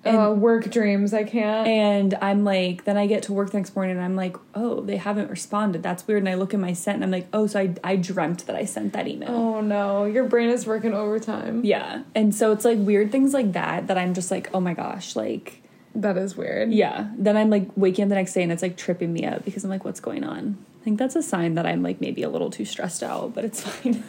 and, 0.05 0.17
uh, 0.17 0.31
work 0.31 0.69
dreams, 0.69 1.13
I 1.13 1.23
can't. 1.23 1.65
and 1.67 2.13
I'm 2.21 2.43
like, 2.43 2.83
then 2.83 2.97
I 2.97 3.07
get 3.07 3.23
to 3.23 3.33
work 3.33 3.51
the 3.51 3.57
next 3.57 3.73
morning 3.75 3.95
and 3.95 4.03
I'm 4.05 4.15
like, 4.17 4.35
oh, 4.53 4.81
they 4.81 4.97
haven't 4.97 5.29
responded. 5.29 5.81
That's 5.81 6.05
weird. 6.07 6.19
And 6.23 6.29
I 6.29 6.33
look 6.35 6.53
at 6.53 6.59
my 6.59 6.73
sent 6.73 6.95
and 6.95 7.03
I'm 7.05 7.11
like, 7.11 7.27
oh, 7.31 7.47
so 7.47 7.59
I, 7.61 7.73
I 7.83 7.95
dreamt 7.95 8.45
that 8.47 8.55
I 8.55 8.65
sent 8.65 8.91
that 8.93 9.07
email. 9.07 9.29
oh 9.31 9.61
no, 9.61 10.03
your 10.05 10.25
brain 10.25 10.49
is 10.49 10.67
working 10.67 10.93
overtime. 10.93 11.63
Yeah. 11.63 12.03
And 12.15 12.35
so 12.35 12.51
it's 12.51 12.65
like 12.65 12.79
weird 12.79 13.11
things 13.11 13.33
like 13.33 13.53
that 13.53 13.87
that 13.87 13.97
I'm 13.97 14.13
just 14.13 14.29
like, 14.29 14.49
oh 14.53 14.59
my 14.59 14.73
gosh, 14.73 15.15
like, 15.15 15.62
That 15.95 16.17
is 16.17 16.35
weird. 16.35 16.71
yeah. 16.71 17.09
Then 17.17 17.37
I'm 17.37 17.49
like 17.49 17.67
waking 17.75 18.03
up 18.03 18.09
the 18.09 18.15
next 18.15 18.33
day 18.33 18.43
and 18.43 18.51
it's 18.51 18.61
like 18.63 18.77
tripping 18.77 19.13
me 19.13 19.25
up 19.25 19.45
because 19.45 19.63
I'm 19.63 19.69
like, 19.69 19.85
what's 19.85 19.99
going 19.99 20.23
on? 20.23 20.57
I 20.81 20.83
think 20.83 20.99
that's 20.99 21.15
a 21.15 21.21
sign 21.23 21.55
that 21.55 21.65
I'm 21.65 21.81
like 21.83 22.01
maybe 22.01 22.23
a 22.23 22.29
little 22.29 22.49
too 22.49 22.65
stressed 22.65 23.03
out, 23.03 23.33
but 23.33 23.45
it's 23.45 23.61
fine. 23.67 24.03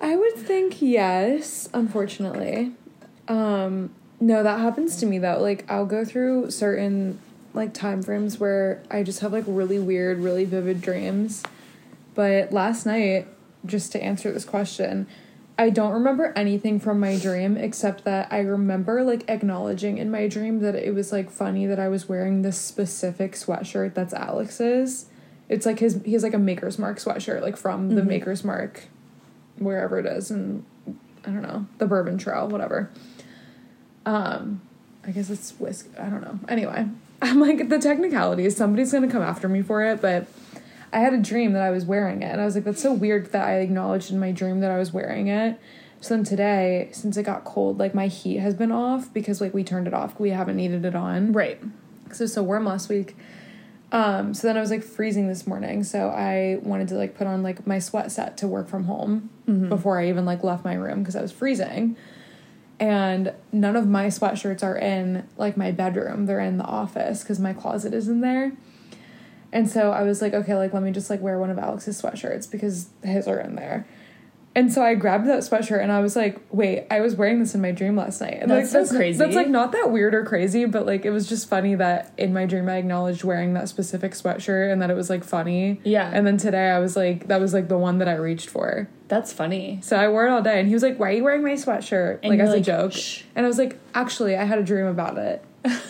I 0.00 0.16
would 0.16 0.34
think 0.34 0.80
yes, 0.80 1.68
unfortunately. 1.74 2.72
Um 3.28 3.90
no, 4.18 4.42
that 4.42 4.60
happens 4.60 4.96
to 4.96 5.06
me 5.06 5.18
though. 5.18 5.40
Like 5.40 5.70
I'll 5.70 5.86
go 5.86 6.04
through 6.04 6.50
certain 6.50 7.18
like 7.52 7.74
time 7.74 8.02
frames 8.02 8.38
where 8.38 8.82
I 8.90 9.02
just 9.02 9.20
have 9.20 9.32
like 9.32 9.44
really 9.46 9.78
weird, 9.78 10.18
really 10.18 10.44
vivid 10.44 10.80
dreams. 10.80 11.42
But 12.14 12.52
last 12.52 12.86
night, 12.86 13.28
just 13.66 13.92
to 13.92 14.02
answer 14.02 14.32
this 14.32 14.44
question, 14.46 15.06
I 15.58 15.70
don't 15.70 15.92
remember 15.92 16.34
anything 16.36 16.78
from 16.78 17.00
my 17.00 17.16
dream 17.16 17.56
except 17.56 18.04
that 18.04 18.28
I 18.30 18.40
remember 18.40 19.02
like 19.02 19.28
acknowledging 19.28 19.96
in 19.96 20.10
my 20.10 20.28
dream 20.28 20.60
that 20.60 20.74
it 20.74 20.94
was 20.94 21.12
like 21.12 21.30
funny 21.30 21.66
that 21.66 21.80
I 21.80 21.88
was 21.88 22.08
wearing 22.08 22.42
this 22.42 22.58
specific 22.58 23.32
sweatshirt 23.32 23.94
that's 23.94 24.12
Alex's. 24.12 25.06
It's 25.48 25.64
like 25.64 25.78
his 25.78 26.02
he 26.04 26.12
has 26.12 26.22
like 26.22 26.34
a 26.34 26.38
Maker's 26.38 26.78
Mark 26.78 26.98
sweatshirt 26.98 27.40
like 27.40 27.56
from 27.56 27.94
the 27.94 28.02
Maker's 28.04 28.44
Mark 28.44 28.84
wherever 29.58 29.98
it 29.98 30.04
is 30.04 30.30
and 30.30 30.64
I 31.24 31.30
don't 31.30 31.42
know, 31.42 31.66
the 31.78 31.86
Bourbon 31.86 32.18
Trail, 32.18 32.48
whatever. 32.48 32.90
Um 34.04 34.60
I 35.06 35.10
guess 35.12 35.30
it's 35.30 35.52
whiskey. 35.52 35.90
I 35.98 36.10
don't 36.10 36.20
know. 36.20 36.38
Anyway, 36.48 36.86
I'm 37.22 37.40
like 37.40 37.70
the 37.70 37.78
technicalities. 37.78 38.56
Somebody's 38.58 38.92
gonna 38.92 39.08
come 39.08 39.22
after 39.22 39.48
me 39.48 39.62
for 39.62 39.82
it, 39.82 40.02
but 40.02 40.26
I 40.92 41.00
had 41.00 41.12
a 41.12 41.18
dream 41.18 41.52
that 41.52 41.62
I 41.62 41.70
was 41.70 41.84
wearing 41.84 42.22
it, 42.22 42.26
and 42.32 42.40
I 42.40 42.44
was 42.44 42.54
like, 42.54 42.64
"That's 42.64 42.80
so 42.82 42.92
weird 42.92 43.32
that 43.32 43.46
I 43.46 43.54
acknowledged 43.56 44.10
in 44.10 44.18
my 44.18 44.32
dream 44.32 44.60
that 44.60 44.70
I 44.70 44.78
was 44.78 44.92
wearing 44.92 45.28
it." 45.28 45.58
So 46.00 46.14
then 46.14 46.24
today, 46.24 46.88
since 46.92 47.16
it 47.16 47.22
got 47.24 47.44
cold, 47.44 47.78
like 47.78 47.94
my 47.94 48.06
heat 48.06 48.36
has 48.38 48.54
been 48.54 48.70
off 48.70 49.12
because 49.12 49.40
like 49.40 49.52
we 49.54 49.64
turned 49.64 49.86
it 49.86 49.94
off. 49.94 50.18
We 50.20 50.30
haven't 50.30 50.56
needed 50.56 50.84
it 50.84 50.94
on 50.94 51.32
Right. 51.32 51.60
because 52.04 52.20
it 52.20 52.24
was 52.24 52.32
so 52.34 52.42
warm 52.42 52.64
last 52.64 52.88
week. 52.88 53.16
Um, 53.92 54.34
so 54.34 54.46
then 54.46 54.56
I 54.56 54.60
was 54.60 54.70
like 54.70 54.82
freezing 54.82 55.28
this 55.28 55.46
morning, 55.46 55.82
so 55.84 56.08
I 56.08 56.58
wanted 56.62 56.88
to 56.88 56.96
like 56.96 57.16
put 57.16 57.26
on 57.26 57.42
like 57.42 57.66
my 57.66 57.78
sweat 57.78 58.10
set 58.12 58.36
to 58.38 58.48
work 58.48 58.68
from 58.68 58.84
home 58.84 59.30
before 59.68 59.98
I 60.00 60.08
even 60.08 60.24
like 60.24 60.42
left 60.44 60.64
my 60.64 60.74
room 60.74 61.00
because 61.00 61.16
I 61.16 61.22
was 61.22 61.32
freezing. 61.32 61.96
And 62.78 63.32
none 63.52 63.74
of 63.74 63.86
my 63.86 64.08
sweatshirts 64.08 64.62
are 64.62 64.76
in 64.76 65.26
like 65.38 65.56
my 65.56 65.70
bedroom; 65.70 66.26
they're 66.26 66.40
in 66.40 66.58
the 66.58 66.64
office 66.64 67.22
because 67.22 67.38
my 67.40 67.52
closet 67.54 67.94
is 67.94 68.06
in 68.08 68.20
there. 68.20 68.52
And 69.52 69.68
so 69.68 69.92
I 69.92 70.02
was 70.02 70.20
like, 70.20 70.34
okay, 70.34 70.54
like 70.54 70.72
let 70.72 70.82
me 70.82 70.90
just 70.90 71.10
like 71.10 71.20
wear 71.20 71.38
one 71.38 71.50
of 71.50 71.58
Alex's 71.58 72.00
sweatshirts 72.00 72.50
because 72.50 72.88
his 73.02 73.28
are 73.28 73.40
in 73.40 73.54
there. 73.54 73.86
And 74.56 74.72
so 74.72 74.82
I 74.82 74.94
grabbed 74.94 75.26
that 75.26 75.40
sweatshirt 75.40 75.82
and 75.82 75.92
I 75.92 76.00
was 76.00 76.16
like, 76.16 76.40
wait, 76.50 76.86
I 76.90 77.00
was 77.00 77.14
wearing 77.14 77.40
this 77.40 77.54
in 77.54 77.60
my 77.60 77.72
dream 77.72 77.94
last 77.94 78.22
night. 78.22 78.38
And 78.40 78.50
That's 78.50 78.72
like, 78.72 78.86
so 78.86 78.96
crazy. 78.96 79.18
That's 79.18 79.36
like 79.36 79.50
not 79.50 79.72
that 79.72 79.92
weird 79.92 80.14
or 80.14 80.24
crazy, 80.24 80.64
but 80.64 80.86
like 80.86 81.04
it 81.04 81.10
was 81.10 81.28
just 81.28 81.46
funny 81.50 81.74
that 81.74 82.14
in 82.16 82.32
my 82.32 82.46
dream 82.46 82.66
I 82.66 82.76
acknowledged 82.78 83.22
wearing 83.22 83.52
that 83.52 83.68
specific 83.68 84.12
sweatshirt 84.12 84.72
and 84.72 84.80
that 84.80 84.88
it 84.88 84.94
was 84.94 85.10
like 85.10 85.24
funny. 85.24 85.78
Yeah. 85.84 86.10
And 86.10 86.26
then 86.26 86.38
today 86.38 86.70
I 86.70 86.78
was 86.78 86.96
like, 86.96 87.28
that 87.28 87.38
was 87.38 87.52
like 87.52 87.68
the 87.68 87.76
one 87.76 87.98
that 87.98 88.08
I 88.08 88.14
reached 88.14 88.48
for. 88.48 88.88
That's 89.08 89.30
funny. 89.30 89.78
So 89.82 89.94
I 89.94 90.08
wore 90.08 90.26
it 90.26 90.30
all 90.30 90.40
day 90.40 90.58
and 90.58 90.66
he 90.66 90.72
was 90.72 90.82
like, 90.82 90.98
why 90.98 91.10
are 91.10 91.12
you 91.12 91.24
wearing 91.24 91.42
my 91.42 91.52
sweatshirt? 91.52 92.20
And 92.22 92.30
like 92.30 92.40
as 92.40 92.48
like, 92.48 92.60
a 92.60 92.64
joke. 92.64 92.92
"Shh." 92.92 93.24
And 93.34 93.44
I 93.44 93.48
was 93.50 93.58
like, 93.58 93.78
actually, 93.94 94.36
I 94.36 94.44
had 94.44 94.58
a 94.58 94.64
dream 94.64 94.86
about 94.86 95.18
it. 95.18 95.44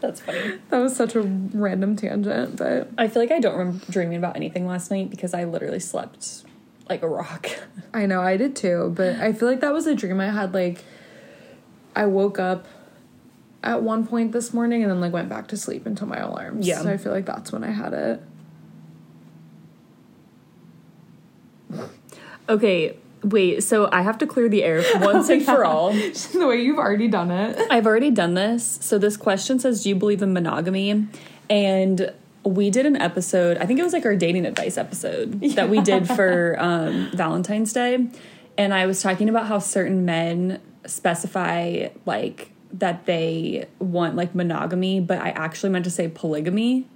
That's 0.00 0.20
funny. 0.20 0.58
That 0.70 0.78
was 0.78 0.94
such 0.94 1.14
a 1.14 1.22
random 1.22 1.96
tangent, 1.96 2.56
but 2.56 2.90
I 2.96 3.08
feel 3.08 3.22
like 3.22 3.32
I 3.32 3.40
don't 3.40 3.56
remember 3.56 3.84
dreaming 3.90 4.16
about 4.16 4.36
anything 4.36 4.66
last 4.66 4.90
night 4.90 5.10
because 5.10 5.34
I 5.34 5.44
literally 5.44 5.80
slept 5.80 6.44
like 6.88 7.02
a 7.02 7.08
rock. 7.08 7.48
I 7.94 8.06
know 8.06 8.20
I 8.22 8.36
did 8.36 8.56
too, 8.56 8.92
but 8.96 9.16
I 9.16 9.32
feel 9.32 9.48
like 9.48 9.60
that 9.60 9.72
was 9.72 9.86
a 9.86 9.94
dream 9.94 10.20
I 10.20 10.30
had. 10.30 10.54
Like, 10.54 10.84
I 11.94 12.06
woke 12.06 12.38
up 12.38 12.66
at 13.62 13.82
one 13.82 14.06
point 14.06 14.32
this 14.32 14.54
morning 14.54 14.82
and 14.82 14.90
then 14.90 15.00
like 15.00 15.12
went 15.12 15.28
back 15.28 15.48
to 15.48 15.56
sleep 15.56 15.86
until 15.86 16.06
my 16.06 16.18
alarms. 16.18 16.66
Yeah. 16.66 16.82
So 16.82 16.90
I 16.90 16.96
feel 16.96 17.12
like 17.12 17.26
that's 17.26 17.52
when 17.52 17.64
I 17.64 17.70
had 17.70 17.92
it. 17.92 18.22
Okay, 22.48 22.96
wait. 23.22 23.62
So 23.62 23.88
I 23.92 24.02
have 24.02 24.18
to 24.18 24.26
clear 24.26 24.48
the 24.48 24.62
air 24.62 24.82
once 25.00 25.28
and 25.28 25.44
for 25.44 25.64
all. 25.64 25.92
the 25.92 26.46
way 26.46 26.62
you've 26.62 26.78
already 26.78 27.08
done 27.08 27.30
it. 27.30 27.58
I've 27.70 27.86
already 27.86 28.10
done 28.10 28.34
this. 28.34 28.78
So 28.80 28.98
this 28.98 29.16
question 29.16 29.58
says, 29.58 29.82
"Do 29.82 29.90
you 29.90 29.94
believe 29.94 30.22
in 30.22 30.32
monogamy?" 30.32 31.06
And 31.50 32.12
we 32.44 32.70
did 32.70 32.86
an 32.86 32.96
episode. 32.96 33.58
I 33.58 33.66
think 33.66 33.80
it 33.80 33.82
was 33.82 33.92
like 33.92 34.06
our 34.06 34.16
dating 34.16 34.46
advice 34.46 34.76
episode 34.76 35.40
that 35.54 35.68
we 35.68 35.80
did 35.80 36.06
for 36.06 36.56
um, 36.58 37.10
Valentine's 37.14 37.72
Day, 37.72 38.08
and 38.56 38.74
I 38.74 38.86
was 38.86 39.02
talking 39.02 39.28
about 39.28 39.46
how 39.46 39.58
certain 39.58 40.04
men 40.04 40.60
specify 40.86 41.88
like 42.06 42.52
that 42.72 43.06
they 43.06 43.66
want 43.78 44.14
like 44.14 44.34
monogamy, 44.34 45.00
but 45.00 45.18
I 45.18 45.30
actually 45.30 45.70
meant 45.70 45.84
to 45.86 45.90
say 45.90 46.08
polygamy 46.08 46.86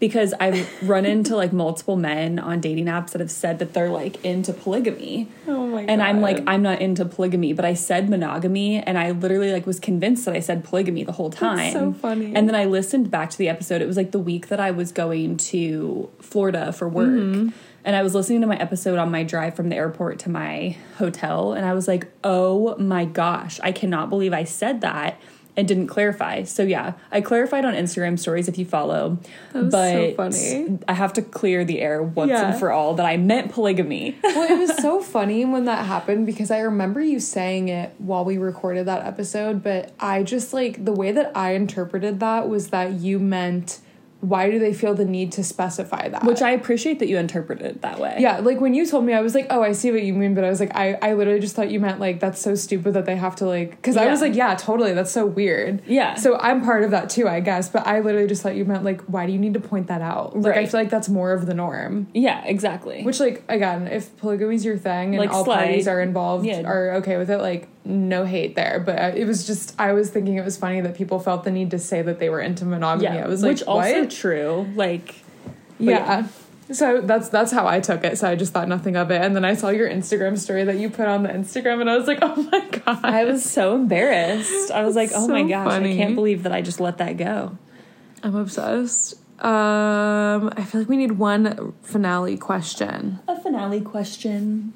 because 0.00 0.32
I've 0.38 0.68
run 0.88 1.04
into 1.04 1.34
like 1.34 1.52
multiple 1.52 1.96
men 1.96 2.38
on 2.38 2.60
dating 2.60 2.86
apps 2.86 3.10
that 3.10 3.20
have 3.20 3.30
said 3.30 3.58
that 3.58 3.72
they're 3.72 3.90
like 3.90 4.24
into 4.24 4.52
polygamy. 4.52 5.28
Oh 5.46 5.66
my 5.66 5.82
And 5.82 6.00
I'm 6.00 6.20
like, 6.20 6.42
I'm 6.46 6.62
not 6.62 6.80
into 6.80 7.04
polygamy, 7.04 7.52
but 7.52 7.64
I 7.64 7.74
said 7.74 8.08
monogamy 8.08 8.78
and 8.78 8.96
I 8.96 9.10
literally 9.10 9.52
like 9.52 9.66
was 9.66 9.80
convinced 9.80 10.24
that 10.26 10.34
I 10.34 10.40
said 10.40 10.64
polygamy 10.64 11.02
the 11.02 11.12
whole 11.12 11.30
time. 11.30 11.72
so 11.72 11.92
funny. 11.92 12.34
And 12.34 12.48
then 12.48 12.54
I 12.54 12.64
listened 12.66 13.10
back 13.10 13.30
to 13.30 13.38
the 13.38 13.48
episode. 13.48 13.82
It 13.82 13.86
was 13.86 13.96
like 13.96 14.12
the 14.12 14.20
week 14.20 14.48
that 14.48 14.60
I 14.60 14.70
was 14.70 14.92
going 14.92 15.36
to 15.38 16.08
Florida 16.20 16.72
for 16.72 16.88
work. 16.88 17.08
Mm-hmm. 17.08 17.48
And 17.84 17.96
I 17.96 18.02
was 18.02 18.14
listening 18.14 18.42
to 18.42 18.46
my 18.46 18.56
episode 18.56 18.98
on 18.98 19.10
my 19.10 19.24
drive 19.24 19.56
from 19.56 19.68
the 19.68 19.76
airport 19.76 20.18
to 20.20 20.30
my 20.30 20.76
hotel 20.98 21.54
and 21.54 21.64
I 21.64 21.72
was 21.74 21.88
like, 21.88 22.08
"Oh 22.22 22.76
my 22.76 23.04
gosh, 23.04 23.58
I 23.62 23.72
cannot 23.72 24.10
believe 24.10 24.32
I 24.32 24.44
said 24.44 24.82
that." 24.82 25.18
And 25.58 25.66
didn't 25.66 25.88
clarify. 25.88 26.44
So 26.44 26.62
yeah, 26.62 26.92
I 27.10 27.20
clarified 27.20 27.64
on 27.64 27.74
Instagram 27.74 28.16
stories 28.16 28.46
if 28.48 28.56
you 28.58 28.64
follow. 28.64 29.18
Was 29.52 29.72
so 29.72 30.14
but 30.16 30.32
funny. 30.32 30.78
I 30.86 30.92
have 30.94 31.12
to 31.14 31.22
clear 31.22 31.64
the 31.64 31.80
air 31.80 32.00
once 32.00 32.30
Yeah. 32.30 32.50
and 32.52 32.58
for 32.60 32.70
all 32.70 32.94
that 32.94 33.04
I 33.04 33.16
meant 33.16 33.50
polygamy. 33.50 34.16
well, 34.22 34.48
it 34.50 34.56
was 34.56 34.76
so 34.76 35.02
funny 35.02 35.44
when 35.44 35.64
that 35.64 35.84
happened 35.84 36.26
because 36.26 36.52
I 36.52 36.60
remember 36.60 37.02
you 37.02 37.18
saying 37.18 37.68
it 37.68 37.92
while 37.98 38.24
we 38.24 38.38
recorded 38.38 38.86
that 38.86 39.04
episode, 39.04 39.64
but 39.64 39.92
I 39.98 40.22
just 40.22 40.52
like 40.54 40.84
the 40.84 40.92
way 40.92 41.10
that 41.10 41.36
I 41.36 41.54
interpreted 41.54 42.20
that 42.20 42.48
was 42.48 42.68
that 42.68 42.92
you 42.92 43.18
meant 43.18 43.80
why 44.20 44.50
do 44.50 44.58
they 44.58 44.74
feel 44.74 44.94
the 44.94 45.04
need 45.04 45.30
to 45.32 45.44
specify 45.44 46.08
that? 46.08 46.24
Which 46.24 46.42
I 46.42 46.50
appreciate 46.50 46.98
that 46.98 47.08
you 47.08 47.18
interpreted 47.18 47.64
it 47.66 47.82
that 47.82 48.00
way. 48.00 48.16
yeah, 48.18 48.38
like 48.40 48.60
when 48.60 48.74
you 48.74 48.84
told 48.84 49.04
me, 49.04 49.12
I 49.12 49.20
was 49.20 49.32
like, 49.34 49.46
oh, 49.50 49.62
I 49.62 49.70
see 49.72 49.92
what 49.92 50.02
you 50.02 50.12
mean, 50.12 50.34
but 50.34 50.42
I 50.42 50.48
was 50.50 50.58
like, 50.58 50.74
I, 50.74 50.94
I 51.00 51.14
literally 51.14 51.38
just 51.38 51.54
thought 51.54 51.70
you 51.70 51.78
meant 51.78 52.00
like 52.00 52.18
that's 52.18 52.40
so 52.40 52.56
stupid 52.56 52.94
that 52.94 53.06
they 53.06 53.14
have 53.14 53.36
to 53.36 53.46
like, 53.46 53.70
because 53.76 53.96
I 53.96 54.06
was 54.06 54.20
Yeah. 54.20 54.26
like, 54.26 54.36
yeah, 54.36 54.54
totally, 54.56 54.92
that's 54.92 55.12
so 55.12 55.24
weird. 55.24 55.82
Yeah. 55.86 56.14
So 56.16 56.36
I'm 56.38 56.62
part 56.64 56.82
of 56.82 56.90
that 56.90 57.10
too, 57.10 57.28
I 57.28 57.38
guess, 57.38 57.68
but 57.68 57.86
I 57.86 58.00
literally 58.00 58.26
just 58.26 58.42
thought 58.42 58.56
you 58.56 58.64
meant 58.64 58.82
like, 58.82 59.02
why 59.02 59.24
do 59.24 59.32
you 59.32 59.38
need 59.38 59.54
to 59.54 59.60
point 59.60 59.86
that 59.86 60.00
out? 60.02 60.36
Like, 60.36 60.56
I 60.56 60.66
feel 60.66 60.80
like 60.80 60.90
that's 60.90 61.08
more 61.08 61.32
of 61.32 61.46
the 61.46 61.54
norm. 61.54 62.08
Yeah, 62.12 62.42
exactly. 62.44 63.04
Which, 63.04 63.20
like, 63.20 63.44
again, 63.48 63.86
if 63.86 64.16
polygamy's 64.18 64.64
your 64.64 64.76
thing 64.78 65.10
and 65.14 65.18
Like, 65.18 65.30
all 65.30 65.44
slay. 65.44 65.56
parties 65.56 65.86
are 65.86 66.00
involved, 66.00 66.44
Yeah. 66.44 66.62
are 66.62 66.94
okay 66.94 67.18
with 67.18 67.30
it, 67.30 67.38
like, 67.38 67.68
no 67.88 68.24
hate 68.24 68.54
there. 68.54 68.80
But 68.84 69.16
it 69.16 69.26
was 69.26 69.46
just, 69.46 69.74
I 69.80 69.92
was 69.92 70.10
thinking 70.10 70.36
it 70.36 70.44
was 70.44 70.56
funny 70.56 70.80
that 70.80 70.94
people 70.94 71.18
felt 71.18 71.44
the 71.44 71.50
need 71.50 71.70
to 71.72 71.78
say 71.78 72.02
that 72.02 72.18
they 72.18 72.28
were 72.28 72.40
into 72.40 72.64
monogamy. 72.64 73.16
yeah, 73.16 73.24
I 73.24 73.28
was 73.28 73.42
like, 73.42 73.50
which 73.50 73.62
also 73.64 74.06
true. 74.06 74.70
Like, 74.76 75.16
but 75.78 75.84
yeah. 75.86 76.28
So 76.70 77.00
that's 77.00 77.30
that's 77.30 77.50
how 77.50 77.66
I 77.66 77.80
took 77.80 78.04
it. 78.04 78.18
So 78.18 78.28
I 78.28 78.36
just 78.36 78.52
thought 78.52 78.68
nothing 78.68 78.94
of 78.94 79.10
it, 79.10 79.22
and 79.22 79.34
then 79.34 79.42
I 79.42 79.54
saw 79.54 79.70
your 79.70 79.88
Instagram 79.88 80.36
story 80.36 80.64
that 80.64 80.76
you 80.76 80.90
put 80.90 81.06
on 81.06 81.22
the 81.22 81.30
Instagram, 81.30 81.80
and 81.80 81.88
I 81.88 81.96
was 81.96 82.06
like, 82.06 82.18
"Oh 82.20 82.36
my 82.52 82.60
god!" 82.68 83.00
I 83.02 83.24
was 83.24 83.42
so 83.42 83.74
embarrassed. 83.74 84.70
I 84.70 84.84
was 84.84 84.94
like, 84.94 85.10
oh 85.14 85.26
my 85.28 85.44
gosh, 85.44 85.66
funny. 85.66 85.94
I 85.94 85.96
can't 85.96 86.14
believe 86.14 86.42
that 86.42 86.52
I 86.52 86.60
just 86.60 86.78
let 86.78 86.98
that 86.98 87.16
go. 87.16 87.56
I'm 88.22 88.36
obsessed. 88.36 89.14
Um, 89.42 90.52
I 90.56 90.64
feel 90.66 90.82
like 90.82 90.90
we 90.90 90.98
need 90.98 91.12
one 91.12 91.72
finale 91.82 92.36
question. 92.36 93.20
A 93.28 93.40
finale 93.40 93.80
question. 93.80 94.74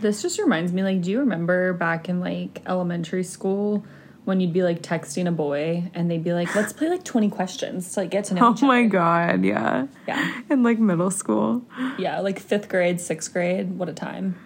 This 0.00 0.22
just 0.22 0.38
reminds 0.38 0.72
me, 0.72 0.82
like, 0.82 1.02
do 1.02 1.10
you 1.10 1.20
remember 1.20 1.72
back 1.72 2.08
in 2.08 2.20
like 2.20 2.62
elementary 2.66 3.24
school 3.24 3.84
when 4.24 4.40
you'd 4.40 4.52
be 4.52 4.62
like 4.62 4.82
texting 4.82 5.26
a 5.26 5.32
boy 5.32 5.90
and 5.94 6.10
they'd 6.10 6.22
be 6.22 6.32
like, 6.34 6.54
let's 6.54 6.72
play 6.72 6.88
like 6.90 7.02
20 7.04 7.30
questions 7.30 7.92
to 7.94 8.00
like 8.00 8.10
get 8.10 8.24
to 8.24 8.34
know 8.34 8.54
Oh 8.60 8.66
my 8.66 8.80
other? 8.80 8.88
god! 8.88 9.44
Yeah, 9.44 9.86
Yeah. 10.06 10.40
in 10.50 10.62
like 10.62 10.78
middle 10.78 11.10
school. 11.10 11.62
Yeah, 11.98 12.20
like 12.20 12.38
fifth 12.38 12.68
grade, 12.68 13.00
sixth 13.00 13.32
grade. 13.32 13.78
What 13.78 13.88
a 13.88 13.92
time. 13.94 14.36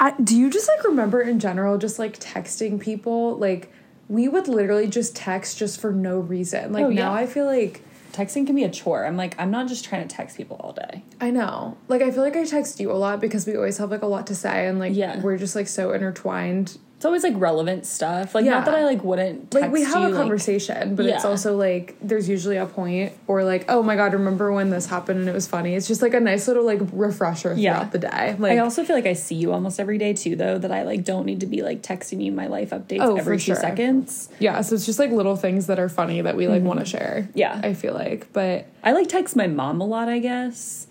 I, 0.00 0.12
do 0.20 0.36
you 0.36 0.50
just 0.50 0.68
like 0.68 0.84
remember 0.84 1.20
in 1.20 1.38
general 1.40 1.78
just 1.78 1.98
like 1.98 2.18
texting 2.20 2.78
people 2.80 3.36
like 3.38 3.72
we 4.08 4.28
would 4.28 4.46
literally 4.48 4.86
just 4.86 5.16
text 5.16 5.58
just 5.58 5.80
for 5.80 5.90
no 5.92 6.18
reason 6.20 6.72
like 6.72 6.84
Oh, 6.84 6.88
now 6.90 7.12
yeah. 7.14 7.20
i 7.20 7.26
feel 7.26 7.46
like 7.46 7.82
Texting 8.18 8.46
can 8.46 8.56
be 8.56 8.64
a 8.64 8.68
chore. 8.68 9.06
I'm 9.06 9.16
like, 9.16 9.36
I'm 9.38 9.52
not 9.52 9.68
just 9.68 9.84
trying 9.84 10.06
to 10.08 10.12
text 10.16 10.36
people 10.36 10.56
all 10.58 10.72
day. 10.72 11.04
i 11.20 11.30
know 11.30 11.76
like 11.88 12.02
i 12.02 12.10
feel 12.10 12.22
like 12.24 12.34
i 12.36 12.44
text 12.44 12.80
you 12.80 12.90
a 12.90 12.98
lot 13.04 13.20
because 13.20 13.46
we 13.46 13.54
always 13.56 13.78
have 13.78 13.90
like 13.92 14.02
a 14.02 14.06
lot 14.06 14.26
to 14.26 14.34
say 14.34 14.66
and 14.66 14.78
like 14.80 14.94
Yeah. 14.94 15.20
we're 15.20 15.36
just 15.38 15.54
like 15.54 15.68
so 15.68 15.92
intertwined 15.92 16.78
It's 16.98 17.04
always 17.04 17.22
like 17.22 17.34
relevant 17.36 17.86
stuff. 17.86 18.34
Like, 18.34 18.44
Yeah. 18.44 18.50
not 18.54 18.64
that 18.64 18.74
I 18.74 18.84
like 18.84 19.04
wouldn't 19.04 19.52
text 19.52 19.62
like 19.62 19.70
we 19.72 19.82
have 19.84 20.00
you, 20.02 20.08
a 20.08 20.10
like- 20.10 20.14
conversation 20.14 20.96
but 20.96 21.06
it's 21.06 21.24
also 21.24 21.56
like 21.56 21.94
there's 22.02 22.28
usually 22.28 22.56
a 22.56 22.66
point 22.66 23.12
or 23.28 23.44
like 23.44 23.66
oh 23.68 23.84
my 23.84 23.94
god 23.94 24.14
remember 24.14 24.52
when 24.52 24.70
this 24.70 24.86
happened 24.86 25.20
and 25.20 25.28
it 25.28 25.32
was 25.32 25.46
funny 25.46 25.76
it's 25.76 25.86
just 25.86 26.02
like 26.02 26.12
a 26.12 26.18
nice 26.18 26.48
little 26.48 26.64
like 26.64 26.80
refresher 26.92 27.50
throughout 27.54 27.58
Yeah. 27.60 27.84
the 27.84 27.98
day 27.98 28.34
like 28.40 28.52
I 28.52 28.58
also 28.58 28.82
feel 28.82 28.96
like 28.96 29.06
I 29.06 29.12
see 29.12 29.36
you 29.36 29.52
almost 29.52 29.78
every 29.78 29.96
day 29.96 30.12
too, 30.12 30.34
though. 30.34 30.58
That 30.58 30.72
I 30.72 30.82
like 30.82 31.04
don't 31.04 31.24
need 31.24 31.38
to 31.40 31.46
be 31.46 31.62
like 31.62 31.82
texting 31.82 32.20
you 32.20 32.32
my 32.32 32.48
life 32.48 32.70
updates 32.70 32.98
Oh, 33.00 33.14
every 33.16 33.38
few 33.38 33.54
sure. 33.54 33.62
seconds. 33.62 34.28
yeah 34.40 34.60
so 34.62 34.74
it's 34.74 34.84
just 34.84 34.98
like 34.98 35.12
little 35.12 35.36
things 35.36 35.68
that 35.68 35.78
are 35.78 35.88
funny 35.88 36.20
that 36.22 36.34
we 36.36 36.48
like 36.48 36.62
want 36.64 36.80
to 36.80 36.84
share 36.84 37.28
Mm-hmm. 37.28 37.38
Yeah. 37.38 37.60
i 37.62 37.74
feel 37.74 37.94
like 37.94 38.32
but 38.32 38.66
I 38.82 38.90
like 38.92 39.08
text 39.08 39.36
my 39.36 39.46
mom 39.46 39.80
a 39.80 39.86
lot, 39.86 40.08
I 40.08 40.18
guess. 40.18 40.87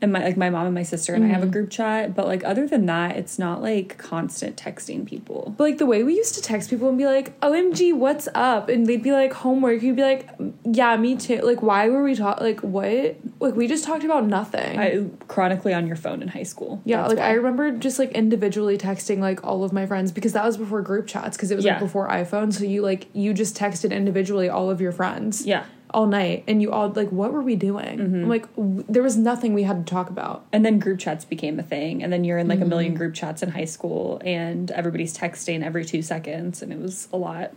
And 0.00 0.12
my 0.12 0.22
like 0.24 0.36
my 0.36 0.48
mom 0.48 0.66
and 0.66 0.74
my 0.74 0.84
sister 0.84 1.12
and 1.14 1.24
I 1.24 1.26
Mm-hmm. 1.26 1.34
have 1.34 1.42
a 1.42 1.46
group 1.50 1.70
chat, 1.70 2.14
but 2.14 2.26
like 2.26 2.44
other 2.44 2.68
than 2.68 2.86
that, 2.86 3.16
it's 3.16 3.36
not 3.38 3.60
like 3.62 3.98
constant 3.98 4.56
texting 4.56 5.04
people. 5.04 5.54
But 5.58 5.64
like 5.64 5.78
the 5.78 5.86
way 5.86 6.04
we 6.04 6.14
used 6.14 6.34
to 6.36 6.40
text 6.42 6.70
people 6.70 6.88
and 6.88 6.96
be 6.96 7.04
like, 7.06 7.38
"OMG, 7.40 7.94
what's 7.96 8.28
up?" 8.34 8.68
and 8.68 8.86
they'd 8.86 9.02
be 9.02 9.10
like, 9.12 9.32
"Homework." 9.32 9.82
You'd 9.82 9.96
be 9.96 10.02
like, 10.02 10.28
"Yeah, 10.64 10.96
me 10.96 11.16
too." 11.16 11.40
Like, 11.40 11.62
why 11.62 11.88
were 11.88 12.02
we 12.04 12.14
talking? 12.14 12.44
Like, 12.46 12.60
what? 12.60 13.16
Like, 13.40 13.54
we 13.56 13.66
just 13.66 13.82
talked 13.84 14.04
about 14.04 14.24
nothing. 14.26 14.78
I 14.78 15.06
chronically 15.26 15.74
on 15.74 15.86
your 15.88 15.96
phone 15.96 16.22
in 16.22 16.28
high 16.28 16.44
school. 16.44 16.80
yeah, 16.84 17.04
like 17.06 17.18
why. 17.18 17.24
I 17.30 17.32
remember 17.32 17.72
just 17.72 17.98
like 17.98 18.12
individually 18.12 18.78
texting 18.78 19.18
like 19.18 19.42
all 19.44 19.64
of 19.64 19.72
my 19.72 19.84
friends 19.86 20.12
because 20.12 20.32
that 20.34 20.44
was 20.44 20.56
before 20.56 20.80
group 20.82 21.08
chats 21.08 21.36
because 21.36 21.50
it 21.50 21.56
was 21.56 21.64
Yeah. 21.64 21.72
like 21.72 21.80
before 21.80 22.08
iPhone. 22.08 22.52
So 22.52 22.62
you 22.64 22.82
like 22.82 23.06
you 23.14 23.34
just 23.34 23.56
texted 23.56 23.90
individually 23.90 24.48
all 24.48 24.70
of 24.70 24.80
your 24.80 24.92
friends. 24.92 25.44
yeah. 25.44 25.64
All 25.94 26.06
night 26.06 26.44
and 26.46 26.60
you 26.60 26.70
all 26.70 26.88
like 26.90 27.10
what 27.10 27.32
were 27.32 27.40
we 27.42 27.56
doing 27.56 27.98
Mm-hmm. 27.98 28.14
I'm 28.24 28.28
like 28.28 28.54
w- 28.56 28.84
there 28.88 29.02
was 29.02 29.16
nothing 29.16 29.54
we 29.54 29.62
had 29.62 29.86
to 29.86 29.90
talk 29.90 30.10
about 30.10 30.44
And 30.52 30.64
then 30.64 30.78
group 30.78 30.98
chats 30.98 31.24
became 31.24 31.58
a 31.58 31.62
thing, 31.62 32.02
and 32.02 32.12
then 32.12 32.24
you're 32.24 32.38
in 32.38 32.46
like 32.48 32.60
a 32.60 32.64
million 32.64 32.92
Mm-hmm. 32.92 32.98
group 32.98 33.14
chats 33.14 33.42
in 33.42 33.50
high 33.50 33.64
school, 33.64 34.20
and 34.24 34.70
everybody's 34.72 35.16
texting 35.16 35.62
every 35.64 35.84
two 35.84 36.02
seconds, 36.02 36.62
and 36.62 36.72
it 36.72 36.78
was 36.78 37.08
a 37.12 37.16
lot. 37.16 37.52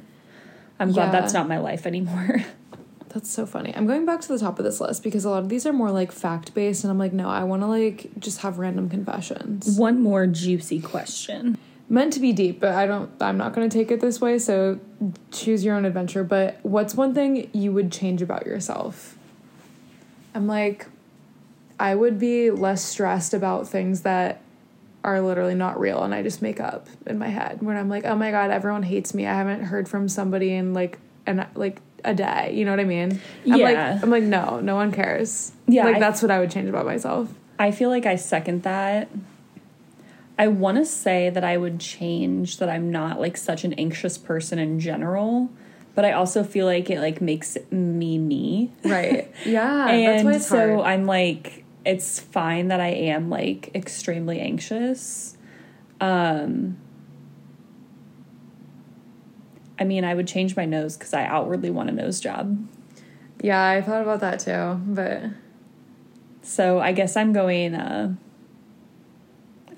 I'm 0.80 0.92
glad 0.94 1.08
Yeah. 1.08 1.20
that's 1.20 1.34
not 1.34 1.48
my 1.48 1.60
life 1.60 1.86
anymore. 1.86 2.44
that's 3.10 3.30
so 3.30 3.46
funny 3.46 3.76
i'm 3.76 3.86
going 3.86 4.06
back 4.06 4.22
to 4.22 4.30
the 4.30 4.40
top 4.40 4.58
of 4.58 4.64
this 4.64 4.80
list 4.80 5.04
because 5.04 5.26
a 5.26 5.30
lot 5.30 5.44
of 5.44 5.50
these 5.50 5.66
are 5.66 5.74
more 5.74 5.92
like 5.92 6.14
fact 6.14 6.54
based 6.54 6.86
and 6.86 6.92
i'm 6.92 6.98
like 6.98 7.12
no 7.12 7.28
i 7.28 7.44
want 7.44 7.62
to 7.62 7.68
like 7.68 8.10
just 8.18 8.40
have 8.40 8.58
random 8.58 8.88
confessions 8.90 9.78
One 9.78 10.02
more 10.02 10.26
juicy 10.28 10.80
question. 10.80 11.58
Meant 11.92 12.14
to 12.14 12.20
be 12.22 12.32
deep 12.32 12.60
but 12.62 12.74
i 12.74 12.86
don't 12.88 13.12
i'm 13.20 13.38
not 13.38 13.54
going 13.54 13.70
to 13.70 13.78
take 13.78 13.92
it 13.92 14.00
this 14.00 14.22
way 14.22 14.40
so 14.40 14.80
choose 15.32 15.64
your 15.66 15.76
own 15.76 15.84
adventure. 15.86 16.24
But 16.24 16.58
what's 16.64 16.96
one 16.96 17.14
thing 17.14 17.50
you 17.54 17.72
would 17.74 17.92
change 17.92 18.22
about 18.22 18.46
yourself? 18.46 19.18
I'm 20.34 20.48
like 20.48 20.88
i 21.80 21.94
would 21.96 22.18
be 22.20 22.50
less 22.52 22.84
stressed 22.84 23.34
about 23.34 23.68
things 23.68 24.02
that 24.02 24.42
are 25.04 25.20
literally 25.20 25.56
not 25.56 25.80
real 25.80 26.04
and 26.04 26.14
i 26.14 26.22
just 26.22 26.42
make 26.44 26.60
up 26.60 26.88
in 27.08 27.18
my 27.18 27.28
head 27.28 27.62
when 27.64 27.76
i'm 27.76 27.90
like 27.90 28.06
oh 28.06 28.16
my 28.16 28.30
god 28.32 28.52
everyone 28.52 28.84
hates 28.84 29.14
me. 29.14 29.26
I 29.28 29.34
haven't 29.34 29.64
heard 29.64 29.90
from 29.90 30.08
somebody 30.08 30.54
in 30.54 30.74
like 30.74 30.98
and 31.26 31.46
like 31.56 31.82
a 32.04 32.14
day. 32.16 32.54
You 32.56 32.66
know 32.66 32.72
what 32.72 32.80
i 32.80 32.84
mean? 32.86 33.20
I'm 33.46 33.60
Yeah. 33.60 33.66
like 33.66 34.04
i'm 34.04 34.10
like 34.10 34.24
no 34.24 34.60
no 34.62 34.76
one 34.76 34.92
cares. 34.92 35.52
Yeah, 35.68 35.86
like 35.86 35.96
I- 35.98 36.00
that's 36.00 36.22
what 36.22 36.32
i 36.32 36.40
would 36.40 36.52
change 36.52 36.70
about 36.70 36.86
myself. 36.86 37.30
I 37.60 37.72
feel 37.72 37.90
like 37.90 38.06
I 38.06 38.16
second 38.16 38.64
that. 38.64 39.10
I 40.38 40.48
want 40.48 40.78
to 40.78 40.86
say 40.86 41.30
that 41.30 41.44
I 41.44 41.58
would 41.58 41.80
change 41.80 42.58
that 42.58 42.70
I'm 42.70 42.92
not 42.92 43.20
like 43.20 43.38
such 43.38 43.64
an 43.64 43.74
anxious 43.74 44.18
person 44.18 44.58
in 44.60 44.80
general, 44.80 45.50
but 45.94 46.04
I 46.06 46.14
also 46.14 46.44
feel 46.44 46.66
like 46.66 46.90
it 46.90 47.00
like 47.00 47.22
makes 47.22 47.58
me 47.70 48.18
me. 48.18 48.72
right 48.84 49.32
yeah 49.46 49.86
that's 49.88 50.24
and 50.24 50.42
so 50.42 50.78
hard 50.78 50.88
I'm 50.88 51.06
like 51.06 51.64
it's 51.86 52.20
fine 52.20 52.68
that 52.70 52.80
I 52.80 52.88
am 52.90 53.30
like 53.30 53.70
extremely 53.76 54.40
anxious. 54.40 55.38
Um 56.00 56.78
I 59.80 59.84
mean, 59.84 60.04
I 60.06 60.14
would 60.14 60.28
change 60.28 60.56
my 60.56 60.66
nose 60.66 60.96
cuz 60.96 61.14
I 61.14 61.26
outwardly 61.26 61.70
want 61.72 61.90
a 61.90 61.94
nose 61.94 62.20
job. 62.20 62.58
yeah 63.44 63.68
i 63.70 63.82
thought 63.82 64.02
about 64.04 64.20
that 64.22 64.40
too 64.40 64.80
but 64.94 65.24
So 66.44 66.80
I 66.80 66.92
guess 66.92 67.16
I'm 67.18 67.34
going 67.34 67.74
uh 67.76 68.14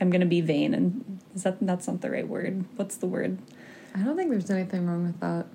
I'm 0.03 0.11
to 0.19 0.25
be 0.25 0.41
vain 0.41 0.73
and 0.73 1.19
is 1.33 1.43
that 1.43 1.57
that's 1.61 1.87
not 1.87 2.01
the 2.01 2.11
right 2.11 2.27
word. 2.27 2.65
What's 2.75 2.97
the 2.97 3.07
word? 3.07 3.37
I 3.95 3.99
don't 3.99 4.17
think 4.17 4.29
there's 4.29 4.49
anything 4.49 4.85
wrong 4.85 5.05
with 5.07 5.19
that. 5.21 5.45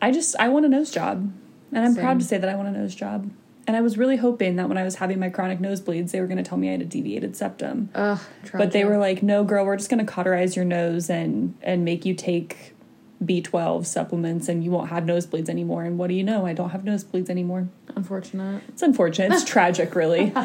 I 0.00 0.12
just 0.12 0.34
I 0.38 0.48
want 0.48 0.64
a 0.64 0.68
nose 0.68 0.90
job. 0.90 1.30
And 1.72 1.84
I'm 1.84 1.94
proud 1.94 2.18
to 2.18 2.24
say 2.24 2.38
that 2.38 2.48
I 2.48 2.54
want 2.54 2.68
a 2.68 2.72
nose 2.72 2.94
job. 2.94 3.30
And 3.66 3.76
I 3.76 3.82
was 3.82 3.98
really 3.98 4.16
hoping 4.16 4.56
that 4.56 4.66
when 4.70 4.78
I 4.78 4.82
was 4.84 4.94
having 4.94 5.18
my 5.18 5.28
chronic 5.28 5.58
nosebleeds, 5.58 6.12
they 6.12 6.22
were 6.22 6.26
going 6.26 6.38
to 6.38 6.42
tell 6.42 6.56
me 6.56 6.68
I 6.68 6.72
had 6.72 6.80
a 6.80 6.86
deviated 6.86 7.36
septum. 7.36 7.90
Ugh, 7.94 8.18
But 8.54 8.72
they 8.72 8.86
were 8.86 8.96
like, 8.96 9.22
"No, 9.22 9.44
girl, 9.44 9.66
we're 9.66 9.76
just 9.76 9.90
going 9.90 10.04
to 10.04 10.10
cauterize 10.10 10.56
your 10.56 10.64
nose 10.64 11.10
and 11.10 11.54
and 11.62 11.84
make 11.84 12.06
you 12.06 12.14
take 12.14 12.74
B12 13.22 13.84
supplements 13.84 14.48
and 14.48 14.64
you 14.64 14.70
won't 14.70 14.88
have 14.88 15.04
nosebleeds 15.04 15.50
anymore." 15.50 15.84
And 15.84 15.98
what 15.98 16.08
do 16.08 16.14
you 16.14 16.24
know? 16.24 16.46
I 16.46 16.54
don't 16.54 16.70
have 16.70 16.80
nosebleeds 16.84 17.28
anymore. 17.28 17.68
unfortunate. 17.94 18.62
It's 18.68 18.80
unfortunate. 18.80 19.32
It's 19.32 19.44
tragic, 19.44 19.94
really. 19.94 20.32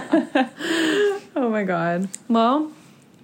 Oh 1.36 1.50
my 1.50 1.64
god. 1.64 2.10
Well, 2.28 2.72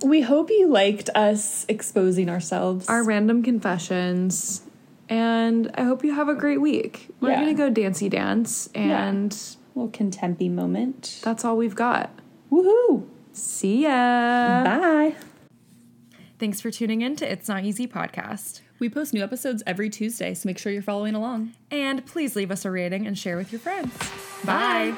We 0.04 0.22
hope 0.22 0.50
you 0.50 0.68
liked 0.68 1.10
us 1.16 1.66
exposing 1.68 2.30
ourselves. 2.30 2.88
our 2.88 3.04
random 3.04 3.43
confessions, 3.43 4.62
and 5.10 5.70
I 5.76 5.84
hope 5.84 6.04
you 6.06 6.14
have 6.14 6.30
a 6.30 6.36
great 6.36 6.62
week. 6.62 7.10
We're 7.20 7.32
Yeah. 7.32 7.39
gonna 7.41 7.54
go 7.54 7.70
dancey 7.70 8.08
dance, 8.10 8.70
and 8.74 9.36
little 9.76 9.91
contempi 9.91 10.50
moment. 10.52 11.20
that's 11.24 11.43
all 11.43 11.58
we've 11.58 11.76
got. 11.76 12.12
Woohoo! 12.52 13.04
See 13.34 13.84
ya. 13.84 13.89
Bye. 14.64 15.16
Thanks 16.39 16.62
for 16.62 16.72
tuning 16.72 17.02
in 17.02 17.16
to 17.18 17.30
It's 17.30 17.47
Not 17.50 17.66
Easy 17.66 17.86
podcast. 17.86 18.62
We 18.80 18.89
post 18.89 19.14
new 19.14 19.22
episodes 19.24 19.62
every 19.68 19.89
Tuesday, 19.89 20.34
so 20.34 20.47
make 20.47 20.58
sure 20.58 20.72
you're 20.72 20.82
following 20.82 21.14
along. 21.16 21.52
And 21.70 22.06
please 22.06 22.36
leave 22.38 22.50
us 22.52 22.64
a 22.64 22.72
rating 22.72 23.06
and 23.06 23.18
share 23.18 23.36
with 23.36 23.52
your 23.52 23.60
friends. 23.60 23.91
Bye. 24.45 24.93